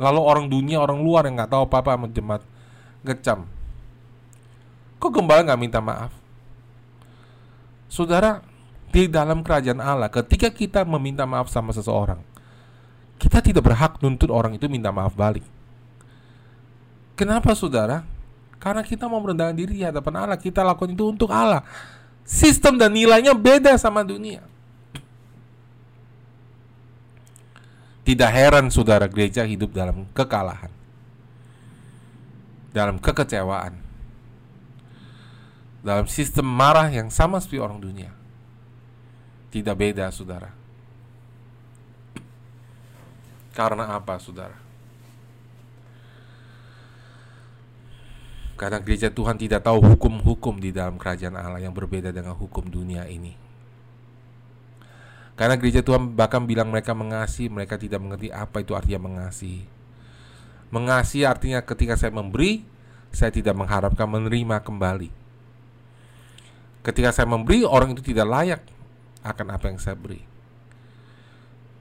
Lalu 0.00 0.20
orang 0.24 0.46
dunia, 0.48 0.80
orang 0.80 1.04
luar 1.04 1.28
yang 1.28 1.36
nggak 1.36 1.52
tahu 1.52 1.68
apa-apa 1.68 2.00
sama 2.00 2.06
jemaat 2.08 2.42
ngecam. 3.04 3.44
Kok 4.98 5.10
gembala 5.12 5.44
nggak 5.44 5.60
minta 5.60 5.78
maaf? 5.84 6.10
Saudara, 7.86 8.42
di 8.88 9.06
dalam 9.06 9.44
kerajaan 9.44 9.80
Allah 9.80 10.08
ketika 10.08 10.48
kita 10.48 10.80
meminta 10.88 11.28
maaf 11.28 11.52
sama 11.52 11.72
seseorang 11.76 12.20
kita 13.18 13.42
tidak 13.42 13.66
berhak 13.66 13.98
nuntut 13.98 14.30
orang 14.30 14.54
itu 14.54 14.70
minta 14.70 14.94
maaf 14.94 15.12
balik. 15.18 15.42
Kenapa 17.18 17.50
saudara? 17.58 18.06
Karena 18.62 18.86
kita 18.86 19.10
mau 19.10 19.18
merendahkan 19.18 19.58
diri 19.58 19.82
di 19.82 19.84
hadapan 19.84 20.22
Allah 20.22 20.38
kita 20.38 20.62
lakukan 20.62 20.94
itu 20.94 21.04
untuk 21.10 21.30
Allah. 21.34 21.66
Sistem 22.22 22.78
dan 22.78 22.94
nilainya 22.94 23.34
beda 23.34 23.74
sama 23.74 24.06
dunia. 24.06 24.46
Tidak 28.06 28.30
heran 28.30 28.70
saudara 28.70 29.10
gereja 29.10 29.42
hidup 29.42 29.74
dalam 29.74 30.06
kekalahan. 30.14 30.70
Dalam 32.70 33.02
kekecewaan. 33.02 33.74
Dalam 35.82 36.06
sistem 36.06 36.46
marah 36.46 36.86
yang 36.86 37.10
sama 37.10 37.42
seperti 37.42 37.58
orang 37.58 37.82
dunia 37.82 38.18
tidak 39.48 39.74
beda, 39.80 40.12
saudara. 40.12 40.52
Karena 43.56 43.90
apa, 43.96 44.20
saudara? 44.20 44.54
Karena 48.58 48.82
gereja 48.82 49.06
Tuhan 49.06 49.38
tidak 49.38 49.62
tahu 49.62 49.78
hukum-hukum 49.94 50.58
di 50.58 50.74
dalam 50.74 50.98
kerajaan 50.98 51.38
Allah 51.38 51.62
yang 51.62 51.70
berbeda 51.70 52.10
dengan 52.10 52.34
hukum 52.34 52.66
dunia 52.66 53.06
ini. 53.06 53.38
Karena 55.38 55.54
gereja 55.54 55.86
Tuhan 55.86 56.18
bahkan 56.18 56.42
bilang 56.42 56.66
mereka 56.66 56.90
mengasihi, 56.90 57.46
mereka 57.46 57.78
tidak 57.78 58.02
mengerti 58.02 58.34
apa 58.34 58.58
itu 58.58 58.74
artinya 58.74 59.06
mengasihi. 59.06 59.62
Mengasihi 60.74 61.22
artinya 61.22 61.62
ketika 61.62 61.94
saya 61.94 62.10
memberi, 62.10 62.66
saya 63.14 63.30
tidak 63.30 63.54
mengharapkan 63.54 64.10
menerima 64.10 64.58
kembali. 64.66 65.14
Ketika 66.82 67.14
saya 67.14 67.30
memberi, 67.30 67.62
orang 67.62 67.94
itu 67.94 68.02
tidak 68.02 68.26
layak 68.26 68.60
akan 69.22 69.46
apa 69.54 69.70
yang 69.70 69.78
saya 69.80 69.98
beri. 69.98 70.22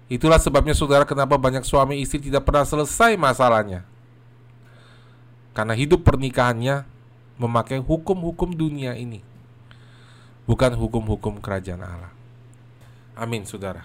Itulah 0.07 0.39
sebabnya 0.39 0.71
saudara 0.71 1.03
kenapa 1.03 1.35
banyak 1.35 1.67
suami 1.67 1.99
istri 1.99 2.23
tidak 2.23 2.47
pernah 2.47 2.63
selesai 2.63 3.19
masalahnya. 3.19 3.83
Karena 5.51 5.75
hidup 5.75 6.05
pernikahannya 6.07 6.87
memakai 7.35 7.81
hukum-hukum 7.83 8.55
dunia 8.55 8.95
ini. 8.95 9.19
Bukan 10.47 10.71
hukum-hukum 10.79 11.43
kerajaan 11.43 11.83
Allah. 11.83 12.13
Amin 13.19 13.43
saudara. 13.43 13.83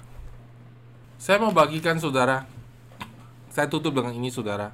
Saya 1.18 1.42
mau 1.42 1.50
bagikan 1.50 1.98
saudara. 1.98 2.46
Saya 3.50 3.66
tutup 3.66 3.90
dengan 3.98 4.14
ini 4.14 4.30
saudara. 4.30 4.70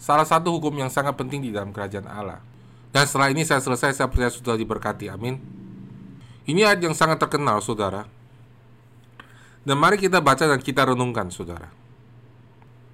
Salah 0.00 0.26
satu 0.26 0.50
hukum 0.56 0.72
yang 0.74 0.90
sangat 0.90 1.14
penting 1.14 1.46
di 1.46 1.52
dalam 1.54 1.70
kerajaan 1.70 2.08
Allah. 2.10 2.42
Dan 2.90 3.06
setelah 3.06 3.30
ini 3.30 3.46
saya 3.46 3.62
selesai, 3.62 3.94
saya 3.94 4.08
percaya 4.10 4.32
sudah 4.32 4.58
diberkati. 4.58 5.12
Amin. 5.12 5.59
Ini 6.48 6.64
ayat 6.68 6.80
yang 6.80 6.96
sangat 6.96 7.20
terkenal, 7.20 7.60
saudara. 7.60 8.08
Dan 9.64 9.76
mari 9.76 10.00
kita 10.00 10.24
baca 10.24 10.48
dan 10.48 10.60
kita 10.60 10.88
renungkan, 10.88 11.28
saudara. 11.28 11.68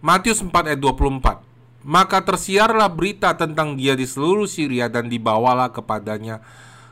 Matius 0.02 0.42
4 0.42 0.50
ayat 0.74 0.80
24. 0.82 1.42
Maka 1.86 2.18
tersiarlah 2.18 2.90
berita 2.90 3.30
tentang 3.38 3.78
dia 3.78 3.94
di 3.94 4.02
seluruh 4.02 4.50
Syria 4.50 4.90
dan 4.90 5.06
dibawalah 5.06 5.70
kepadanya 5.70 6.42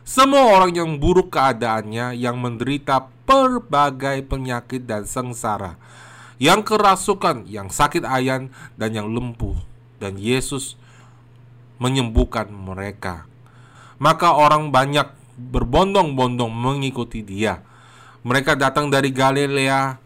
semua 0.04 0.52
orang 0.52 0.76
yang 0.76 1.00
buruk 1.00 1.32
keadaannya, 1.32 2.12
yang 2.12 2.36
menderita 2.36 3.08
berbagai 3.24 4.20
penyakit 4.28 4.84
dan 4.84 5.08
sengsara, 5.08 5.80
yang 6.36 6.60
kerasukan, 6.60 7.48
yang 7.48 7.72
sakit 7.72 8.04
ayan, 8.04 8.52
dan 8.76 8.92
yang 8.92 9.08
lumpuh. 9.08 9.56
Dan 9.96 10.20
Yesus 10.20 10.76
menyembuhkan 11.80 12.52
mereka. 12.52 13.24
Maka 13.96 14.36
orang 14.36 14.68
banyak 14.68 15.08
berbondong-bondong 15.38 16.50
mengikuti 16.50 17.20
dia. 17.20 17.60
Mereka 18.24 18.56
datang 18.56 18.88
dari 18.88 19.12
Galilea 19.12 20.00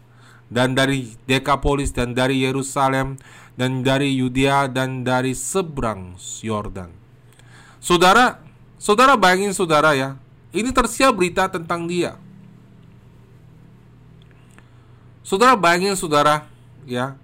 dan 0.51 0.75
dari 0.75 1.15
Dekapolis 1.29 1.93
dan 1.93 2.17
dari 2.17 2.43
Yerusalem 2.43 3.15
dan 3.55 3.85
dari 3.85 4.11
Yudea 4.17 4.67
dan 4.67 5.05
dari 5.05 5.37
seberang 5.37 6.17
Yordan. 6.43 6.91
Saudara, 7.79 8.43
saudara 8.75 9.15
bayangin 9.15 9.55
saudara 9.55 9.95
ya, 9.95 10.19
ini 10.51 10.73
tersiar 10.75 11.15
berita 11.15 11.47
tentang 11.47 11.87
dia. 11.87 12.19
Saudara 15.23 15.55
bayangin 15.55 15.95
saudara 15.95 16.49
ya, 16.89 17.15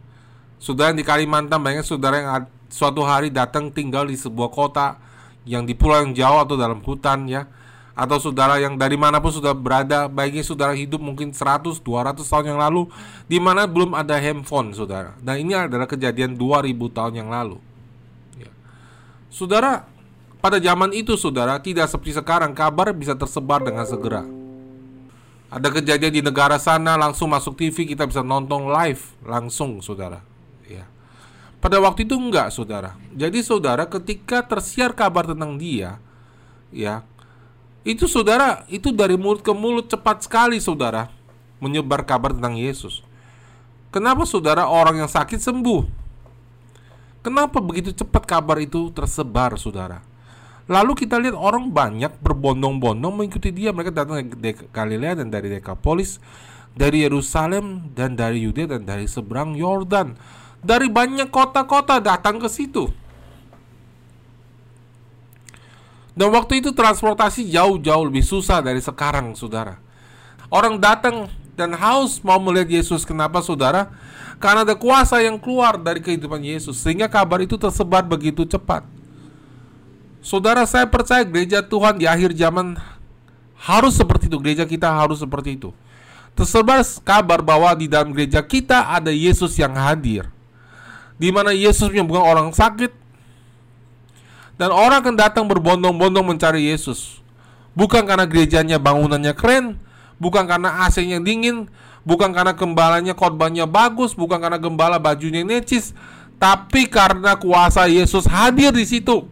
saudara 0.61 0.93
di 0.93 1.03
Kalimantan 1.03 1.59
bayangin 1.59 1.83
saudara 1.83 2.15
yang 2.21 2.47
suatu 2.69 3.01
hari 3.03 3.33
datang 3.33 3.73
tinggal 3.73 4.07
di 4.07 4.15
sebuah 4.15 4.51
kota 4.53 5.01
yang 5.43 5.65
di 5.65 5.73
pulau 5.77 6.05
yang 6.05 6.13
jauh 6.13 6.39
atau 6.41 6.55
dalam 6.57 6.81
hutan 6.81 7.29
ya 7.29 7.45
atau 7.95 8.19
saudara 8.19 8.59
yang 8.59 8.75
dari 8.75 8.99
mana 8.99 9.23
pun 9.23 9.31
sudah 9.31 9.55
berada 9.55 10.11
baiknya 10.11 10.43
saudara 10.43 10.75
hidup 10.75 10.99
mungkin 10.99 11.31
100 11.31 11.79
200 11.79 12.27
tahun 12.27 12.45
yang 12.51 12.59
lalu 12.59 12.91
di 13.23 13.39
mana 13.39 13.63
belum 13.63 13.95
ada 13.95 14.19
handphone 14.19 14.75
saudara. 14.75 15.15
Dan 15.23 15.47
ini 15.47 15.55
adalah 15.55 15.87
kejadian 15.87 16.35
2000 16.35 16.75
tahun 16.91 17.13
yang 17.23 17.31
lalu. 17.31 17.57
Ya. 18.35 18.51
saudara 19.31 19.87
pada 20.43 20.59
zaman 20.59 20.91
itu 20.91 21.15
saudara 21.15 21.55
tidak 21.63 21.87
seperti 21.87 22.19
sekarang 22.19 22.51
kabar 22.51 22.91
bisa 22.91 23.15
tersebar 23.15 23.63
dengan 23.63 23.87
segera. 23.87 24.27
Ada 25.47 25.71
kejadian 25.71 26.11
di 26.11 26.21
negara 26.21 26.59
sana 26.59 26.99
langsung 26.99 27.31
masuk 27.31 27.55
TV 27.55 27.87
kita 27.87 28.03
bisa 28.03 28.19
nonton 28.19 28.67
live 28.75 28.99
langsung 29.23 29.79
saudara. 29.79 30.19
Ya. 30.67 30.83
Pada 31.63 31.79
waktu 31.79 32.03
itu 32.03 32.19
enggak 32.19 32.51
saudara. 32.51 32.99
Jadi 33.15 33.39
saudara 33.39 33.87
ketika 33.87 34.43
tersiar 34.43 34.91
kabar 34.91 35.31
tentang 35.31 35.55
dia 35.55 35.95
ya 36.75 37.07
itu 37.85 38.09
saudara, 38.09 38.65
itu 38.65 38.89
dari 38.89 39.13
mulut 39.13 39.45
ke 39.45 39.53
mulut 39.53 39.85
cepat 39.85 40.25
sekali 40.25 40.57
saudara 40.57 41.13
menyebar 41.61 42.01
kabar 42.01 42.33
tentang 42.33 42.57
Yesus. 42.57 43.05
Kenapa 43.93 44.25
saudara 44.25 44.65
orang 44.65 45.05
yang 45.05 45.07
sakit 45.07 45.39
sembuh? 45.39 45.85
Kenapa 47.21 47.61
begitu 47.61 47.93
cepat 47.93 48.25
kabar 48.25 48.57
itu 48.57 48.89
tersebar 48.89 49.55
saudara? 49.55 50.01
Lalu 50.65 50.97
kita 50.97 51.21
lihat 51.21 51.37
orang 51.37 51.69
banyak 51.69 52.09
berbondong-bondong 52.25 53.13
mengikuti 53.21 53.53
dia. 53.53 53.69
Mereka 53.69 53.93
datang 53.93 54.25
dari 54.33 54.57
Galilea 54.73 55.21
dan 55.21 55.29
dari 55.29 55.47
Dekapolis, 55.47 56.17
dari 56.73 57.05
Yerusalem 57.05 57.93
dan 57.93 58.17
dari 58.17 58.41
Yudea 58.41 58.73
dan 58.77 58.83
dari 58.83 59.05
seberang 59.05 59.53
Yordan. 59.53 60.17
Dari 60.65 60.89
banyak 60.89 61.29
kota-kota 61.29 62.01
datang 62.01 62.41
ke 62.41 62.49
situ. 62.49 62.89
Dan 66.15 66.31
waktu 66.31 66.63
itu 66.63 66.71
transportasi 66.71 67.51
jauh-jauh 67.51 68.07
lebih 68.07 68.23
susah 68.23 68.63
dari 68.63 68.79
sekarang, 68.79 69.35
saudara. 69.35 69.75
Orang 70.47 70.79
datang 70.79 71.27
dan 71.59 71.75
haus 71.75 72.23
mau 72.23 72.39
melihat 72.39 72.79
Yesus. 72.79 73.03
Kenapa, 73.03 73.43
saudara? 73.43 73.91
Karena 74.39 74.63
ada 74.63 74.79
kuasa 74.79 75.19
yang 75.19 75.35
keluar 75.35 75.75
dari 75.75 75.99
kehidupan 75.99 76.39
Yesus, 76.39 76.79
sehingga 76.79 77.11
kabar 77.11 77.43
itu 77.43 77.59
tersebar 77.59 78.07
begitu 78.07 78.47
cepat. 78.47 78.87
Saudara, 80.23 80.63
saya 80.63 80.87
percaya 80.87 81.21
gereja 81.27 81.59
Tuhan 81.59 81.99
di 81.99 82.07
akhir 82.07 82.31
zaman 82.33 82.79
harus 83.59 83.99
seperti 83.99 84.31
itu. 84.31 84.39
Gereja 84.39 84.63
kita 84.63 84.87
harus 84.87 85.19
seperti 85.19 85.59
itu. 85.59 85.75
Tersebar 86.35 86.83
kabar 87.03 87.39
bahwa 87.43 87.71
di 87.75 87.87
dalam 87.87 88.15
gereja 88.15 88.43
kita 88.43 88.91
ada 88.91 89.11
Yesus 89.11 89.55
yang 89.59 89.75
hadir. 89.75 90.27
Di 91.15 91.31
mana 91.31 91.55
Yesus 91.55 91.87
menyembuhkan 91.91 92.27
orang 92.27 92.47
sakit, 92.51 92.91
dan 94.55 94.71
orang 94.71 95.03
akan 95.03 95.15
datang 95.19 95.45
berbondong-bondong 95.47 96.23
mencari 96.23 96.71
Yesus. 96.71 97.19
Bukan 97.75 98.07
karena 98.07 98.23
gerejanya 98.23 98.79
bangunannya 98.79 99.35
keren, 99.35 99.75
bukan 100.15 100.47
karena 100.47 100.87
AC-nya 100.87 101.19
dingin, 101.19 101.67
bukan 102.07 102.31
karena 102.31 102.55
gembalanya 102.55 103.11
khotbahnya 103.11 103.67
bagus, 103.67 104.15
bukan 104.15 104.39
karena 104.39 104.55
gembala 104.55 104.95
bajunya 104.95 105.43
necis, 105.43 105.91
tapi 106.39 106.87
karena 106.87 107.35
kuasa 107.35 107.91
Yesus 107.91 108.23
hadir 108.31 108.71
di 108.71 108.87
situ. 108.87 109.27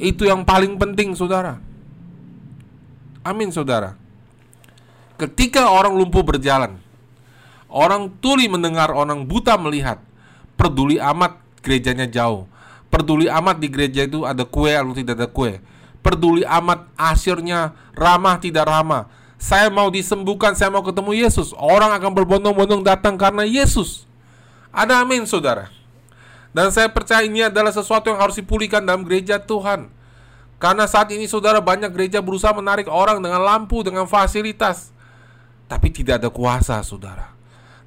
Itu 0.00 0.24
yang 0.24 0.48
paling 0.48 0.80
penting, 0.80 1.12
Saudara. 1.12 1.60
Amin, 3.20 3.52
Saudara. 3.52 4.00
Ketika 5.20 5.70
orang 5.70 5.94
lumpuh 5.94 6.24
berjalan, 6.24 6.80
orang 7.68 8.10
tuli 8.18 8.48
mendengar, 8.48 8.90
orang 8.90 9.28
buta 9.28 9.54
melihat, 9.60 10.00
peduli 10.56 10.96
amat 10.98 11.38
gerejanya 11.60 12.08
jauh 12.08 12.48
Peduli 12.94 13.26
amat 13.26 13.58
di 13.58 13.66
gereja 13.66 14.06
itu 14.06 14.22
ada 14.22 14.46
kue 14.46 14.70
atau 14.70 14.94
tidak 14.94 15.18
ada 15.18 15.26
kue. 15.26 15.58
Peduli 15.98 16.46
amat 16.46 16.86
asyirnya 16.94 17.74
ramah 17.98 18.38
tidak 18.38 18.70
ramah. 18.70 19.10
Saya 19.34 19.66
mau 19.66 19.90
disembuhkan, 19.90 20.54
saya 20.54 20.70
mau 20.70 20.86
ketemu 20.86 21.26
Yesus. 21.26 21.50
Orang 21.58 21.90
akan 21.90 22.14
berbondong-bondong 22.14 22.86
datang 22.86 23.18
karena 23.18 23.42
Yesus. 23.42 24.06
Ada 24.70 25.02
amin, 25.02 25.26
saudara. 25.26 25.74
Dan 26.54 26.70
saya 26.70 26.86
percaya 26.86 27.26
ini 27.26 27.42
adalah 27.42 27.74
sesuatu 27.74 28.14
yang 28.14 28.22
harus 28.22 28.38
dipulihkan 28.38 28.86
dalam 28.86 29.02
gereja 29.02 29.42
Tuhan. 29.42 29.90
Karena 30.62 30.86
saat 30.86 31.10
ini 31.10 31.26
saudara 31.26 31.58
banyak 31.58 31.90
gereja 31.90 32.22
berusaha 32.22 32.54
menarik 32.54 32.86
orang 32.86 33.18
dengan 33.18 33.42
lampu, 33.42 33.82
dengan 33.82 34.06
fasilitas. 34.06 34.94
Tapi 35.66 35.90
tidak 35.90 36.22
ada 36.22 36.30
kuasa, 36.30 36.78
saudara. 36.86 37.34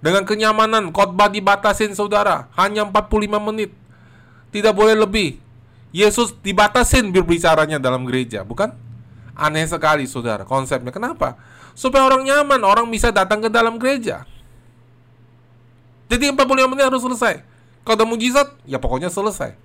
Dengan 0.03 0.27
kenyamanan, 0.27 0.91
khotbah 0.91 1.31
dibatasin, 1.31 1.95
saudara. 1.95 2.51
Hanya 2.59 2.83
45 2.85 3.39
menit. 3.39 3.71
Tidak 4.51 4.73
boleh 4.73 4.95
lebih. 4.95 5.39
Yesus 5.95 6.35
dibatasin 6.43 7.09
berbicaranya 7.09 7.79
dalam 7.79 8.03
gereja, 8.03 8.43
bukan? 8.43 8.71
Aneh 9.37 9.65
sekali, 9.69 10.03
saudara, 10.09 10.43
konsepnya. 10.43 10.91
Kenapa? 10.91 11.37
Supaya 11.77 12.09
orang 12.09 12.25
nyaman, 12.25 12.61
orang 12.65 12.85
bisa 12.89 13.13
datang 13.13 13.39
ke 13.41 13.49
dalam 13.53 13.77
gereja. 13.77 14.25
Jadi 16.07 16.31
45 16.31 16.71
menit 16.71 16.87
harus 16.87 17.03
selesai. 17.03 17.43
Kalau 17.83 17.95
ada 17.95 18.05
mujizat, 18.07 18.47
ya 18.67 18.81
pokoknya 18.81 19.07
selesai. 19.11 19.55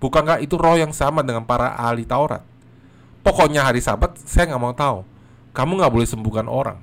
Bukankah 0.00 0.40
itu 0.44 0.54
roh 0.60 0.76
yang 0.76 0.92
sama 0.92 1.24
dengan 1.24 1.44
para 1.48 1.72
ahli 1.74 2.04
Taurat? 2.04 2.44
Pokoknya 3.24 3.64
hari 3.64 3.80
sabat, 3.80 4.20
saya 4.20 4.52
nggak 4.52 4.60
mau 4.60 4.76
tahu. 4.76 5.00
Kamu 5.56 5.80
nggak 5.80 5.92
boleh 5.92 6.08
sembuhkan 6.08 6.44
orang. 6.44 6.76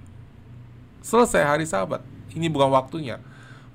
Selesai 1.05 1.45
hari 1.45 1.69
sabat. 1.69 2.01
Ini 2.33 2.49
bukan 2.49 2.73
waktunya. 2.73 3.21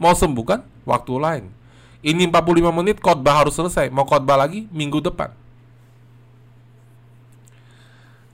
Mau 0.03 0.15
sembuhkan? 0.19 0.67
Waktu 0.87 1.13
lain. 1.19 1.45
Ini 2.07 2.31
45 2.31 2.71
menit 2.71 3.03
khotbah 3.03 3.43
harus 3.43 3.59
selesai. 3.59 3.91
Mau 3.91 4.07
khotbah 4.07 4.39
lagi 4.39 4.71
minggu 4.71 5.03
depan. 5.03 5.35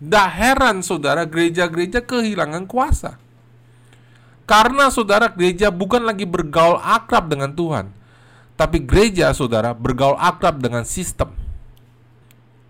Dah 0.02 0.28
heran 0.28 0.84
saudara 0.84 1.24
gereja-gereja 1.24 2.04
kehilangan 2.04 2.68
kuasa. 2.68 3.16
Karena 4.44 4.92
saudara 4.92 5.30
gereja 5.32 5.72
bukan 5.72 6.04
lagi 6.04 6.28
bergaul 6.28 6.76
akrab 6.82 7.32
dengan 7.32 7.54
Tuhan. 7.56 7.88
Tapi 8.58 8.82
gereja 8.84 9.32
saudara 9.32 9.72
bergaul 9.72 10.18
akrab 10.20 10.60
dengan 10.60 10.84
sistem. 10.84 11.32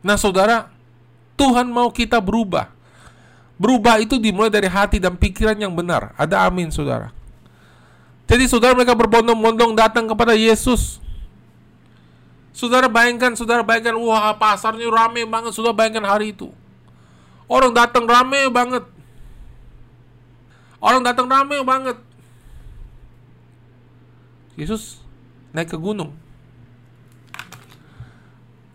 Nah 0.05 0.15
saudara, 0.15 0.71
Tuhan 1.35 1.67
mau 1.67 1.91
kita 1.91 2.23
berubah. 2.23 2.71
Berubah 3.57 3.99
itu 3.99 4.19
dimulai 4.19 4.51
dari 4.51 4.69
hati 4.69 5.03
dan 5.03 5.19
pikiran 5.19 5.57
yang 5.59 5.73
benar. 5.73 6.15
Ada 6.21 6.47
amin 6.47 6.71
saudara. 6.71 7.15
Jadi 8.27 8.45
saudara 8.49 8.73
mereka 8.73 8.97
berbondong-bondong 8.97 9.77
datang 9.77 10.09
kepada 10.09 10.33
Yesus. 10.33 11.03
Saudara 12.53 12.89
bayangkan, 12.89 13.33
saudara 13.33 13.65
bayangkan, 13.65 13.97
wah 13.97 14.33
pasarnya 14.37 14.89
rame 14.89 15.25
banget. 15.25 15.53
Saudara 15.57 15.73
bayangkan 15.77 16.05
hari 16.05 16.37
itu. 16.37 16.53
Orang 17.49 17.73
datang 17.73 18.09
rame 18.09 18.49
banget. 18.49 18.85
Orang 20.81 21.03
datang 21.05 21.29
rame 21.29 21.61
banget. 21.65 21.97
Yesus 24.57 25.01
naik 25.53 25.73
ke 25.73 25.79
gunung. 25.81 26.13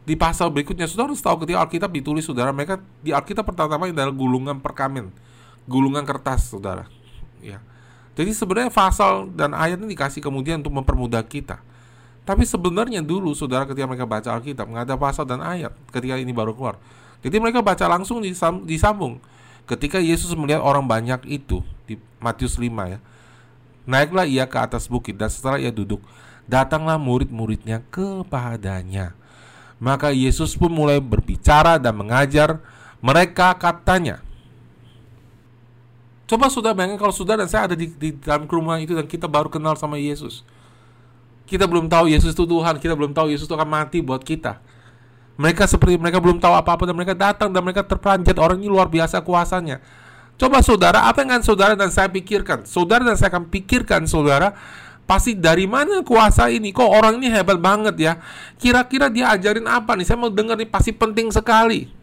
Di 0.08 0.16
pasal 0.16 0.48
berikutnya, 0.48 0.88
saudara 0.88 1.12
harus 1.12 1.20
tahu 1.20 1.43
ketika 1.43 1.60
Alkitab 1.68 1.91
ditulis, 1.91 2.24
saudara 2.24 2.56
mereka 2.56 2.80
di 3.04 3.12
Alkitab 3.12 3.43
pertama-tama 3.43 3.91
adalah 3.91 4.16
gulungan 4.16 4.64
perkamen, 4.64 5.12
gulungan 5.68 6.08
kertas, 6.08 6.48
saudara 6.48 6.88
ya. 7.43 7.60
Jadi 8.18 8.34
sebenarnya 8.34 8.74
pasal 8.74 9.30
dan 9.30 9.53
ayat 9.53 9.78
ini 9.78 9.93
dikasih 9.93 10.26
kemudian 10.26 10.57
untuk 10.65 10.74
mempermudah 10.74 11.22
kita. 11.22 11.61
Tapi 12.26 12.43
sebenarnya 12.43 13.05
dulu 13.05 13.32
saudara 13.38 13.70
ketika 13.70 13.86
mereka 13.86 14.09
baca 14.09 14.34
Alkitab 14.34 14.65
nggak 14.65 14.84
ada 14.89 14.97
pasal 14.97 15.24
dan 15.30 15.39
ayat 15.39 15.72
ketika 15.93 16.18
ini 16.18 16.34
baru 16.34 16.57
keluar. 16.57 16.82
Jadi 17.22 17.38
mereka 17.38 17.61
baca 17.61 17.86
langsung 17.86 18.20
disambung. 18.65 19.22
Ketika 19.70 20.01
Yesus 20.01 20.34
melihat 20.34 20.65
orang 20.65 20.84
banyak 20.89 21.30
itu 21.30 21.61
di 21.86 22.01
Matius 22.18 22.57
5 22.57 22.68
ya. 22.89 22.99
Naiklah 23.88 24.28
ia 24.28 24.43
ke 24.43 24.57
atas 24.59 24.91
bukit 24.91 25.15
dan 25.15 25.32
setelah 25.32 25.61
ia 25.61 25.72
duduk, 25.72 26.03
datanglah 26.43 26.99
murid-muridnya 26.99 27.86
kepadanya. 27.88 29.15
Maka 29.80 30.11
Yesus 30.11 30.57
pun 30.59 30.74
mulai 30.74 30.99
berbicara 30.99 31.80
dan 31.80 31.95
mengajar 31.95 32.59
mereka 32.99 33.55
katanya. 33.55 34.20
Coba 36.28 36.52
sudah 36.52 36.76
bayangkan 36.76 37.00
kalau 37.00 37.16
sudah 37.16 37.40
dan 37.40 37.48
saya 37.48 37.72
ada 37.72 37.76
di, 37.80 37.88
di 37.88 38.12
dalam 38.20 38.52
kerumunan 38.52 38.84
itu 38.84 38.92
dan 38.92 39.08
kita 39.08 39.32
baru 39.32 39.48
kenal 39.48 39.80
sama 39.80 39.96
Yesus. 39.96 40.44
Kita 41.48 41.64
belum 41.64 41.88
tahu 41.88 42.12
Yesus 42.12 42.36
itu 42.36 42.44
Tuhan, 42.44 42.76
kita 42.84 42.92
belum 42.92 43.16
tahu 43.16 43.32
Yesus 43.32 43.48
itu 43.48 43.56
akan 43.56 43.70
mati 43.72 44.04
buat 44.04 44.20
kita. 44.20 44.60
Mereka 45.40 45.64
seperti 45.72 45.96
mereka 45.96 46.20
belum 46.20 46.44
tahu 46.44 46.52
apa-apa 46.52 46.84
dan 46.84 46.96
mereka 47.00 47.16
datang 47.16 47.56
dan 47.56 47.64
mereka 47.64 47.88
terperanjat 47.88 48.36
orang 48.36 48.60
ini 48.60 48.68
luar 48.68 48.92
biasa 48.92 49.24
kuasanya. 49.24 49.80
Coba 50.36 50.60
saudara, 50.60 51.08
apa 51.08 51.24
yang 51.24 51.40
akan 51.40 51.44
saudara 51.48 51.74
dan 51.80 51.90
saya 51.90 52.12
pikirkan? 52.12 52.68
Saudara 52.68 53.08
dan 53.08 53.16
saya 53.16 53.32
akan 53.32 53.48
pikirkan 53.48 54.04
saudara, 54.06 54.52
pasti 55.08 55.34
dari 55.34 55.64
mana 55.64 56.04
kuasa 56.04 56.52
ini? 56.52 56.76
Kok 56.76 56.92
orang 56.92 57.24
ini 57.24 57.32
hebat 57.32 57.58
banget 57.58 57.96
ya? 57.96 58.14
Kira-kira 58.60 59.08
dia 59.08 59.32
ajarin 59.32 59.66
apa 59.66 59.96
nih? 59.96 60.06
Saya 60.06 60.20
mau 60.20 60.30
dengar 60.30 60.60
nih 60.60 60.68
pasti 60.68 60.92
penting 60.92 61.32
sekali. 61.32 61.97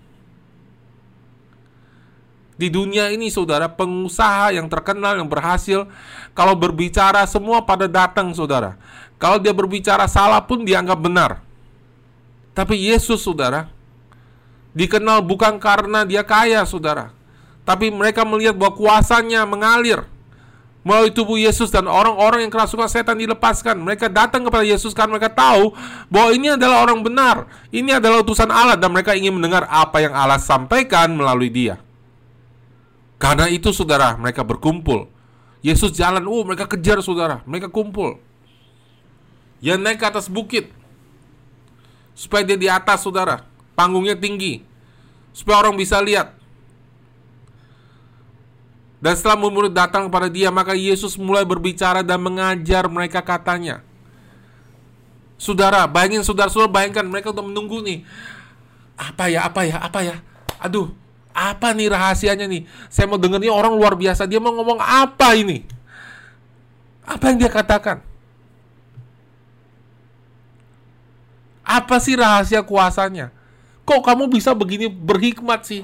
Di 2.55 2.71
dunia 2.71 3.11
ini 3.11 3.35
saudara 3.35 3.67
pengusaha 3.67 4.55
yang 4.55 4.71
terkenal 4.71 5.19
yang 5.19 5.27
berhasil 5.27 5.91
kalau 6.39 6.55
berbicara 6.55 7.27
semua 7.27 7.67
pada 7.67 7.91
datang 7.91 8.31
saudara. 8.31 8.79
Kalau 9.19 9.43
dia 9.43 9.51
berbicara 9.51 10.07
salah 10.07 10.39
pun 10.39 10.63
dianggap 10.63 10.99
benar. 11.03 11.31
Tapi 12.55 12.79
Yesus 12.79 13.27
saudara 13.27 13.67
dikenal 14.71 15.27
bukan 15.27 15.59
karena 15.59 16.07
dia 16.07 16.23
kaya 16.23 16.63
saudara. 16.63 17.11
Tapi 17.67 17.91
mereka 17.91 18.23
melihat 18.23 18.55
bahwa 18.55 18.79
kuasanya 18.79 19.43
mengalir 19.43 20.07
melalui 20.85 21.11
tubuh 21.11 21.41
Yesus 21.41 21.73
dan 21.73 21.89
orang-orang 21.89 22.47
yang 22.47 22.53
kerasukan 22.53 22.87
setan 22.87 23.19
dilepaskan. 23.19 23.81
Mereka 23.81 24.13
datang 24.13 24.47
kepada 24.47 24.63
Yesus 24.63 24.95
karena 24.95 25.17
mereka 25.17 25.33
tahu 25.33 25.75
bahwa 26.07 26.31
ini 26.31 26.55
adalah 26.55 26.87
orang 26.87 27.01
benar. 27.03 27.51
Ini 27.75 27.99
adalah 27.99 28.23
utusan 28.23 28.53
Allah 28.53 28.79
dan 28.79 28.93
mereka 28.95 29.17
ingin 29.17 29.35
mendengar 29.35 29.67
apa 29.67 29.99
yang 29.99 30.15
Allah 30.15 30.39
sampaikan 30.39 31.11
melalui 31.17 31.51
dia. 31.51 31.81
Karena 33.25 33.49
itu 33.49 33.73
saudara, 33.73 34.21
mereka 34.21 34.45
berkumpul. 34.45 35.09
Yesus 35.65 35.97
jalan, 35.97 36.29
oh 36.29 36.45
mereka 36.45 36.69
kejar 36.69 37.01
saudara, 37.01 37.41
mereka 37.49 37.73
kumpul. 37.73 38.21
Yang 39.65 39.81
naik 39.81 39.97
ke 39.97 40.05
atas 40.05 40.29
bukit 40.29 40.69
supaya 42.13 42.45
dia 42.45 42.61
di 42.61 42.69
atas 42.69 43.01
saudara, 43.01 43.49
panggungnya 43.73 44.13
tinggi, 44.13 44.61
supaya 45.33 45.65
orang 45.65 45.73
bisa 45.73 46.05
lihat. 46.05 46.37
Dan 49.01 49.17
setelah 49.17 49.41
murid 49.41 49.73
datang 49.73 50.13
kepada 50.13 50.29
dia, 50.29 50.53
maka 50.53 50.77
Yesus 50.77 51.17
mulai 51.17 51.49
berbicara 51.49 52.05
dan 52.05 52.21
mengajar 52.21 52.85
mereka 52.93 53.25
katanya. 53.25 53.81
Saudara, 55.41 55.89
bayangin 55.89 56.21
saudara-saudara 56.21 56.69
bayangkan 56.69 57.09
mereka 57.09 57.33
udah 57.33 57.45
menunggu 57.45 57.81
nih. 57.81 58.05
Apa 59.01 59.33
ya, 59.33 59.49
apa 59.49 59.65
ya, 59.65 59.77
apa 59.81 60.01
ya? 60.05 60.17
Aduh, 60.61 60.93
apa 61.35 61.75
nih 61.75 61.91
rahasianya 61.91 62.47
nih? 62.47 62.63
Saya 62.87 63.11
mau 63.11 63.19
dengarnya 63.19 63.51
orang 63.51 63.75
luar 63.75 63.99
biasa. 63.99 64.31
Dia 64.31 64.39
mau 64.39 64.55
ngomong 64.55 64.79
apa 64.79 65.35
ini? 65.35 65.67
Apa 67.03 67.35
yang 67.35 67.43
dia 67.43 67.51
katakan? 67.51 68.01
Apa 71.67 71.99
sih 71.99 72.15
rahasia 72.15 72.63
kuasanya? 72.63 73.35
Kok 73.83 74.01
kamu 74.01 74.31
bisa 74.31 74.55
begini 74.55 74.87
berhikmat 74.87 75.67
sih? 75.67 75.83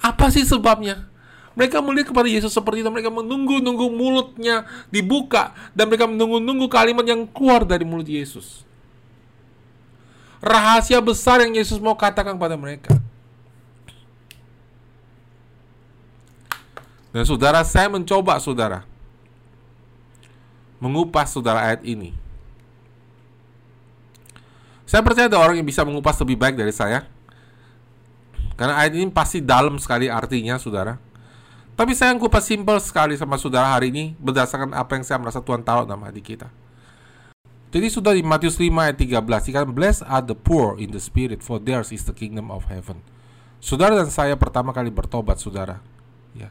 Apa 0.00 0.32
sih 0.32 0.48
sebabnya? 0.48 1.06
Mereka 1.52 1.84
melihat 1.84 2.16
kepada 2.16 2.24
Yesus 2.24 2.56
seperti 2.56 2.80
itu. 2.80 2.88
Mereka 2.88 3.12
menunggu-nunggu 3.12 3.86
mulutnya 3.92 4.64
dibuka. 4.88 5.52
Dan 5.76 5.92
mereka 5.92 6.08
menunggu-nunggu 6.08 6.72
kalimat 6.72 7.04
yang 7.04 7.28
keluar 7.28 7.68
dari 7.68 7.84
mulut 7.84 8.08
Yesus. 8.08 8.64
Rahasia 10.40 11.04
besar 11.04 11.44
yang 11.44 11.52
Yesus 11.52 11.76
mau 11.76 11.92
katakan 11.92 12.40
kepada 12.40 12.56
mereka. 12.56 12.96
Dan 17.10 17.26
saudara, 17.26 17.66
saya 17.66 17.90
mencoba 17.90 18.38
saudara 18.38 18.86
mengupas 20.80 21.28
saudara 21.30 21.60
ayat 21.70 21.84
ini. 21.84 22.16
Saya 24.88 25.04
percaya 25.06 25.30
ada 25.30 25.38
orang 25.38 25.60
yang 25.60 25.68
bisa 25.68 25.86
mengupas 25.86 26.18
lebih 26.18 26.34
baik 26.34 26.58
dari 26.58 26.74
saya. 26.74 27.06
Karena 28.58 28.80
ayat 28.80 28.96
ini 28.98 29.06
pasti 29.12 29.38
dalam 29.38 29.78
sekali 29.78 30.10
artinya, 30.10 30.58
saudara. 30.58 30.98
Tapi 31.78 31.94
saya 31.94 32.12
mengupas 32.16 32.44
simpel 32.44 32.76
sekali 32.82 33.14
sama 33.14 33.38
saudara 33.38 33.70
hari 33.70 33.88
ini 33.94 34.04
berdasarkan 34.18 34.74
apa 34.74 34.98
yang 34.98 35.04
saya 35.06 35.16
merasa 35.22 35.40
Tuhan 35.40 35.62
taruh 35.62 35.86
dalam 35.86 36.02
hati 36.02 36.20
kita. 36.20 36.50
Jadi 37.70 37.86
sudah 37.86 38.12
di 38.12 38.26
Matius 38.26 38.58
5 38.58 38.66
ayat 38.66 38.98
13 38.98 39.46
dikatakan 39.46 39.70
Blessed 39.70 40.02
are 40.10 40.26
the 40.26 40.34
poor 40.34 40.74
in 40.76 40.90
the 40.90 40.98
spirit 40.98 41.38
for 41.38 41.62
theirs 41.62 41.94
is 41.94 42.02
the 42.02 42.12
kingdom 42.12 42.50
of 42.50 42.66
heaven. 42.66 42.98
Saudara 43.62 43.94
dan 43.94 44.10
saya 44.10 44.34
pertama 44.34 44.74
kali 44.74 44.90
bertobat 44.90 45.38
saudara. 45.38 45.78
Ya. 46.34 46.50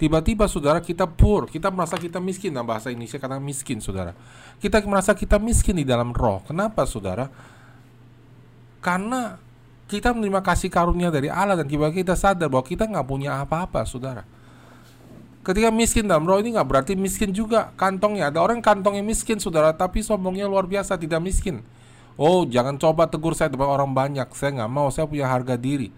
Tiba-tiba 0.00 0.48
saudara 0.48 0.80
kita 0.80 1.04
poor, 1.04 1.44
kita 1.44 1.68
merasa 1.68 2.00
kita 2.00 2.16
miskin 2.24 2.56
dalam 2.56 2.64
bahasa 2.64 2.88
Indonesia 2.88 3.20
kata 3.20 3.36
miskin 3.36 3.84
saudara. 3.84 4.16
Kita 4.56 4.80
merasa 4.88 5.12
kita 5.12 5.36
miskin 5.36 5.76
di 5.76 5.84
dalam 5.84 6.16
roh. 6.16 6.40
Kenapa 6.48 6.88
saudara? 6.88 7.28
Karena 8.80 9.36
kita 9.92 10.16
menerima 10.16 10.40
kasih 10.40 10.72
karunia 10.72 11.12
dari 11.12 11.28
Allah 11.28 11.60
dan 11.60 11.68
tiba-tiba 11.68 12.00
kita 12.00 12.14
sadar 12.16 12.48
bahwa 12.48 12.64
kita 12.64 12.88
nggak 12.88 13.04
punya 13.04 13.44
apa-apa 13.44 13.84
saudara. 13.84 14.24
Ketika 15.44 15.68
miskin 15.68 16.08
dalam 16.08 16.24
roh 16.24 16.40
ini 16.40 16.56
nggak 16.56 16.64
berarti 16.64 16.96
miskin 16.96 17.36
juga 17.36 17.68
kantongnya. 17.76 18.32
Ada 18.32 18.40
orang 18.40 18.64
kantongnya 18.64 19.04
miskin 19.04 19.36
saudara, 19.36 19.76
tapi 19.76 20.00
sombongnya 20.00 20.48
luar 20.48 20.64
biasa 20.64 20.96
tidak 20.96 21.20
miskin. 21.20 21.60
Oh 22.16 22.48
jangan 22.48 22.80
coba 22.80 23.04
tegur 23.04 23.36
saya 23.36 23.52
depan 23.52 23.68
orang 23.68 23.92
banyak. 23.92 24.32
Saya 24.32 24.64
nggak 24.64 24.72
mau. 24.72 24.88
Saya 24.88 25.04
punya 25.04 25.28
harga 25.28 25.60
diri. 25.60 25.92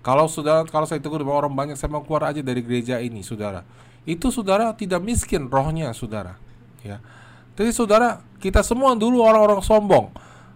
Kalau 0.00 0.24
saudara, 0.32 0.64
kalau 0.64 0.88
saya 0.88 0.96
tegur 0.96 1.20
bahwa 1.20 1.44
orang 1.46 1.54
banyak, 1.54 1.76
saya 1.76 1.92
mau 1.92 2.00
keluar 2.00 2.32
aja 2.32 2.40
dari 2.40 2.64
gereja 2.64 2.96
ini, 3.00 3.20
saudara. 3.20 3.64
Itu 4.08 4.32
saudara 4.32 4.72
tidak 4.72 5.04
miskin 5.04 5.52
rohnya, 5.52 5.92
saudara. 5.92 6.40
Ya. 6.80 7.04
Jadi 7.52 7.70
saudara, 7.76 8.24
kita 8.40 8.64
semua 8.64 8.96
dulu 8.96 9.20
orang-orang 9.20 9.60
sombong. 9.60 10.08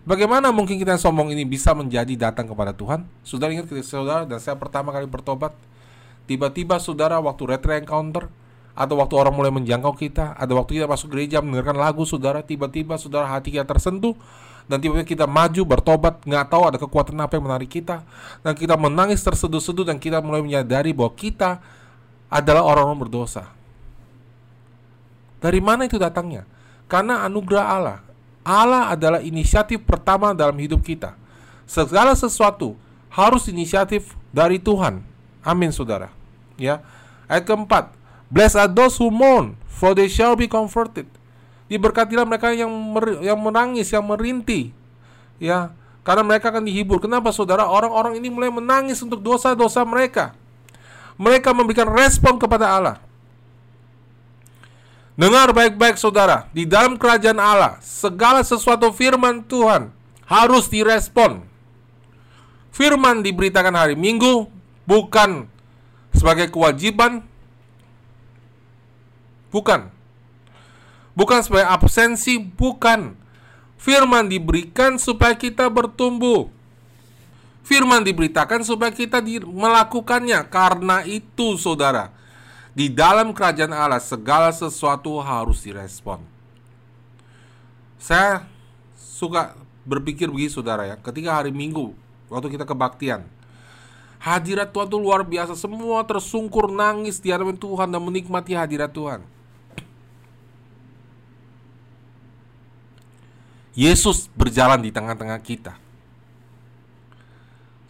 Bagaimana 0.05 0.53
mungkin 0.53 0.77
kita 0.81 0.97
yang 0.97 1.03
sombong 1.05 1.33
ini 1.33 1.45
bisa 1.49 1.73
menjadi 1.73 2.29
datang 2.29 2.49
kepada 2.49 2.73
Tuhan? 2.77 3.05
Saudara 3.25 3.53
ingat 3.53 3.69
ketika 3.69 3.89
saudara 3.89 4.25
dan 4.25 4.41
saya 4.41 4.57
pertama 4.57 4.93
kali 4.93 5.05
bertobat, 5.09 5.53
tiba-tiba 6.25 6.81
saudara 6.81 7.21
waktu 7.21 7.45
retro 7.45 7.73
encounter 7.73 8.29
atau 8.77 9.01
waktu 9.01 9.15
orang 9.17 9.33
mulai 9.33 9.53
menjangkau 9.53 9.97
kita, 9.97 10.37
ada 10.37 10.53
waktu 10.57 10.81
kita 10.81 10.89
masuk 10.89 11.09
gereja 11.13 11.41
mendengarkan 11.41 11.81
lagu 11.81 12.05
saudara, 12.05 12.45
tiba-tiba 12.45 13.01
saudara 13.01 13.29
hati 13.33 13.57
kita 13.57 13.65
tersentuh, 13.65 14.13
dan 14.65 14.81
tiba-tiba 14.81 15.05
kita 15.05 15.27
maju 15.29 15.63
bertobat 15.77 16.25
nggak 16.25 16.47
tahu 16.49 16.63
ada 16.65 16.79
kekuatan 16.81 17.21
apa 17.21 17.37
yang 17.37 17.45
menarik 17.45 17.69
kita. 17.69 18.01
Dan 18.41 18.57
kita 18.57 18.81
menangis 18.81 19.21
terseduh-seduh 19.21 19.85
dan 19.85 20.01
kita 20.01 20.25
mulai 20.25 20.41
menyadari 20.41 20.97
bahwa 20.97 21.13
kita 21.13 21.61
adalah 22.33 22.65
orang-orang 22.65 23.05
berdosa. 23.05 23.53
Dari 25.45 25.61
mana 25.61 25.85
itu 25.85 26.01
datangnya? 26.01 26.49
Karena 26.89 27.29
anugerah 27.29 27.67
Allah. 27.69 27.99
Allah 28.45 28.93
adalah 28.93 29.21
inisiatif 29.21 29.85
pertama 29.85 30.33
dalam 30.33 30.57
hidup 30.57 30.81
kita. 30.81 31.13
Segala 31.69 32.17
sesuatu 32.17 32.77
harus 33.13 33.45
inisiatif 33.53 34.17
dari 34.33 34.57
Tuhan. 34.57 35.05
Amin 35.45 35.73
saudara. 35.77 36.09
Ya. 36.57 36.81
Ayat 37.29 37.45
keempat. 37.45 37.93
Blessed 38.33 38.57
are 38.57 38.73
those 38.73 38.97
who 38.97 39.13
mourn 39.13 39.61
for 39.69 39.93
they 39.93 40.09
shall 40.09 40.33
be 40.33 40.49
comforted 40.49 41.05
Diberkatilah 41.69 42.29
mereka 42.29 42.53
yang 42.53 42.69
mer 42.69 43.25
yang 43.25 43.41
menangis, 43.41 43.89
yang 43.91 44.05
merintih. 44.05 44.71
Ya, 45.41 45.73
karena 46.05 46.23
mereka 46.23 46.53
akan 46.53 46.65
dihibur. 46.69 47.01
Kenapa 47.01 47.33
Saudara? 47.33 47.65
Orang-orang 47.67 48.21
ini 48.21 48.29
mulai 48.29 48.53
menangis 48.53 49.01
untuk 49.01 49.25
dosa-dosa 49.25 49.83
mereka. 49.83 50.37
Mereka 51.17 51.55
memberikan 51.55 51.89
respon 51.89 52.37
kepada 52.37 52.69
Allah. 52.75 52.97
Dengar 55.15 55.55
baik-baik 55.55 55.95
saudara, 55.95 56.51
di 56.51 56.67
dalam 56.67 56.99
kerajaan 56.99 57.39
Allah, 57.39 57.79
segala 57.79 58.43
sesuatu 58.43 58.91
firman 58.91 59.47
Tuhan 59.47 59.95
harus 60.27 60.67
direspon. 60.67 61.47
Firman 62.75 63.23
diberitakan 63.23 63.79
hari 63.79 63.95
Minggu 63.95 64.51
bukan 64.83 65.47
sebagai 66.11 66.51
kewajiban, 66.51 67.23
bukan, 69.55 69.87
bukan 71.15 71.41
sebagai 71.43 71.71
absensi, 71.71 72.39
bukan. 72.39 73.15
Firman 73.79 74.31
diberikan 74.31 75.01
supaya 75.01 75.35
kita 75.35 75.67
bertumbuh. 75.71 76.51
Firman 77.65 78.05
diberitakan 78.05 78.61
supaya 78.61 78.93
kita 78.93 79.25
di, 79.25 79.41
melakukannya. 79.41 80.45
Karena 80.53 81.01
itu, 81.07 81.57
saudara, 81.57 82.13
Di 82.75 82.91
dalam 82.91 83.31
kerajaan 83.31 83.71
Allah 83.71 84.03
segala 84.03 84.51
sesuatu 84.51 85.23
harus 85.23 85.63
direspon. 85.63 86.19
Saya 88.03 88.51
suka 88.99 89.55
berpikir 89.87 90.27
begitu 90.27 90.59
saudara 90.59 90.83
ya. 90.83 90.97
Ketika 90.99 91.39
hari 91.39 91.55
Minggu 91.55 91.95
waktu 92.27 92.51
kita 92.51 92.67
kebaktian, 92.67 93.23
hadirat 94.19 94.75
Tuhan 94.75 94.91
itu 94.91 94.99
luar 94.99 95.23
biasa. 95.23 95.55
Semua 95.55 96.03
tersungkur 96.03 96.67
nangis 96.67 97.23
di 97.23 97.31
hadapan 97.31 97.55
Tuhan 97.55 97.89
dan 97.95 98.03
menikmati 98.03 98.59
hadirat 98.59 98.91
Tuhan. 98.91 99.23
Yesus 103.75 104.31
berjalan 104.39 104.79
di 104.79 104.95
tengah-tengah 104.95 105.39
kita. 105.43 105.75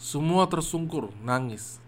Semua 0.00 0.48
tersungkur, 0.48 1.12
nangis. 1.20 1.80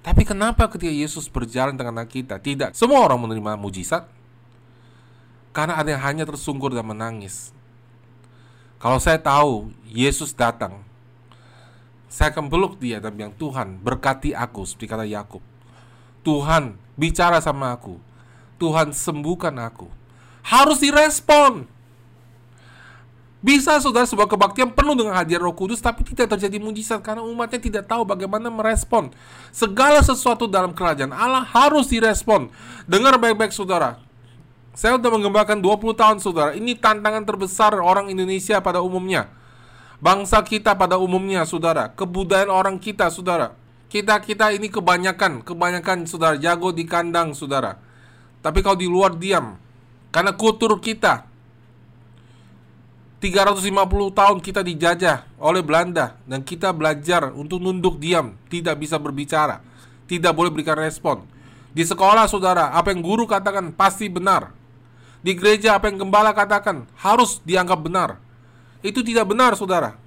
Tapi 0.00 0.24
kenapa 0.24 0.64
ketika 0.68 0.92
Yesus 0.92 1.28
berjalan 1.28 1.76
di 1.76 1.78
tengah-tengah 1.80 2.08
kita, 2.08 2.36
tidak 2.40 2.70
semua 2.72 3.04
orang 3.04 3.20
menerima 3.20 3.60
mujizat? 3.60 4.08
Karena 5.52 5.76
ada 5.76 5.92
yang 5.92 6.00
hanya 6.00 6.24
tersungkur 6.24 6.72
dan 6.72 6.88
menangis. 6.88 7.52
Kalau 8.80 8.96
saya 8.96 9.20
tahu 9.20 9.68
Yesus 9.84 10.32
datang, 10.32 10.80
saya 12.08 12.32
akan 12.32 12.48
peluk 12.48 12.80
dia 12.80 12.96
dan 12.96 13.12
bilang, 13.12 13.36
Tuhan 13.36 13.76
berkati 13.76 14.32
aku, 14.32 14.64
seperti 14.64 14.88
kata 14.88 15.04
Yakub. 15.04 15.44
Tuhan 16.24 16.80
bicara 16.96 17.44
sama 17.44 17.76
aku. 17.76 18.00
Tuhan 18.56 18.96
sembuhkan 18.96 19.52
aku. 19.60 19.88
Harus 20.44 20.80
direspon. 20.80 21.68
Bisa 23.40 23.80
saudara 23.80 24.04
sebuah 24.04 24.28
kebaktian 24.28 24.68
penuh 24.76 24.92
dengan 24.92 25.16
hadirat 25.16 25.40
roh 25.40 25.56
kudus 25.56 25.80
Tapi 25.80 26.04
tidak 26.04 26.36
terjadi 26.36 26.60
mujizat 26.60 27.00
Karena 27.00 27.24
umatnya 27.24 27.56
tidak 27.56 27.88
tahu 27.88 28.04
bagaimana 28.04 28.52
merespon 28.52 29.08
Segala 29.48 30.04
sesuatu 30.04 30.44
dalam 30.44 30.70
kerajaan. 30.76 31.10
Allah 31.10 31.42
harus 31.42 31.90
direspon. 31.90 32.52
Dengar 32.86 33.18
baik-baik 33.18 33.50
saudara. 33.50 33.98
Saya 34.76 34.96
sudah 34.96 35.10
mengembangkan 35.10 35.58
20 35.58 35.98
tahun 35.98 36.18
saudara. 36.22 36.50
Ini 36.54 36.78
tantangan 36.78 37.26
terbesar 37.26 37.74
orang 37.74 38.06
Indonesia 38.08 38.62
pada 38.62 38.78
umumnya. 38.78 39.26
Bangsa 39.98 40.40
kita 40.40 40.78
pada 40.78 40.96
umumnya 40.96 41.42
saudara. 41.44 41.90
Kebudayaan 41.92 42.48
orang 42.48 42.76
kita 42.78 43.10
saudara. 43.10 43.58
Kita-kita 43.90 44.54
ini 44.54 44.70
kebanyakan 44.70 45.42
Kebanyakan 45.42 46.06
saudara 46.06 46.38
jago 46.38 46.70
di 46.70 46.86
kandang 46.86 47.34
saudara. 47.34 47.74
Tapi 48.40 48.62
kalau 48.62 48.78
di 48.78 48.86
luar 48.86 49.18
diam. 49.18 49.58
Karena 50.14 50.30
kultur 50.34 50.78
kita 50.78 51.29
350 53.20 54.16
tahun 54.16 54.38
kita 54.40 54.64
dijajah 54.64 55.28
oleh 55.36 55.60
Belanda 55.60 56.16
dan 56.24 56.40
kita 56.40 56.72
belajar 56.72 57.28
untuk 57.36 57.60
nunduk 57.60 58.00
diam, 58.00 58.32
tidak 58.48 58.80
bisa 58.80 58.96
berbicara, 58.96 59.60
tidak 60.08 60.32
boleh 60.32 60.48
berikan 60.48 60.80
respon. 60.80 61.28
Di 61.70 61.84
sekolah 61.84 62.24
saudara, 62.26 62.72
apa 62.72 62.90
yang 62.90 63.04
guru 63.04 63.28
katakan 63.28 63.76
pasti 63.76 64.08
benar. 64.08 64.56
Di 65.20 65.36
gereja 65.36 65.76
apa 65.76 65.92
yang 65.92 66.00
gembala 66.00 66.32
katakan 66.32 66.88
harus 66.96 67.44
dianggap 67.44 67.78
benar. 67.84 68.16
Itu 68.80 69.04
tidak 69.04 69.28
benar 69.28 69.52
saudara. 69.52 70.00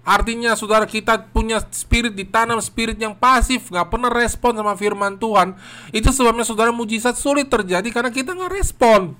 Artinya 0.00 0.56
saudara 0.56 0.88
kita 0.88 1.28
punya 1.28 1.60
spirit 1.68 2.16
ditanam 2.16 2.56
spirit 2.64 2.96
yang 2.96 3.12
pasif 3.12 3.68
nggak 3.68 3.92
pernah 3.92 4.08
respon 4.08 4.56
sama 4.56 4.72
firman 4.72 5.20
Tuhan 5.20 5.52
Itu 5.92 6.08
sebabnya 6.08 6.40
saudara 6.40 6.72
mujizat 6.72 7.20
sulit 7.20 7.52
terjadi 7.52 7.84
karena 7.92 8.08
kita 8.08 8.32
nggak 8.32 8.48
respon 8.48 9.12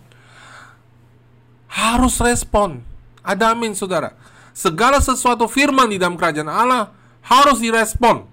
harus 1.71 2.19
respon. 2.19 2.83
Ada 3.23 3.55
amin 3.55 3.79
saudara. 3.79 4.19
Segala 4.51 4.99
sesuatu 4.99 5.47
firman 5.47 5.87
di 5.87 5.97
dalam 5.97 6.19
kerajaan 6.19 6.51
Allah 6.51 6.91
harus 7.23 7.63
direspon. 7.63 8.27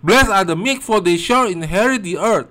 Blessed 0.00 0.32
are 0.32 0.48
the 0.48 0.56
meek 0.56 0.80
for 0.80 1.04
they 1.04 1.20
shall 1.20 1.44
inherit 1.44 2.00
the 2.00 2.16
earth. 2.16 2.48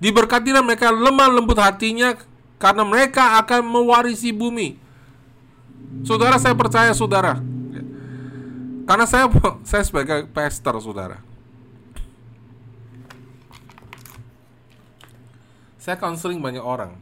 Diberkatilah 0.00 0.64
mereka 0.64 0.88
lemah 0.88 1.28
lembut 1.28 1.60
hatinya 1.60 2.16
karena 2.56 2.82
mereka 2.88 3.36
akan 3.44 3.60
mewarisi 3.68 4.32
bumi. 4.32 4.80
Saudara 6.08 6.40
saya 6.40 6.56
percaya 6.56 6.96
saudara. 6.96 7.36
Karena 8.88 9.04
saya 9.04 9.28
saya 9.68 9.84
sebagai 9.84 10.24
pastor 10.32 10.80
saudara. 10.80 11.20
Saya 15.84 16.00
counseling 16.00 16.40
banyak 16.40 16.64
orang. 16.64 16.96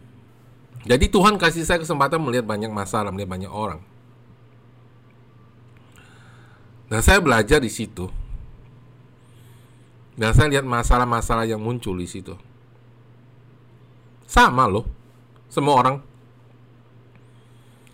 Jadi 0.83 1.07
Tuhan 1.07 1.39
kasih 1.39 1.63
saya 1.63 1.79
kesempatan 1.79 2.19
melihat 2.19 2.43
banyak 2.43 2.67
masalah, 2.67 3.15
melihat 3.15 3.31
banyak 3.31 3.53
orang. 3.55 3.79
Dan 6.91 6.99
saya 6.99 7.23
belajar 7.23 7.63
di 7.63 7.71
situ. 7.71 8.11
Dan 10.19 10.35
saya 10.35 10.51
lihat 10.59 10.67
masalah-masalah 10.67 11.47
yang 11.47 11.63
muncul 11.63 11.95
di 11.95 12.11
situ. 12.11 12.35
Sama 14.27 14.67
loh, 14.67 14.91
semua 15.47 15.79
orang. 15.79 15.97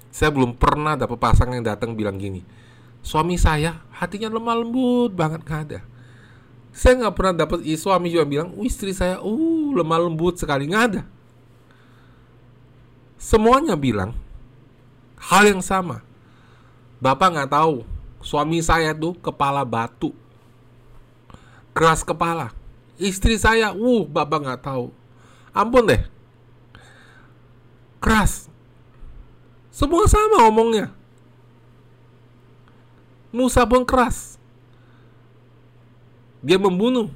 Saya 0.09 0.33
belum 0.33 0.57
pernah 0.57 0.97
dapat 0.97 1.21
pasangan 1.21 1.53
yang 1.53 1.69
datang 1.69 1.93
bilang 1.93 2.17
gini, 2.17 2.41
suami 3.05 3.37
saya 3.37 3.85
hatinya 3.93 4.33
lemah 4.33 4.57
lembut 4.65 5.13
banget 5.13 5.45
gak 5.45 5.61
ada 5.69 5.81
saya 6.79 6.95
nggak 6.95 7.17
pernah 7.19 7.35
dapat 7.35 7.67
suami 7.75 8.07
juga 8.07 8.23
bilang, 8.23 8.55
istri 8.63 8.95
saya, 8.95 9.19
uh 9.19 9.69
lemah 9.75 9.99
lembut 9.99 10.39
sekali 10.39 10.71
nggak 10.71 10.85
ada. 10.95 11.03
Semuanya 13.19 13.75
bilang 13.75 14.15
hal 15.19 15.51
yang 15.51 15.59
sama. 15.59 16.07
Bapak 17.03 17.35
nggak 17.35 17.51
tahu, 17.51 17.83
suami 18.23 18.63
saya 18.63 18.95
tuh 18.95 19.19
kepala 19.19 19.67
batu, 19.67 20.15
keras 21.75 22.07
kepala. 22.07 22.55
Istri 22.95 23.35
saya, 23.43 23.75
uh 23.75 24.07
bapak 24.07 24.39
nggak 24.39 24.63
tahu. 24.63 24.95
Ampun 25.51 25.83
deh, 25.83 26.03
keras. 27.99 28.47
Semua 29.75 30.07
sama 30.07 30.47
omongnya. 30.47 30.95
Musa 33.35 33.67
pun 33.67 33.83
keras 33.83 34.38
dia 36.45 36.59
membunuh 36.61 37.11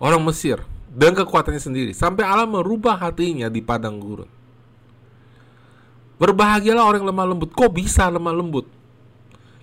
orang 0.00 0.22
Mesir 0.24 0.60
dengan 0.92 1.24
kekuatannya 1.24 1.60
sendiri 1.60 1.92
sampai 1.92 2.24
Allah 2.24 2.48
merubah 2.48 2.96
hatinya 2.96 3.52
di 3.52 3.60
padang 3.60 4.00
gurun. 4.00 4.28
Berbahagialah 6.16 6.80
orang 6.80 7.04
yang 7.04 7.12
lemah 7.12 7.26
lembut. 7.28 7.52
Kok 7.52 7.70
bisa 7.76 8.08
lemah 8.08 8.32
lembut? 8.32 8.64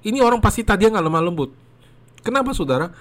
Ini 0.06 0.22
orang 0.22 0.38
pasti 0.38 0.62
tadi 0.62 0.86
nggak 0.86 1.02
lemah 1.02 1.24
lembut. 1.26 1.50
Kenapa 2.22 2.54
saudara? 2.54 2.94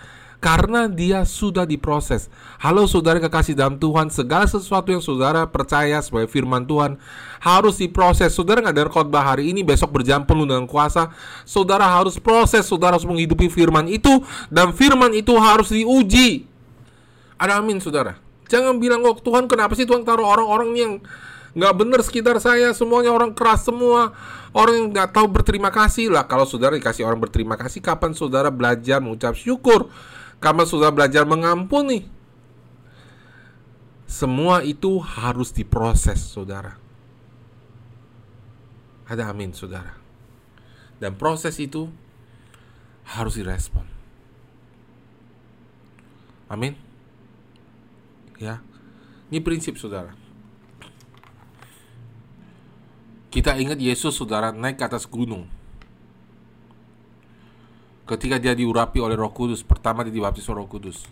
Karena 0.42 0.90
dia 0.90 1.22
sudah 1.22 1.62
diproses. 1.62 2.26
Halo 2.58 2.90
saudara 2.90 3.22
kekasih 3.22 3.54
dalam 3.54 3.78
Tuhan, 3.78 4.10
segala 4.10 4.42
sesuatu 4.42 4.90
yang 4.90 4.98
saudara 4.98 5.46
percaya 5.46 6.02
sebagai 6.02 6.26
firman 6.26 6.66
Tuhan 6.66 6.98
harus 7.38 7.78
diproses. 7.78 8.34
Saudara 8.34 8.58
nggak 8.58 8.74
ada 8.74 8.90
khotbah 8.90 9.22
hari 9.22 9.54
ini, 9.54 9.62
besok 9.62 9.94
berjalan 9.94 10.26
penuh 10.26 10.42
dengan 10.42 10.66
kuasa. 10.66 11.14
Saudara 11.46 11.86
harus 11.86 12.18
proses, 12.18 12.66
saudara 12.66 12.98
harus 12.98 13.06
menghidupi 13.06 13.46
firman 13.46 13.86
itu 13.86 14.10
dan 14.50 14.74
firman 14.74 15.14
itu 15.14 15.30
harus 15.38 15.70
diuji. 15.70 16.50
Ada 17.38 17.62
amin 17.62 17.78
saudara. 17.78 18.18
Jangan 18.50 18.82
bilang, 18.82 19.06
oh 19.06 19.14
Tuhan 19.14 19.46
kenapa 19.46 19.78
sih 19.78 19.86
Tuhan 19.86 20.02
taruh 20.02 20.26
orang-orang 20.26 20.70
yang 20.74 20.92
nggak 21.54 21.74
benar 21.78 22.00
sekitar 22.02 22.36
saya 22.42 22.72
semuanya 22.72 23.12
orang 23.12 23.36
keras 23.36 23.68
semua 23.68 24.16
orang 24.56 24.72
yang 24.72 24.86
nggak 24.88 25.12
tahu 25.12 25.28
berterima 25.28 25.68
kasih 25.68 26.08
lah 26.08 26.24
kalau 26.24 26.48
saudara 26.48 26.72
dikasih 26.80 27.04
orang 27.04 27.20
berterima 27.20 27.60
kasih 27.60 27.84
kapan 27.84 28.16
saudara 28.16 28.48
belajar 28.48 29.04
mengucap 29.04 29.36
syukur 29.36 29.92
kamu 30.42 30.66
sudah 30.66 30.90
belajar 30.90 31.22
mengampuni. 31.22 32.10
Semua 34.10 34.66
itu 34.66 34.98
harus 34.98 35.54
diproses, 35.54 36.18
saudara. 36.18 36.76
Ada 39.06 39.30
amin, 39.30 39.54
saudara. 39.54 39.94
Dan 40.98 41.14
proses 41.14 41.56
itu 41.62 41.86
harus 43.06 43.38
direspon. 43.38 43.86
Amin. 46.50 46.76
Ya. 48.36 48.60
Ini 49.30 49.40
prinsip, 49.40 49.78
saudara. 49.78 50.12
Kita 53.32 53.56
ingat 53.56 53.80
Yesus, 53.80 54.12
saudara, 54.12 54.52
naik 54.52 54.76
ke 54.76 54.84
atas 54.84 55.08
gunung 55.08 55.48
ketika 58.12 58.36
dia 58.36 58.52
diurapi 58.52 59.00
oleh 59.00 59.16
Roh 59.16 59.32
Kudus, 59.32 59.64
pertama 59.64 60.04
dia 60.04 60.12
dibaptis 60.12 60.44
oleh 60.52 60.64
Roh 60.64 60.68
Kudus. 60.68 61.08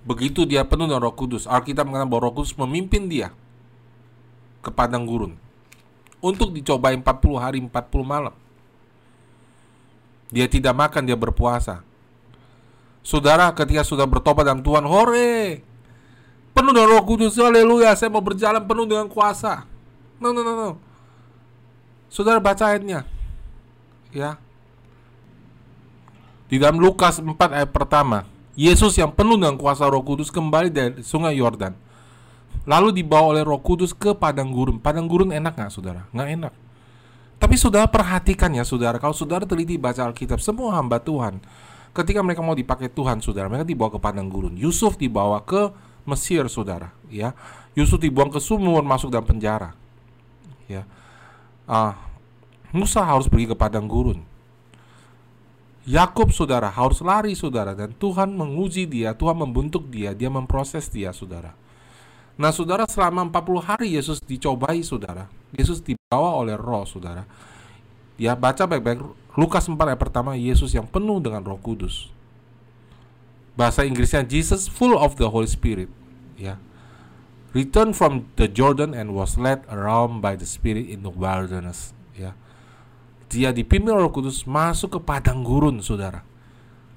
Begitu 0.00 0.48
dia 0.48 0.64
penuh 0.64 0.88
dengan 0.88 1.04
Roh 1.04 1.12
Kudus, 1.12 1.44
Alkitab 1.44 1.84
mengatakan 1.84 2.08
bahwa 2.08 2.22
Roh 2.28 2.34
Kudus 2.40 2.56
memimpin 2.56 3.06
dia 3.06 3.28
ke 4.64 4.72
padang 4.72 5.04
gurun 5.04 5.36
untuk 6.20 6.52
dicobai 6.52 6.96
40 6.96 7.36
hari 7.36 7.58
40 7.60 7.72
malam. 8.04 8.34
Dia 10.30 10.46
tidak 10.46 10.72
makan, 10.76 11.04
dia 11.04 11.18
berpuasa. 11.18 11.82
Saudara 13.00 13.50
ketika 13.56 13.82
sudah 13.82 14.06
bertobat 14.06 14.46
dalam 14.46 14.62
Tuhan, 14.62 14.84
hore! 14.84 15.64
Penuh 16.52 16.72
dengan 16.76 16.92
roh 16.92 17.04
kudus, 17.08 17.40
haleluya, 17.40 17.96
saya 17.96 18.12
mau 18.12 18.20
berjalan 18.20 18.62
penuh 18.62 18.84
dengan 18.84 19.08
kuasa. 19.08 19.64
No, 20.20 20.30
no, 20.30 20.44
no, 20.44 20.52
no. 20.52 20.70
Saudara 22.12 22.36
baca 22.36 22.68
ayatnya. 22.68 23.08
Ya, 24.10 24.36
Di 26.50 26.58
dalam 26.58 26.82
Lukas 26.82 27.22
4 27.22 27.30
ayat 27.30 27.70
pertama, 27.70 28.26
Yesus 28.58 28.98
yang 28.98 29.14
penuh 29.14 29.38
dengan 29.38 29.54
kuasa 29.54 29.86
Roh 29.86 30.02
Kudus 30.02 30.34
kembali 30.34 30.68
dari 30.74 30.98
Sungai 31.06 31.38
Yordan. 31.38 31.78
Lalu 32.66 32.90
dibawa 32.90 33.38
oleh 33.38 33.46
Roh 33.46 33.62
Kudus 33.62 33.94
ke 33.94 34.18
padang 34.18 34.50
gurun. 34.50 34.82
Padang 34.82 35.06
gurun 35.06 35.30
enak 35.30 35.54
nggak, 35.54 35.70
saudara? 35.70 36.10
Nggak 36.10 36.28
enak. 36.34 36.52
Tapi 37.38 37.54
saudara 37.54 37.86
perhatikan 37.86 38.50
ya, 38.50 38.66
saudara. 38.66 38.98
Kalau 38.98 39.14
saudara 39.14 39.46
teliti 39.46 39.78
baca 39.78 40.10
Alkitab, 40.10 40.42
semua 40.42 40.74
hamba 40.74 40.98
Tuhan, 40.98 41.38
ketika 41.94 42.18
mereka 42.20 42.42
mau 42.42 42.58
dipakai 42.58 42.90
Tuhan, 42.90 43.22
saudara, 43.22 43.46
mereka 43.46 43.64
dibawa 43.64 43.94
ke 43.94 44.02
padang 44.02 44.26
gurun. 44.26 44.58
Yusuf 44.58 44.98
dibawa 44.98 45.40
ke 45.46 45.70
Mesir, 46.02 46.50
saudara. 46.50 46.90
Ya, 47.08 47.30
Yusuf 47.78 48.02
dibuang 48.02 48.34
ke 48.34 48.42
sumur, 48.42 48.82
masuk 48.82 49.14
dalam 49.14 49.24
penjara. 49.24 49.70
Ya, 50.66 50.82
uh, 51.70 51.94
Musa 52.74 53.06
harus 53.06 53.30
pergi 53.30 53.46
ke 53.46 53.54
padang 53.54 53.86
gurun. 53.86 54.29
Yakub 55.88 56.28
saudara 56.28 56.68
harus 56.68 57.00
lari 57.00 57.32
saudara 57.32 57.72
dan 57.72 57.96
Tuhan 57.96 58.36
menguji 58.36 58.84
dia, 58.84 59.16
Tuhan 59.16 59.32
membentuk 59.32 59.88
dia, 59.88 60.12
dia 60.12 60.28
memproses 60.28 60.92
dia 60.92 61.08
saudara. 61.16 61.56
Nah 62.36 62.52
saudara 62.52 62.84
selama 62.84 63.24
40 63.28 63.64
hari 63.64 63.88
Yesus 63.96 64.20
dicobai 64.20 64.84
saudara. 64.84 65.28
Yesus 65.56 65.80
dibawa 65.80 66.36
oleh 66.36 66.56
roh 66.56 66.84
saudara. 66.84 67.24
Ya 68.20 68.36
baca 68.36 68.68
baik-baik 68.68 69.00
Lukas 69.40 69.64
4 69.64 69.76
ayat 69.76 70.00
pertama 70.00 70.36
Yesus 70.36 70.76
yang 70.76 70.84
penuh 70.84 71.16
dengan 71.20 71.40
roh 71.44 71.56
kudus. 71.56 72.12
Bahasa 73.56 73.84
Inggrisnya 73.84 74.24
Jesus 74.24 74.68
full 74.68 74.96
of 74.96 75.16
the 75.16 75.28
Holy 75.28 75.48
Spirit. 75.48 75.88
Ya. 76.36 76.60
Return 77.56 77.96
from 77.96 78.28
the 78.36 78.46
Jordan 78.46 78.92
and 78.92 79.16
was 79.16 79.40
led 79.40 79.64
around 79.72 80.20
by 80.20 80.36
the 80.36 80.46
Spirit 80.48 80.88
in 80.92 81.04
the 81.04 81.12
wilderness. 81.12 81.96
Ya 82.12 82.36
dia 83.30 83.54
dipimpin 83.54 83.94
Roh 83.94 84.10
Kudus 84.10 84.42
masuk 84.42 84.98
ke 84.98 85.00
padang 85.00 85.46
gurun, 85.46 85.78
saudara. 85.78 86.26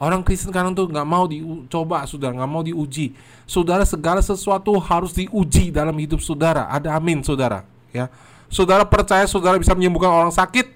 Orang 0.01 0.25
Kristen 0.25 0.49
sekarang 0.49 0.73
tuh 0.73 0.89
nggak 0.89 1.05
mau 1.05 1.29
dicoba, 1.29 2.03
saudara, 2.09 2.33
nggak 2.33 2.49
mau 2.49 2.65
diuji. 2.65 3.13
Saudara, 3.45 3.85
segala 3.85 4.19
sesuatu 4.19 4.75
harus 4.81 5.13
diuji 5.13 5.69
dalam 5.69 5.93
hidup 5.95 6.19
saudara. 6.19 6.65
Ada 6.67 6.97
amin, 6.97 7.21
saudara. 7.21 7.63
Ya, 7.93 8.09
saudara 8.49 8.83
percaya 8.83 9.29
saudara 9.29 9.61
bisa 9.61 9.77
menyembuhkan 9.77 10.09
orang 10.09 10.33
sakit. 10.33 10.73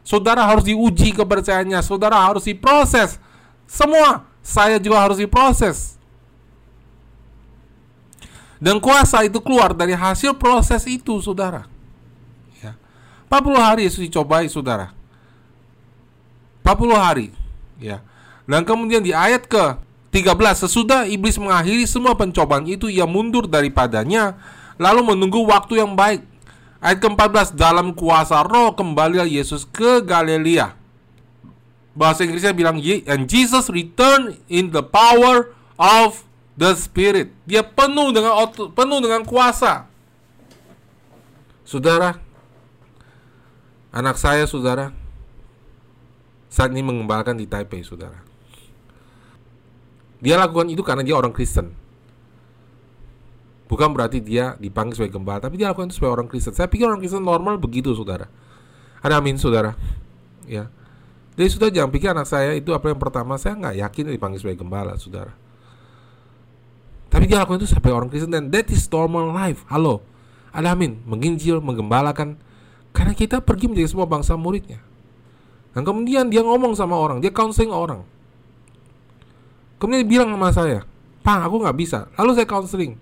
Saudara 0.00 0.42
harus 0.42 0.64
diuji 0.64 1.12
kepercayaannya. 1.12 1.80
Saudara 1.84 2.16
harus 2.16 2.48
diproses. 2.48 3.20
Semua 3.68 4.24
saya 4.40 4.80
juga 4.80 5.00
harus 5.00 5.20
diproses. 5.20 5.96
Dan 8.60 8.80
kuasa 8.80 9.20
itu 9.28 9.38
keluar 9.44 9.76
dari 9.76 9.92
hasil 9.92 10.34
proses 10.40 10.88
itu, 10.88 11.20
saudara. 11.20 11.68
40 13.34 13.58
hari 13.58 13.82
Yesus 13.90 13.98
dicobai 14.06 14.46
saudara. 14.46 14.94
40 16.62 16.94
hari 16.94 17.34
ya. 17.82 17.98
Dan 18.46 18.62
kemudian 18.62 19.02
di 19.02 19.10
ayat 19.10 19.50
ke 19.50 19.74
13 20.14 20.62
sesudah 20.62 21.02
iblis 21.10 21.34
mengakhiri 21.34 21.82
semua 21.90 22.14
pencobaan 22.14 22.62
itu 22.70 22.86
ia 22.86 23.02
mundur 23.02 23.50
daripadanya 23.50 24.38
lalu 24.78 25.10
menunggu 25.10 25.42
waktu 25.50 25.82
yang 25.82 25.98
baik. 25.98 26.22
Ayat 26.78 27.00
ke-14 27.00 27.58
dalam 27.58 27.90
kuasa 27.96 28.44
roh 28.46 28.76
kembali 28.76 29.26
Yesus 29.26 29.66
ke 29.66 30.04
Galilea. 30.04 30.76
Bahasa 31.96 32.22
Inggrisnya 32.22 32.54
bilang 32.54 32.78
and 33.08 33.26
Jesus 33.26 33.66
returned 33.72 34.38
in 34.46 34.70
the 34.70 34.84
power 34.84 35.50
of 35.74 36.22
the 36.54 36.76
Spirit. 36.78 37.34
Dia 37.48 37.66
penuh 37.66 38.14
dengan 38.14 38.46
penuh 38.52 38.98
dengan 39.02 39.26
kuasa. 39.26 39.90
Saudara, 41.64 42.20
Anak 43.94 44.18
saya, 44.18 44.42
saudara, 44.50 44.90
saat 46.50 46.74
ini 46.74 46.82
mengembalakan 46.82 47.38
di 47.38 47.46
Taipei, 47.46 47.86
saudara. 47.86 48.18
Dia 50.18 50.34
lakukan 50.34 50.66
itu 50.66 50.82
karena 50.82 51.06
dia 51.06 51.14
orang 51.14 51.30
Kristen. 51.30 51.70
Bukan 53.70 53.94
berarti 53.94 54.18
dia 54.18 54.58
dipanggil 54.58 54.98
sebagai 54.98 55.22
gembala, 55.22 55.46
tapi 55.46 55.62
dia 55.62 55.70
lakukan 55.70 55.94
itu 55.94 56.02
sebagai 56.02 56.18
orang 56.18 56.26
Kristen. 56.26 56.58
Saya 56.58 56.66
pikir 56.66 56.90
orang 56.90 56.98
Kristen 56.98 57.22
normal 57.22 57.54
begitu, 57.62 57.94
saudara. 57.94 58.26
Ada 58.98 59.22
amin, 59.22 59.38
saudara. 59.38 59.78
Ya. 60.50 60.66
Jadi 61.38 61.48
sudah 61.54 61.68
jangan 61.70 61.90
pikir 61.94 62.10
anak 62.10 62.26
saya 62.26 62.54
itu 62.54 62.74
apa 62.74 62.90
yang 62.90 62.98
pertama 62.98 63.38
saya 63.38 63.58
nggak 63.58 63.74
yakin 63.78 64.02
dipanggil 64.10 64.42
sebagai 64.42 64.66
gembala, 64.66 64.98
saudara. 64.98 65.34
Tapi 67.14 67.30
dia 67.30 67.38
lakukan 67.38 67.62
itu 67.62 67.70
sebagai 67.70 67.94
orang 67.94 68.10
Kristen 68.10 68.34
dan 68.34 68.50
that 68.50 68.66
is 68.74 68.90
normal 68.90 69.30
life. 69.30 69.62
Halo, 69.70 70.02
ada 70.50 70.74
amin, 70.74 70.98
menginjil, 71.06 71.62
menggembalakan, 71.62 72.38
karena 72.94 73.10
kita 73.10 73.42
pergi 73.42 73.66
menjadi 73.66 73.90
semua 73.90 74.06
bangsa 74.06 74.38
muridnya. 74.38 74.78
Dan 75.74 75.82
kemudian 75.82 76.30
dia 76.30 76.46
ngomong 76.46 76.78
sama 76.78 76.94
orang, 76.94 77.18
dia 77.18 77.34
counseling 77.34 77.74
orang. 77.74 78.06
Kemudian 79.82 80.06
dia 80.06 80.10
bilang 80.14 80.30
sama 80.30 80.54
saya, 80.54 80.86
Pak, 81.26 81.50
aku 81.50 81.66
nggak 81.66 81.74
bisa. 81.74 82.06
Lalu 82.14 82.30
saya 82.38 82.46
counseling. 82.46 82.94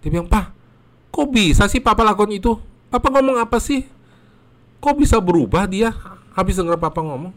Dia 0.00 0.08
bilang, 0.08 0.24
Pak, 0.24 0.56
kok 1.12 1.28
bisa 1.28 1.68
sih 1.68 1.84
Papa 1.84 2.00
lakukan 2.00 2.32
itu? 2.32 2.56
Papa 2.88 3.12
ngomong 3.12 3.36
apa 3.36 3.60
sih? 3.60 3.84
Kok 4.80 4.96
bisa 4.96 5.20
berubah 5.20 5.68
dia 5.68 5.92
habis 6.32 6.56
dengar 6.56 6.80
Papa 6.80 7.04
ngomong? 7.04 7.36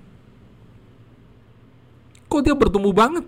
Kok 2.32 2.42
dia 2.42 2.56
bertumbuh 2.56 2.96
banget? 2.96 3.28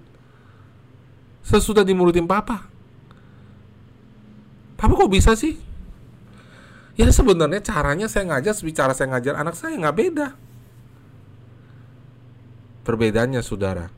Sesudah 1.43 1.83
dimurutin 1.83 2.23
Papa. 2.23 2.71
Papa 4.79 4.93
kok 4.95 5.11
bisa 5.11 5.35
sih? 5.35 5.66
Ya 6.97 7.13
sebenarnya 7.13 7.61
caranya 7.61 8.09
saya 8.09 8.25
ngajar, 8.25 8.57
bicara 8.65 8.91
saya 8.97 9.13
ngajar 9.13 9.37
anak 9.37 9.53
saya 9.53 9.77
nggak 9.77 9.97
beda. 10.01 10.27
Perbedaannya 12.81 13.45
saudara, 13.45 13.93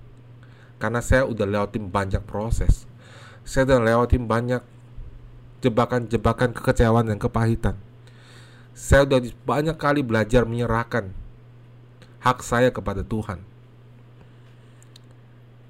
karena 0.83 0.99
saya 0.99 1.23
udah 1.23 1.47
lewatin 1.47 1.87
banyak 1.87 2.19
proses. 2.27 2.83
Saya 3.47 3.63
udah 3.71 3.79
lewatin 3.79 4.27
banyak 4.27 4.59
jebakan-jebakan 5.63 6.51
kekecewaan 6.51 7.07
dan 7.07 7.15
kepahitan. 7.15 7.79
Saya 8.75 9.07
udah 9.07 9.23
banyak 9.47 9.79
kali 9.79 10.03
belajar 10.03 10.43
menyerahkan 10.43 11.15
hak 12.19 12.43
saya 12.43 12.67
kepada 12.67 12.99
Tuhan. 12.99 13.39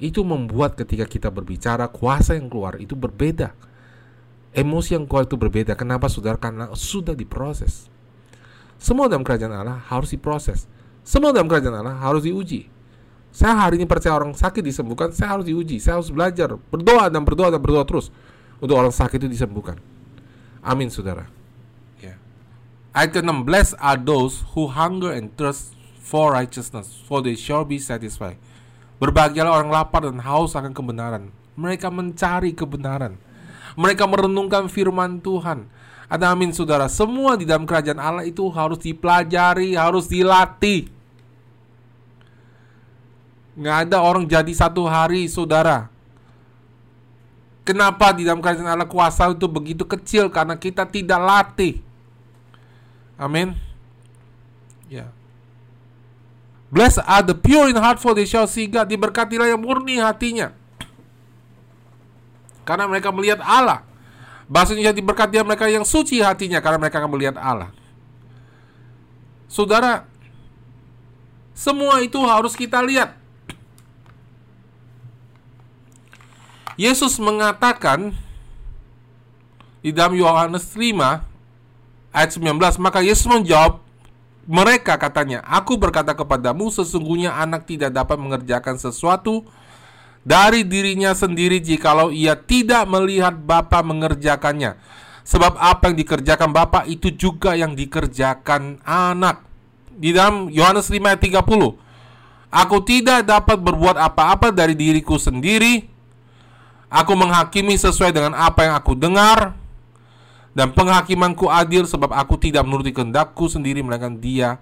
Itu 0.02 0.26
membuat 0.26 0.80
ketika 0.82 1.06
kita 1.06 1.30
berbicara 1.30 1.86
kuasa 1.94 2.34
yang 2.34 2.50
keluar 2.50 2.82
itu 2.82 2.98
berbeda 2.98 3.54
Emosi 4.50 4.98
yang 4.98 5.06
kuat 5.06 5.30
itu 5.30 5.38
berbeda. 5.38 5.78
Kenapa 5.78 6.10
saudara? 6.10 6.36
Karena 6.36 6.74
sudah 6.74 7.14
diproses. 7.14 7.86
Semua 8.82 9.06
dalam 9.12 9.22
kerajaan 9.22 9.54
Allah 9.54 9.78
harus 9.92 10.10
diproses. 10.10 10.66
Semua 11.06 11.30
dalam 11.30 11.46
kerajaan 11.46 11.84
Allah 11.84 11.98
harus 12.00 12.26
diuji. 12.26 12.72
Saya 13.30 13.54
hari 13.54 13.78
ini 13.78 13.86
percaya 13.86 14.18
orang 14.18 14.34
sakit 14.34 14.66
disembuhkan, 14.66 15.14
saya 15.14 15.38
harus 15.38 15.46
diuji. 15.46 15.78
Saya 15.78 16.02
harus 16.02 16.10
belajar, 16.10 16.58
berdoa 16.74 17.12
dan 17.14 17.22
berdoa 17.22 17.54
dan 17.54 17.62
berdoa 17.62 17.86
terus 17.86 18.10
untuk 18.58 18.74
orang 18.74 18.90
sakit 18.90 19.22
itu 19.22 19.30
disembuhkan. 19.30 19.78
Amin, 20.66 20.90
saudara. 20.90 21.30
Yeah. 22.02 22.18
Ayat 22.92 23.22
ke-16 23.22 23.78
are 23.78 24.02
those 24.02 24.44
who 24.58 24.68
hunger 24.68 25.14
and 25.14 25.30
thirst 25.38 25.78
for 26.02 26.34
righteousness, 26.34 26.90
for 27.06 27.22
they 27.22 27.38
shall 27.38 27.64
be 27.64 27.78
satisfied. 27.78 28.42
Berbahagialah 29.00 29.62
orang 29.64 29.72
lapar 29.72 30.04
dan 30.04 30.20
haus 30.26 30.58
akan 30.58 30.74
kebenaran. 30.74 31.32
Mereka 31.56 31.88
mencari 31.94 32.52
kebenaran. 32.52 33.16
Mereka 33.80 34.04
merenungkan 34.04 34.68
firman 34.68 35.24
Tuhan. 35.24 35.64
Ada 36.12 36.36
amin 36.36 36.52
saudara. 36.52 36.92
Semua 36.92 37.40
di 37.40 37.48
dalam 37.48 37.64
kerajaan 37.64 37.96
Allah 37.96 38.28
itu 38.28 38.44
harus 38.52 38.76
dipelajari, 38.84 39.80
harus 39.80 40.12
dilatih. 40.12 40.92
Nggak 43.56 43.78
ada 43.88 43.98
orang 44.04 44.28
jadi 44.28 44.52
satu 44.52 44.84
hari 44.84 45.32
saudara. 45.32 45.88
Kenapa 47.64 48.12
di 48.12 48.28
dalam 48.28 48.44
kerajaan 48.44 48.68
Allah 48.68 48.90
kuasa 48.90 49.32
itu 49.32 49.48
begitu 49.48 49.88
kecil? 49.88 50.28
Karena 50.28 50.60
kita 50.60 50.84
tidak 50.84 51.22
latih. 51.24 51.80
Amin. 53.16 53.56
Ya. 54.92 55.08
Blessed 56.68 57.06
are 57.08 57.24
the 57.24 57.38
pure 57.38 57.72
in 57.72 57.80
heart 57.80 58.04
for 58.04 58.12
they 58.12 58.28
shall 58.28 58.50
see 58.50 58.68
God. 58.68 58.92
Diberkatilah 58.92 59.56
yang 59.56 59.64
murni 59.64 60.04
hatinya 60.04 60.59
karena 62.70 62.86
mereka 62.86 63.10
melihat 63.10 63.42
Allah. 63.42 63.82
Bahasa 64.46 64.78
Indonesia 64.78 64.94
diberkati 64.94 65.42
mereka 65.42 65.66
yang 65.66 65.82
suci 65.82 66.22
hatinya 66.22 66.62
karena 66.62 66.78
mereka 66.78 67.02
akan 67.02 67.10
melihat 67.18 67.42
Allah. 67.42 67.74
Saudara, 69.50 70.06
semua 71.58 72.06
itu 72.06 72.22
harus 72.22 72.54
kita 72.54 72.78
lihat. 72.86 73.18
Yesus 76.78 77.18
mengatakan 77.18 78.14
di 79.82 79.90
dalam 79.90 80.14
Yohanes 80.14 80.70
5 80.78 81.26
ayat 82.14 82.30
19, 82.38 82.78
maka 82.78 83.02
Yesus 83.02 83.26
menjawab 83.26 83.82
mereka 84.46 84.98
katanya, 85.02 85.42
Aku 85.46 85.76
berkata 85.76 86.14
kepadamu 86.14 86.70
sesungguhnya 86.70 87.34
anak 87.34 87.66
tidak 87.66 87.94
dapat 87.94 88.18
mengerjakan 88.22 88.78
sesuatu 88.78 89.46
dari 90.30 90.62
dirinya 90.62 91.18
sendiri 91.18 91.58
jikalau 91.58 92.14
ia 92.14 92.38
tidak 92.38 92.86
melihat 92.86 93.34
Bapa 93.34 93.82
mengerjakannya. 93.82 94.78
Sebab 95.26 95.58
apa 95.58 95.90
yang 95.90 95.98
dikerjakan 95.98 96.54
Bapa 96.54 96.86
itu 96.86 97.10
juga 97.10 97.58
yang 97.58 97.74
dikerjakan 97.74 98.78
anak. 98.86 99.42
Di 99.90 100.14
dalam 100.14 100.54
Yohanes 100.54 100.94
5 100.94 101.02
ayat 101.02 101.22
30. 101.22 101.42
Aku 102.50 102.78
tidak 102.86 103.26
dapat 103.26 103.58
berbuat 103.58 103.98
apa-apa 103.98 104.54
dari 104.54 104.78
diriku 104.78 105.18
sendiri. 105.18 105.90
Aku 106.90 107.14
menghakimi 107.18 107.78
sesuai 107.78 108.14
dengan 108.14 108.38
apa 108.38 108.70
yang 108.70 108.74
aku 108.78 108.94
dengar. 108.94 109.58
Dan 110.54 110.74
penghakimanku 110.74 111.50
adil 111.50 111.90
sebab 111.90 112.10
aku 112.14 112.38
tidak 112.38 112.66
menuruti 112.66 112.94
kehendakku 112.94 113.50
sendiri 113.50 113.82
melainkan 113.86 114.18
dia 114.18 114.58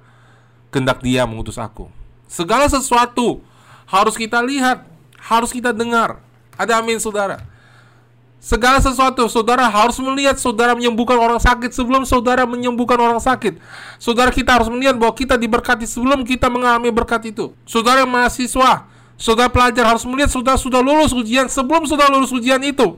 kehendak 0.71 0.99
dia 0.99 1.23
mengutus 1.23 1.55
aku. 1.55 1.87
Segala 2.27 2.67
sesuatu 2.67 3.39
harus 3.87 4.19
kita 4.19 4.43
lihat, 4.43 4.83
harus 5.27 5.51
kita 5.51 5.75
dengar. 5.75 6.23
Ada 6.55 6.79
amin 6.79 6.97
saudara. 7.03 7.43
Segala 8.39 8.79
sesuatu 8.79 9.27
saudara 9.27 9.67
harus 9.67 9.99
melihat 9.99 10.39
saudara 10.39 10.71
menyembuhkan 10.71 11.19
orang 11.19 11.41
sakit 11.41 11.73
sebelum 11.75 12.07
saudara 12.07 12.47
menyembuhkan 12.47 12.95
orang 12.95 13.19
sakit. 13.19 13.59
Saudara 13.99 14.31
kita 14.31 14.55
harus 14.55 14.71
melihat 14.71 14.95
bahwa 14.95 15.11
kita 15.11 15.35
diberkati 15.35 15.83
sebelum 15.83 16.23
kita 16.23 16.47
mengalami 16.47 16.87
berkat 16.87 17.27
itu. 17.27 17.51
Saudara 17.67 18.07
mahasiswa, 18.07 18.87
saudara 19.19 19.51
pelajar 19.51 19.83
harus 19.83 20.07
melihat 20.07 20.31
saudara 20.31 20.55
sudah 20.55 20.79
lulus 20.79 21.11
ujian 21.11 21.51
sebelum 21.51 21.83
saudara 21.83 22.13
lulus 22.13 22.31
ujian 22.31 22.61
itu. 22.63 22.95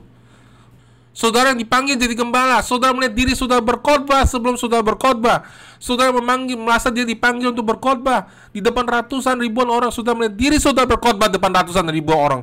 Saudara 1.10 1.50
yang 1.50 1.58
dipanggil 1.58 1.98
jadi 1.98 2.14
gembala, 2.14 2.62
saudara 2.62 2.94
melihat 2.94 3.18
diri 3.18 3.34
saudara 3.34 3.58
berkhotbah 3.58 4.22
sebelum 4.30 4.54
saudara 4.54 4.80
berkhotbah. 4.86 5.42
Saudara 5.82 6.14
memanggil 6.14 6.54
merasa 6.54 6.86
dia 6.88 7.02
dipanggil 7.02 7.50
untuk 7.50 7.66
berkhotbah 7.66 8.30
di 8.54 8.62
depan 8.62 8.86
ratusan 8.86 9.34
ribuan 9.42 9.66
orang, 9.66 9.90
saudara 9.90 10.14
melihat 10.14 10.38
diri 10.38 10.56
saudara 10.62 10.86
berkhotbah 10.86 11.26
depan 11.26 11.50
ratusan 11.50 11.82
ribuan 11.90 12.18
orang. 12.18 12.42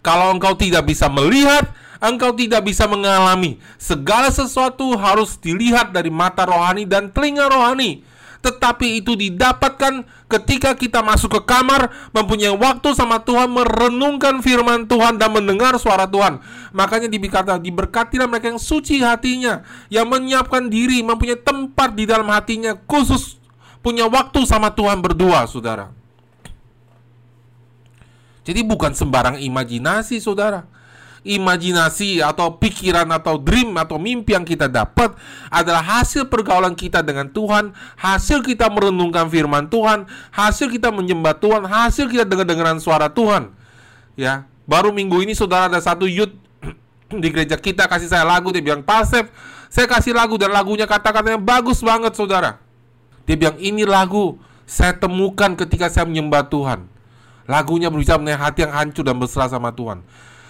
Kalau 0.00 0.32
engkau 0.32 0.56
tidak 0.56 0.88
bisa 0.88 1.12
melihat, 1.12 1.68
engkau 2.00 2.32
tidak 2.32 2.64
bisa 2.64 2.88
mengalami. 2.88 3.60
Segala 3.76 4.32
sesuatu 4.32 4.96
harus 4.96 5.36
dilihat 5.36 5.92
dari 5.92 6.08
mata 6.08 6.48
rohani 6.48 6.88
dan 6.88 7.12
telinga 7.12 7.52
rohani. 7.52 8.00
Tetapi 8.46 9.02
itu 9.02 9.18
didapatkan 9.18 10.06
ketika 10.30 10.78
kita 10.78 11.02
masuk 11.02 11.34
ke 11.34 11.50
kamar, 11.50 11.90
mempunyai 12.14 12.54
waktu 12.54 12.94
sama 12.94 13.18
Tuhan, 13.26 13.50
merenungkan 13.50 14.38
firman 14.38 14.86
Tuhan 14.86 15.18
dan 15.18 15.34
mendengar 15.34 15.74
suara 15.82 16.06
Tuhan. 16.06 16.38
Makanya 16.70 17.10
dibikata, 17.10 17.58
diberkatilah 17.58 18.30
mereka 18.30 18.54
yang 18.54 18.62
suci 18.62 19.02
hatinya, 19.02 19.66
yang 19.90 20.06
menyiapkan 20.06 20.70
diri, 20.70 21.02
mempunyai 21.02 21.42
tempat 21.42 21.98
di 21.98 22.06
dalam 22.06 22.30
hatinya, 22.30 22.78
khusus 22.86 23.34
punya 23.82 24.06
waktu 24.06 24.46
sama 24.46 24.70
Tuhan 24.70 25.02
berdua, 25.02 25.50
saudara. 25.50 25.90
Jadi 28.46 28.62
bukan 28.62 28.94
sembarang 28.94 29.42
imajinasi, 29.42 30.22
saudara 30.22 30.76
imajinasi 31.26 32.22
atau 32.22 32.54
pikiran 32.54 33.10
atau 33.10 33.34
dream 33.42 33.74
atau 33.74 33.98
mimpi 33.98 34.38
yang 34.38 34.46
kita 34.46 34.70
dapat 34.70 35.10
adalah 35.50 35.82
hasil 35.82 36.30
pergaulan 36.30 36.78
kita 36.78 37.02
dengan 37.02 37.26
Tuhan, 37.26 37.74
hasil 37.98 38.46
kita 38.46 38.70
merenungkan 38.70 39.26
firman 39.26 39.66
Tuhan, 39.66 40.06
hasil 40.30 40.70
kita 40.70 40.94
menyembah 40.94 41.34
Tuhan, 41.42 41.66
hasil 41.66 42.06
kita 42.06 42.22
dengar-dengaran 42.22 42.78
suara 42.78 43.10
Tuhan. 43.10 43.50
Ya, 44.14 44.46
baru 44.70 44.94
minggu 44.94 45.26
ini 45.26 45.34
saudara 45.34 45.66
ada 45.66 45.82
satu 45.82 46.06
youth 46.06 46.32
di 47.22 47.28
gereja 47.34 47.58
kita 47.58 47.90
kasih 47.90 48.06
saya 48.06 48.22
lagu 48.22 48.54
dia 48.54 48.62
bilang 48.62 48.86
Pasef 48.86 49.28
saya 49.66 49.90
kasih 49.90 50.14
lagu 50.14 50.38
dan 50.38 50.54
lagunya 50.54 50.86
kata-katanya 50.86 51.42
bagus 51.42 51.82
banget 51.82 52.14
saudara. 52.14 52.62
Dia 53.26 53.34
bilang 53.34 53.58
ini 53.58 53.82
lagu 53.82 54.38
saya 54.62 54.94
temukan 54.94 55.58
ketika 55.58 55.90
saya 55.90 56.06
menyembah 56.06 56.46
Tuhan. 56.46 56.86
Lagunya 57.46 57.90
berbicara 57.90 58.18
mengenai 58.18 58.42
hati 58.42 58.66
yang 58.66 58.74
hancur 58.74 59.06
dan 59.06 59.18
berserah 59.18 59.50
sama 59.50 59.70
Tuhan 59.74 60.02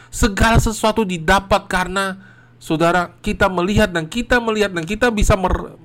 Segala 0.08 0.56
sesuatu 0.62 1.02
didapat 1.02 1.66
karena 1.66 2.20
saudara 2.56 3.12
kita 3.20 3.50
melihat 3.52 3.92
dan 3.92 4.08
kita 4.08 4.40
melihat 4.40 4.72
dan 4.72 4.84
kita 4.86 5.12
bisa 5.12 5.36
mer 5.36 5.76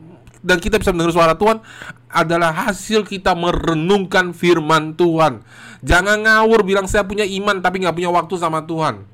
dan 0.41 0.57
kita 0.57 0.81
bisa 0.81 0.89
mendengar 0.89 1.13
suara 1.13 1.35
Tuhan 1.37 1.61
adalah 2.09 2.49
hasil 2.49 3.05
kita 3.05 3.37
merenungkan 3.37 4.33
firman 4.33 4.97
Tuhan. 4.97 5.45
Jangan 5.85 6.25
ngawur 6.25 6.65
bilang 6.65 6.89
saya 6.89 7.05
punya 7.05 7.25
iman 7.25 7.61
tapi 7.61 7.81
nggak 7.81 7.95
punya 7.95 8.11
waktu 8.11 8.35
sama 8.41 8.65
Tuhan. 8.65 9.05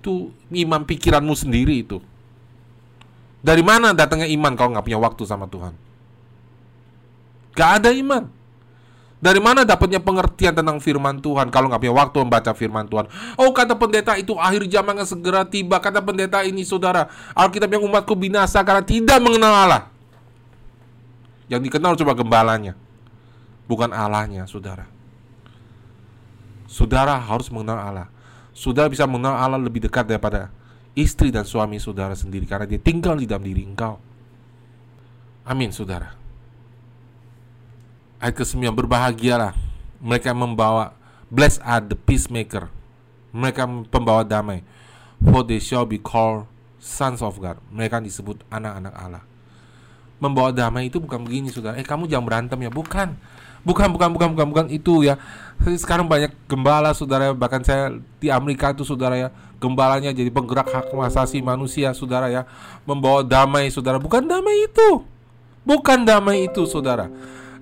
Itu 0.00 0.32
iman 0.52 0.82
pikiranmu 0.84 1.34
sendiri 1.36 1.84
itu. 1.84 2.00
Dari 3.44 3.60
mana 3.60 3.92
datangnya 3.92 4.28
iman 4.32 4.56
kalau 4.56 4.72
nggak 4.72 4.86
punya 4.88 5.00
waktu 5.00 5.22
sama 5.28 5.44
Tuhan? 5.48 5.76
Gak 7.54 7.70
ada 7.80 7.90
iman. 7.94 8.24
Dari 9.22 9.40
mana 9.40 9.64
dapatnya 9.64 10.04
pengertian 10.04 10.52
tentang 10.52 10.76
firman 10.84 11.16
Tuhan 11.22 11.48
kalau 11.48 11.72
nggak 11.72 11.80
punya 11.80 11.94
waktu 11.96 12.16
membaca 12.20 12.50
firman 12.52 12.84
Tuhan? 12.90 13.08
Oh 13.40 13.56
kata 13.56 13.72
pendeta 13.78 14.12
itu 14.20 14.36
akhir 14.36 14.68
zaman 14.68 15.00
yang 15.00 15.08
segera 15.08 15.48
tiba. 15.48 15.80
Kata 15.80 16.04
pendeta 16.04 16.44
ini 16.44 16.60
saudara, 16.66 17.08
Alkitab 17.32 17.72
yang 17.72 17.88
umatku 17.88 18.12
binasa 18.12 18.60
karena 18.60 18.84
tidak 18.84 19.18
mengenal 19.24 19.52
Allah. 19.54 19.82
Yang 21.48 21.72
dikenal 21.72 21.96
coba 21.96 22.12
gembalanya, 22.16 22.72
bukan 23.68 23.92
Allahnya, 23.92 24.48
saudara. 24.48 24.88
Saudara 26.68 27.16
harus 27.20 27.48
mengenal 27.52 27.78
Allah. 27.80 28.08
Saudara 28.56 28.88
bisa 28.88 29.04
mengenal 29.04 29.36
Allah 29.36 29.60
lebih 29.60 29.84
dekat 29.84 30.08
daripada 30.08 30.48
istri 30.96 31.28
dan 31.28 31.44
suami 31.44 31.76
saudara 31.82 32.14
sendiri 32.14 32.46
karena 32.46 32.64
dia 32.64 32.80
tinggal 32.80 33.18
di 33.18 33.26
dalam 33.28 33.44
diri 33.44 33.62
engkau. 33.66 33.98
Amin, 35.44 35.74
saudara. 35.74 36.23
Ayat 38.24 38.40
ke-9 38.40 38.72
berbahagialah 38.72 39.52
mereka 40.00 40.32
membawa 40.32 40.96
blessed 41.28 41.60
are 41.60 41.84
the 41.84 41.92
peacemaker. 41.92 42.72
Mereka 43.36 43.68
pembawa 43.92 44.24
damai. 44.24 44.64
For 45.20 45.44
they 45.44 45.60
shall 45.60 45.84
be 45.84 46.00
called 46.00 46.48
sons 46.80 47.20
of 47.20 47.36
God. 47.36 47.60
Mereka 47.68 48.00
disebut 48.00 48.40
anak-anak 48.48 48.94
Allah. 48.96 49.24
Membawa 50.16 50.56
damai 50.56 50.88
itu 50.88 50.96
bukan 51.04 51.20
begini 51.20 51.52
saudara. 51.52 51.76
Eh 51.76 51.84
kamu 51.84 52.08
jangan 52.08 52.24
berantem 52.24 52.56
ya. 52.64 52.72
Bukan. 52.72 53.12
Bukan, 53.64 53.88
bukan, 53.92 54.08
bukan, 54.12 54.28
bukan, 54.32 54.46
bukan 54.52 54.66
itu 54.72 55.04
ya. 55.04 55.20
Sekarang 55.76 56.08
banyak 56.08 56.32
gembala 56.48 56.96
saudara. 56.96 57.32
Bahkan 57.36 57.60
saya 57.60 57.92
di 58.20 58.32
Amerika 58.32 58.72
itu 58.72 58.88
saudara 58.88 59.20
ya. 59.20 59.28
Gembalanya 59.60 60.16
jadi 60.16 60.32
penggerak 60.32 60.68
hak 60.72 60.96
asasi 61.12 61.44
manusia 61.44 61.92
saudara 61.92 62.32
ya. 62.32 62.48
Membawa 62.88 63.20
damai 63.20 63.68
saudara. 63.68 64.00
Bukan 64.00 64.24
damai 64.24 64.64
itu. 64.64 65.04
Bukan 65.64 66.08
damai 66.08 66.48
itu 66.48 66.64
saudara. 66.68 67.08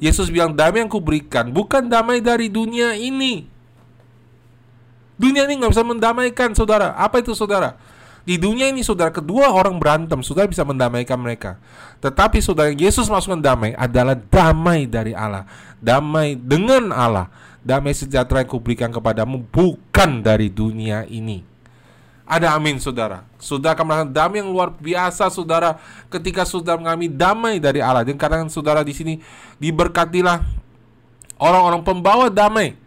Yesus 0.02 0.34
bilang 0.34 0.50
damai 0.50 0.82
yang 0.82 0.90
kuberikan 0.90 1.54
bukan 1.54 1.86
damai 1.86 2.18
dari 2.18 2.50
dunia 2.50 2.98
ini. 2.98 3.46
Dunia 5.14 5.46
ini 5.46 5.62
nggak 5.62 5.70
bisa 5.70 5.86
mendamaikan 5.86 6.50
saudara. 6.58 6.98
Apa 6.98 7.22
itu 7.22 7.30
saudara? 7.38 7.78
Di 8.26 8.34
dunia 8.34 8.66
ini 8.66 8.82
saudara 8.82 9.14
kedua 9.14 9.54
orang 9.54 9.78
berantem, 9.78 10.18
saudara 10.26 10.50
bisa 10.50 10.66
mendamaikan 10.66 11.18
mereka. 11.22 11.62
Tetapi 12.02 12.42
saudara 12.42 12.74
Yesus 12.74 13.06
masukkan 13.06 13.38
damai 13.38 13.78
adalah 13.78 14.18
damai 14.18 14.90
dari 14.90 15.14
Allah, 15.14 15.46
damai 15.78 16.34
dengan 16.34 16.90
Allah, 16.90 17.30
damai 17.62 17.94
sejahtera 17.94 18.42
yang 18.42 18.50
kuberikan 18.50 18.90
kepadamu 18.90 19.46
bukan 19.54 20.18
dari 20.18 20.50
dunia 20.50 21.06
ini. 21.06 21.51
Ada 22.32 22.56
amin 22.56 22.80
saudara. 22.80 23.28
Saudara 23.36 23.76
akan 23.76 23.84
merasakan 23.84 24.10
damai 24.16 24.40
yang 24.40 24.48
luar 24.48 24.72
biasa 24.72 25.28
saudara 25.28 25.76
Ketika 26.08 26.48
saudara 26.48 26.80
mengalami 26.80 27.12
damai 27.12 27.60
dari 27.60 27.84
Allah. 27.84 28.08
Dan 28.08 28.16
katakan 28.16 28.48
saudara 28.48 28.80
di 28.80 28.96
sini 28.96 29.20
Diberkatilah 29.60 30.40
Orang-orang 31.36 31.84
pembawa 31.84 32.32
damai. 32.32 32.80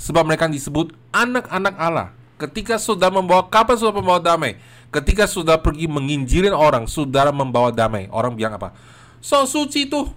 Sebab 0.00 0.24
mereka 0.24 0.48
disebut 0.48 0.96
anak-anak 1.12 1.74
Allah. 1.76 2.08
Ketika 2.40 2.80
saudara 2.80 3.12
membawa 3.12 3.44
Kapan 3.52 3.76
saudara 3.76 4.00
membawa 4.00 4.16
damai? 4.24 4.56
Ketika 4.88 5.28
saudara 5.28 5.60
pergi 5.60 5.84
menginjilin 5.84 6.56
orang 6.56 6.88
Saudara 6.88 7.28
membawa 7.36 7.68
damai. 7.68 8.08
Orang 8.08 8.32
bilang 8.32 8.56
apa? 8.56 8.72
So 9.20 9.44
suci 9.44 9.92
tuh 9.92 10.08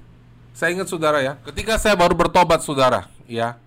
Saya 0.56 0.72
ingat 0.72 0.88
saudara 0.88 1.20
ya. 1.20 1.36
Ketika 1.44 1.76
saya 1.76 2.00
baru 2.00 2.16
bertobat 2.16 2.64
saudara 2.64 3.12
Ya. 3.28 3.60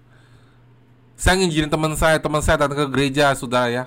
Saya 1.21 1.37
nginjilin 1.37 1.69
teman 1.69 1.93
saya 2.01 2.17
Teman 2.17 2.41
saya 2.41 2.65
datang 2.65 2.81
ke 2.81 2.87
gereja 2.89 3.29
saudara 3.37 3.69
ya 3.69 3.85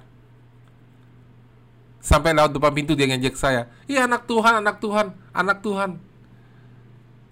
Sampai 2.03 2.35
lewat 2.35 2.51
depan 2.51 2.75
pintu 2.75 2.99
dia 2.99 3.07
ngejek 3.07 3.39
saya. 3.39 3.71
Iya 3.88 4.03
anak 4.03 4.27
Tuhan, 4.27 4.59
anak 4.59 4.84
Tuhan, 4.84 5.15
anak 5.31 5.63
Tuhan. 5.63 5.95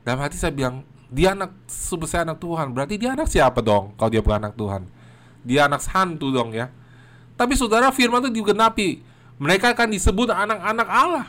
Dalam 0.08 0.20
hati 0.24 0.40
saya 0.40 0.56
bilang, 0.56 0.88
dia 1.12 1.36
anak 1.36 1.52
sebesar 1.68 2.24
anak 2.24 2.40
Tuhan. 2.40 2.72
Berarti 2.72 2.96
dia 2.96 3.12
anak 3.12 3.28
siapa 3.28 3.60
dong 3.60 3.92
kalau 4.00 4.08
dia 4.08 4.24
bukan 4.24 4.48
anak 4.48 4.56
Tuhan? 4.56 4.88
Dia 5.44 5.68
anak 5.68 5.84
hantu 5.92 6.32
dong 6.32 6.56
ya. 6.56 6.72
Tapi 7.36 7.60
saudara 7.60 7.92
firman 7.92 8.24
itu 8.24 8.40
digenapi. 8.40 9.04
Mereka 9.44 9.76
akan 9.76 9.92
disebut 9.92 10.32
anak-anak 10.32 10.88
Allah. 10.88 11.28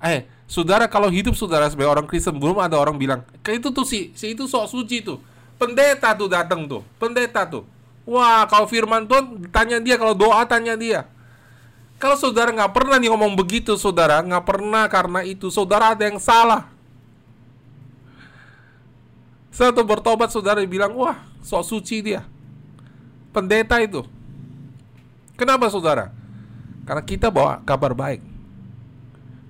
Eh, 0.00 0.24
saudara 0.48 0.88
kalau 0.88 1.12
hidup 1.12 1.36
saudara 1.36 1.68
sebagai 1.68 1.92
orang 1.92 2.08
Kristen 2.08 2.40
belum 2.40 2.64
ada 2.64 2.80
orang 2.80 2.96
bilang, 2.96 3.20
kayak 3.44 3.60
itu 3.60 3.68
tuh 3.74 3.84
si 3.84 4.08
si 4.16 4.32
itu 4.32 4.48
sok 4.48 4.72
suci 4.72 5.04
tuh. 5.04 5.20
Pendeta 5.60 6.16
tuh 6.16 6.32
datang 6.32 6.64
tuh, 6.64 6.80
pendeta 6.96 7.44
tuh. 7.44 7.73
Wah, 8.04 8.44
kalau 8.44 8.68
firman 8.68 9.08
Tuhan 9.08 9.48
tanya 9.48 9.80
dia, 9.80 9.96
kalau 9.96 10.12
doa 10.12 10.44
tanya 10.44 10.76
dia. 10.76 11.08
Kalau 11.96 12.20
saudara 12.20 12.52
nggak 12.52 12.72
pernah 12.76 13.00
nih 13.00 13.08
ngomong 13.08 13.32
begitu, 13.32 13.80
saudara 13.80 14.20
nggak 14.20 14.44
pernah 14.44 14.84
karena 14.92 15.24
itu 15.24 15.48
saudara 15.48 15.96
ada 15.96 16.04
yang 16.04 16.20
salah. 16.20 16.68
Satu 19.48 19.86
bertobat 19.86 20.28
saudara 20.28 20.60
bilang, 20.68 20.92
wah, 20.98 21.16
sok 21.40 21.64
suci 21.64 22.02
dia. 22.04 22.26
Pendeta 23.32 23.80
itu. 23.80 24.04
Kenapa 25.38 25.70
saudara? 25.70 26.10
Karena 26.84 27.02
kita 27.06 27.32
bawa 27.32 27.62
kabar 27.64 27.96
baik. 27.96 28.20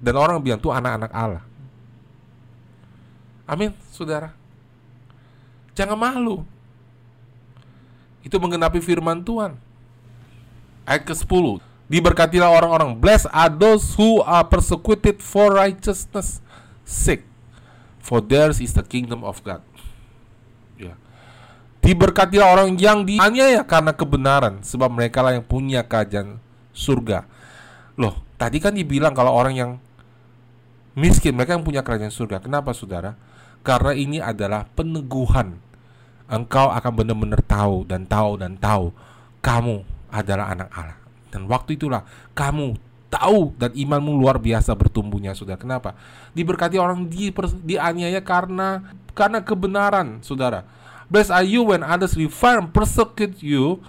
Dan 0.05 0.15
orang 0.21 0.39
bilang 0.45 0.61
tuh 0.61 0.71
anak-anak 0.71 1.11
Allah. 1.11 1.45
Amin, 3.49 3.73
saudara. 3.91 4.37
Jangan 5.73 5.97
malu. 5.97 6.45
Itu 8.25 8.41
menggenapi 8.41 8.81
firman 8.81 9.21
Tuhan. 9.21 9.61
Ayat 10.89 11.05
ke-10. 11.05 11.61
Diberkatilah 11.85 12.49
orang-orang. 12.49 12.97
Blessed 12.97 13.29
are 13.29 13.53
those 13.53 13.93
who 13.95 14.25
are 14.25 14.45
persecuted 14.49 15.21
for 15.21 15.53
righteousness 15.53 16.41
sake. 16.89 17.29
For 18.01 18.25
theirs 18.25 18.61
is 18.61 18.73
the 18.73 18.85
kingdom 18.85 19.21
of 19.25 19.45
God. 19.45 19.61
Ya. 20.81 20.97
Diberkatilah 21.85 22.49
orang 22.49 22.81
yang 22.81 23.05
dianiaya 23.05 23.65
karena 23.69 23.93
kebenaran. 23.93 24.65
Sebab 24.65 24.89
mereka 24.89 25.21
lah 25.21 25.37
yang 25.37 25.45
punya 25.45 25.85
kerajaan 25.85 26.41
surga. 26.73 27.29
Loh, 28.01 28.21
tadi 28.41 28.61
kan 28.61 28.73
dibilang 28.73 29.13
kalau 29.13 29.33
orang 29.33 29.55
yang 29.57 29.71
miskin, 30.97 31.37
mereka 31.37 31.57
yang 31.57 31.65
punya 31.65 31.85
kerajaan 31.85 32.13
surga. 32.13 32.41
Kenapa 32.41 32.73
saudara? 32.73 33.17
Karena 33.65 33.93
ini 33.97 34.21
adalah 34.21 34.69
peneguhan. 34.73 35.64
Engkau 36.25 36.73
akan 36.73 36.93
benar-benar 36.97 37.45
tahu 37.45 37.85
dan 37.85 38.09
tahu 38.09 38.41
dan 38.41 38.57
tahu 38.57 38.91
kamu 39.45 39.85
adalah 40.09 40.57
anak 40.57 40.73
Allah. 40.73 40.99
Dan 41.29 41.45
waktu 41.51 41.77
itulah 41.77 42.07
kamu 42.33 42.79
tahu 43.13 43.55
dan 43.61 43.71
imanmu 43.77 44.17
luar 44.19 44.41
biasa 44.41 44.75
bertumbuhnya 44.75 45.37
saudara. 45.37 45.61
Kenapa? 45.61 45.95
Diberkati 46.33 46.81
orang 46.81 47.07
di 47.07 47.31
dianiaya 47.63 48.25
karena 48.25 48.95
karena 49.15 49.45
kebenaran, 49.45 50.25
saudara. 50.25 50.67
Blessed 51.07 51.31
are 51.31 51.47
you 51.47 51.63
when 51.63 51.85
others 51.85 52.17
revile 52.17 52.65
and 52.65 52.71
persecute 52.73 53.39
you 53.45 53.85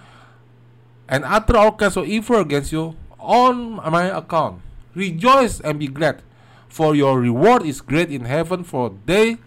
and 1.07 1.25
utter 1.25 1.55
all 1.57 1.73
kinds 1.73 1.95
of 1.95 2.05
evil 2.05 2.43
against 2.43 2.75
you 2.75 2.93
on 3.17 3.79
my 3.81 4.11
account. 4.11 4.61
Rejoice 4.93 5.63
and 5.63 5.79
be 5.79 5.87
glad, 5.89 6.21
for 6.69 6.93
your 6.93 7.17
reward 7.17 7.63
is 7.63 7.79
great 7.81 8.11
in 8.11 8.27
heaven, 8.27 8.63
for 8.63 8.93
they 9.07 9.39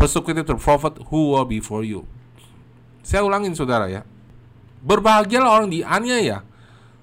persecuted 0.00 0.48
the 0.48 0.56
prophet 0.56 0.96
who 1.12 1.36
were 1.36 1.44
before 1.44 1.84
you. 1.84 2.08
Saya 3.04 3.20
ulangin 3.20 3.52
saudara 3.52 3.92
ya. 3.92 4.08
Berbahagialah 4.80 5.60
orang 5.60 5.68
dianiaya 5.68 6.40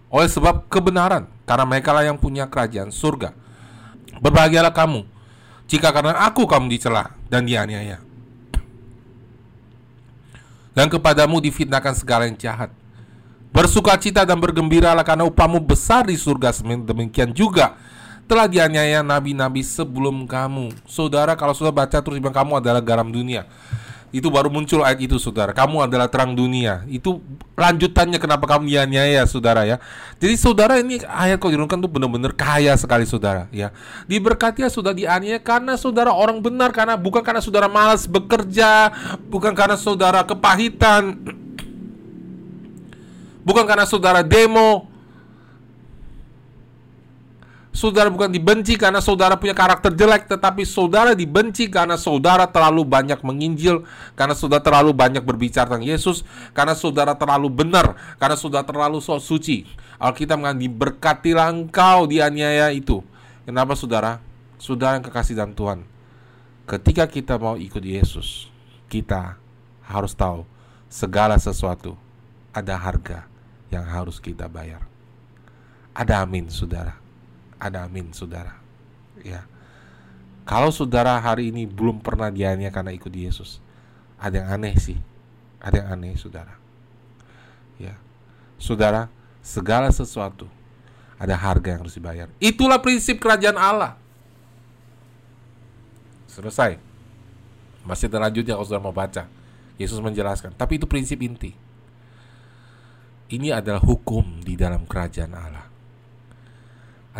oleh 0.10 0.26
sebab 0.26 0.66
kebenaran, 0.66 1.30
karena 1.46 1.66
mereka 1.70 1.94
lah 1.94 2.02
yang 2.02 2.18
punya 2.18 2.50
kerajaan 2.50 2.90
surga. 2.90 3.38
Berbahagialah 4.18 4.74
kamu 4.74 5.06
jika 5.70 5.94
karena 5.94 6.18
aku 6.26 6.50
kamu 6.50 6.74
dicela 6.74 7.14
dan 7.30 7.46
dianiaya. 7.46 8.02
Dan 10.74 10.90
kepadamu 10.90 11.38
difitnahkan 11.42 11.94
segala 11.94 12.26
yang 12.26 12.38
jahat. 12.38 12.74
Bersukacita 13.50 14.26
dan 14.26 14.38
bergembiralah 14.38 15.02
karena 15.02 15.26
upahmu 15.26 15.58
besar 15.62 16.06
di 16.06 16.14
surga 16.14 16.54
demikian 16.62 17.34
juga 17.34 17.74
telah 18.28 18.46
dianiaya 18.46 19.02
nabi-nabi 19.02 19.64
sebelum 19.64 20.28
kamu. 20.28 20.76
Saudara, 20.84 21.34
kalau 21.40 21.56
sudah 21.56 21.72
baca 21.72 22.04
terus 22.04 22.20
bilang 22.20 22.36
kamu 22.36 22.60
adalah 22.60 22.84
garam 22.84 23.08
dunia. 23.08 23.48
Itu 24.08 24.32
baru 24.32 24.48
muncul 24.48 24.88
ayat 24.88 25.04
itu, 25.04 25.20
saudara. 25.20 25.52
Kamu 25.52 25.84
adalah 25.84 26.08
terang 26.08 26.32
dunia. 26.32 26.84
Itu 26.88 27.20
lanjutannya 27.60 28.20
kenapa 28.20 28.48
kamu 28.48 28.72
dianiaya, 28.72 29.28
saudara 29.28 29.68
ya. 29.68 29.84
Jadi 30.20 30.36
saudara 30.40 30.80
ini 30.80 31.04
ayat 31.04 31.44
kau 31.44 31.52
dirunkan 31.52 31.76
tuh 31.76 31.92
benar-benar 31.92 32.32
kaya 32.32 32.72
sekali, 32.80 33.04
saudara 33.04 33.52
ya. 33.52 33.76
Diberkati 34.08 34.64
ya 34.64 34.72
sudah 34.72 34.96
dianiaya 34.96 35.44
karena 35.44 35.76
saudara 35.76 36.16
orang 36.16 36.40
benar, 36.40 36.72
karena 36.72 36.96
bukan 36.96 37.20
karena 37.20 37.44
saudara 37.44 37.68
malas 37.68 38.08
bekerja, 38.08 38.96
bukan 39.28 39.52
karena 39.52 39.76
saudara 39.76 40.24
kepahitan, 40.24 41.20
bukan 43.48 43.64
karena 43.68 43.84
saudara 43.84 44.24
demo, 44.24 44.88
Saudara 47.78 48.10
bukan 48.10 48.34
dibenci 48.34 48.74
karena 48.74 48.98
saudara 48.98 49.38
punya 49.38 49.54
karakter 49.54 49.94
jelek, 49.94 50.26
tetapi 50.26 50.66
saudara 50.66 51.14
dibenci 51.14 51.70
karena 51.70 51.94
saudara 51.94 52.50
terlalu 52.50 52.82
banyak 52.82 53.22
menginjil, 53.22 53.86
karena 54.18 54.34
saudara 54.34 54.66
terlalu 54.66 54.98
banyak 54.98 55.22
berbicara 55.22 55.70
tentang 55.70 55.86
Yesus, 55.86 56.26
karena 56.58 56.74
saudara 56.74 57.14
terlalu 57.14 57.54
benar, 57.54 57.94
karena 58.18 58.34
saudara 58.34 58.66
terlalu 58.66 58.98
so 58.98 59.22
suci. 59.22 59.70
Alkitab 60.02 60.42
mengatakan 60.42 60.66
diberkatilah 60.66 61.48
engkau 61.54 62.10
dianiaya 62.10 62.74
itu. 62.74 63.06
Kenapa 63.46 63.78
saudara? 63.78 64.26
Saudara 64.58 64.98
yang 64.98 65.06
kekasih 65.06 65.38
dalam 65.38 65.54
Tuhan. 65.54 65.86
Ketika 66.66 67.06
kita 67.06 67.38
mau 67.38 67.62
ikut 67.62 67.86
Yesus, 67.86 68.50
kita 68.90 69.38
harus 69.86 70.18
tahu 70.18 70.50
segala 70.90 71.38
sesuatu 71.38 71.94
ada 72.50 72.74
harga 72.74 73.30
yang 73.70 73.86
harus 73.86 74.18
kita 74.18 74.50
bayar. 74.50 74.82
Ada 75.94 76.26
amin, 76.26 76.50
saudara 76.50 77.06
ada 77.58 77.86
amin 77.86 78.14
saudara. 78.14 78.58
Ya. 79.22 79.46
Kalau 80.48 80.72
saudara 80.72 81.20
hari 81.20 81.52
ini 81.52 81.68
belum 81.68 82.00
pernah 82.00 82.32
dianiaya 82.32 82.72
karena 82.72 82.96
ikut 82.96 83.12
Yesus 83.12 83.60
ada 84.18 84.42
yang 84.42 84.50
aneh 84.62 84.76
sih. 84.78 84.98
Ada 85.62 85.84
yang 85.84 85.90
aneh 86.00 86.16
saudara. 86.16 86.56
Ya. 87.82 87.98
Saudara 88.58 89.10
segala 89.42 89.90
sesuatu 89.94 90.50
ada 91.18 91.34
harga 91.34 91.74
yang 91.74 91.82
harus 91.86 91.98
dibayar. 91.98 92.30
Itulah 92.38 92.82
prinsip 92.82 93.18
kerajaan 93.18 93.58
Allah. 93.58 93.98
Selesai. 96.30 96.78
Masih 97.84 98.08
terlanjut 98.10 98.46
ya 98.46 98.54
kalau 98.58 98.66
saudara 98.66 98.86
mau 98.86 98.96
baca. 98.96 99.26
Yesus 99.78 100.02
menjelaskan. 100.02 100.54
Tapi 100.58 100.82
itu 100.82 100.90
prinsip 100.90 101.22
inti. 101.22 101.54
Ini 103.28 103.60
adalah 103.60 103.84
hukum 103.84 104.40
di 104.40 104.56
dalam 104.56 104.88
kerajaan 104.88 105.34
Allah 105.36 105.67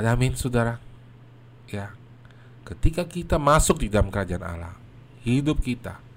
amin 0.06 0.38
saudara. 0.38 0.78
Ya. 1.72 1.96
Ketika 2.68 3.08
kita 3.08 3.40
masuk 3.40 3.82
di 3.82 3.88
dalam 3.88 4.12
kerajaan 4.12 4.44
Allah, 4.44 4.76
hidup 5.24 5.64
kita 5.64 6.08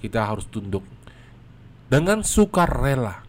kita 0.00 0.24
harus 0.24 0.48
tunduk 0.48 0.82
dengan 1.92 2.24
sukarela 2.24 3.20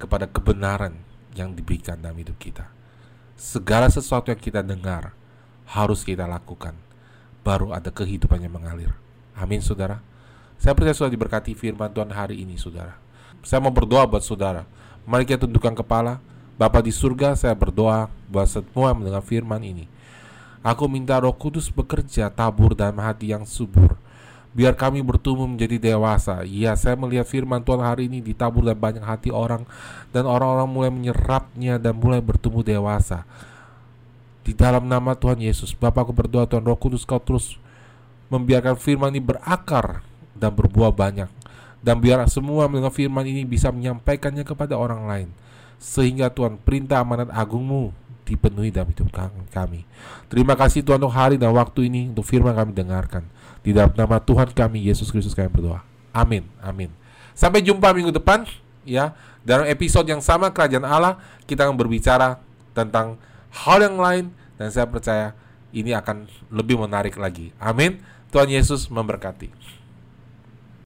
kepada 0.00 0.24
kebenaran 0.24 0.96
yang 1.36 1.52
diberikan 1.52 2.00
dalam 2.00 2.16
hidup 2.16 2.40
kita. 2.40 2.66
Segala 3.36 3.92
sesuatu 3.92 4.32
yang 4.32 4.40
kita 4.40 4.64
dengar 4.64 5.12
harus 5.68 6.02
kita 6.02 6.24
lakukan. 6.24 6.72
Baru 7.44 7.72
ada 7.72 7.92
kehidupan 7.92 8.40
yang 8.40 8.56
mengalir. 8.56 8.92
Amin 9.36 9.60
saudara. 9.60 10.00
Saya 10.60 10.76
percaya 10.76 10.92
sudah 10.92 11.12
diberkati 11.12 11.56
firman 11.56 11.88
Tuhan 11.92 12.12
hari 12.12 12.44
ini 12.44 12.60
saudara. 12.60 12.96
Saya 13.40 13.64
mau 13.64 13.72
berdoa 13.72 14.04
buat 14.04 14.20
saudara. 14.20 14.68
Mari 15.08 15.24
kita 15.24 15.48
tundukkan 15.48 15.72
kepala. 15.72 16.20
Bapa 16.60 16.84
di 16.84 16.92
surga, 16.92 17.32
saya 17.40 17.56
berdoa 17.56 18.12
buat 18.28 18.44
semua 18.44 18.92
mendengar 18.92 19.24
firman 19.24 19.64
ini. 19.64 19.88
Aku 20.60 20.92
minta 20.92 21.16
roh 21.16 21.32
kudus 21.32 21.72
bekerja 21.72 22.28
tabur 22.28 22.76
dalam 22.76 23.00
hati 23.00 23.32
yang 23.32 23.48
subur. 23.48 23.96
Biar 24.52 24.76
kami 24.76 25.00
bertumbuh 25.00 25.48
menjadi 25.48 25.80
dewasa. 25.80 26.44
Ya, 26.44 26.76
saya 26.76 27.00
melihat 27.00 27.24
firman 27.24 27.64
Tuhan 27.64 27.80
hari 27.80 28.12
ini 28.12 28.20
ditabur 28.20 28.60
dalam 28.60 28.76
banyak 28.76 29.00
hati 29.00 29.32
orang. 29.32 29.64
Dan 30.12 30.28
orang-orang 30.28 30.68
mulai 30.68 30.92
menyerapnya 30.92 31.80
dan 31.80 31.96
mulai 31.96 32.20
bertumbuh 32.20 32.60
dewasa. 32.60 33.24
Di 34.44 34.52
dalam 34.52 34.84
nama 34.84 35.16
Tuhan 35.16 35.40
Yesus, 35.40 35.72
Bapak 35.72 36.04
aku 36.04 36.12
berdoa 36.12 36.44
Tuhan 36.44 36.60
roh 36.60 36.76
kudus 36.76 37.08
kau 37.08 37.24
terus 37.24 37.56
membiarkan 38.28 38.76
firman 38.76 39.16
ini 39.16 39.24
berakar 39.24 40.04
dan 40.36 40.52
berbuah 40.52 40.92
banyak. 40.92 41.32
Dan 41.80 42.04
biar 42.04 42.20
semua 42.28 42.68
mendengar 42.68 42.92
firman 42.92 43.24
ini 43.24 43.48
bisa 43.48 43.72
menyampaikannya 43.72 44.44
kepada 44.44 44.76
orang 44.76 45.08
lain 45.08 45.30
sehingga 45.80 46.28
Tuhan 46.28 46.60
perintah 46.60 47.00
amanat 47.00 47.32
agungmu 47.32 47.90
dipenuhi 48.28 48.70
dalam 48.70 48.92
hidup 48.92 49.10
kami. 49.50 49.88
Terima 50.30 50.54
kasih 50.54 50.84
Tuhan 50.86 51.02
untuk 51.02 51.16
hari 51.16 51.40
dan 51.40 51.50
waktu 51.56 51.90
ini 51.90 52.12
untuk 52.12 52.22
firman 52.22 52.54
kami 52.54 52.70
dengarkan. 52.76 53.26
Di 53.64 53.74
dalam 53.74 53.90
nama 53.96 54.22
Tuhan 54.22 54.52
kami 54.54 54.86
Yesus 54.86 55.10
Kristus 55.10 55.34
kami 55.34 55.50
berdoa. 55.50 55.82
Amin. 56.14 56.46
Amin. 56.62 56.92
Sampai 57.34 57.64
jumpa 57.64 57.90
minggu 57.90 58.14
depan 58.14 58.46
ya. 58.84 59.16
Dalam 59.40 59.64
episode 59.66 60.04
yang 60.04 60.20
sama 60.20 60.52
kerajaan 60.52 60.84
Allah 60.84 61.16
kita 61.48 61.64
akan 61.64 61.74
berbicara 61.74 62.36
tentang 62.76 63.16
hal 63.50 63.80
yang 63.80 63.96
lain 63.96 64.24
dan 64.60 64.68
saya 64.68 64.84
percaya 64.84 65.32
ini 65.72 65.96
akan 65.96 66.28
lebih 66.52 66.76
menarik 66.76 67.16
lagi. 67.16 67.50
Amin. 67.56 67.98
Tuhan 68.30 68.52
Yesus 68.52 68.86
memberkati. 68.92 69.79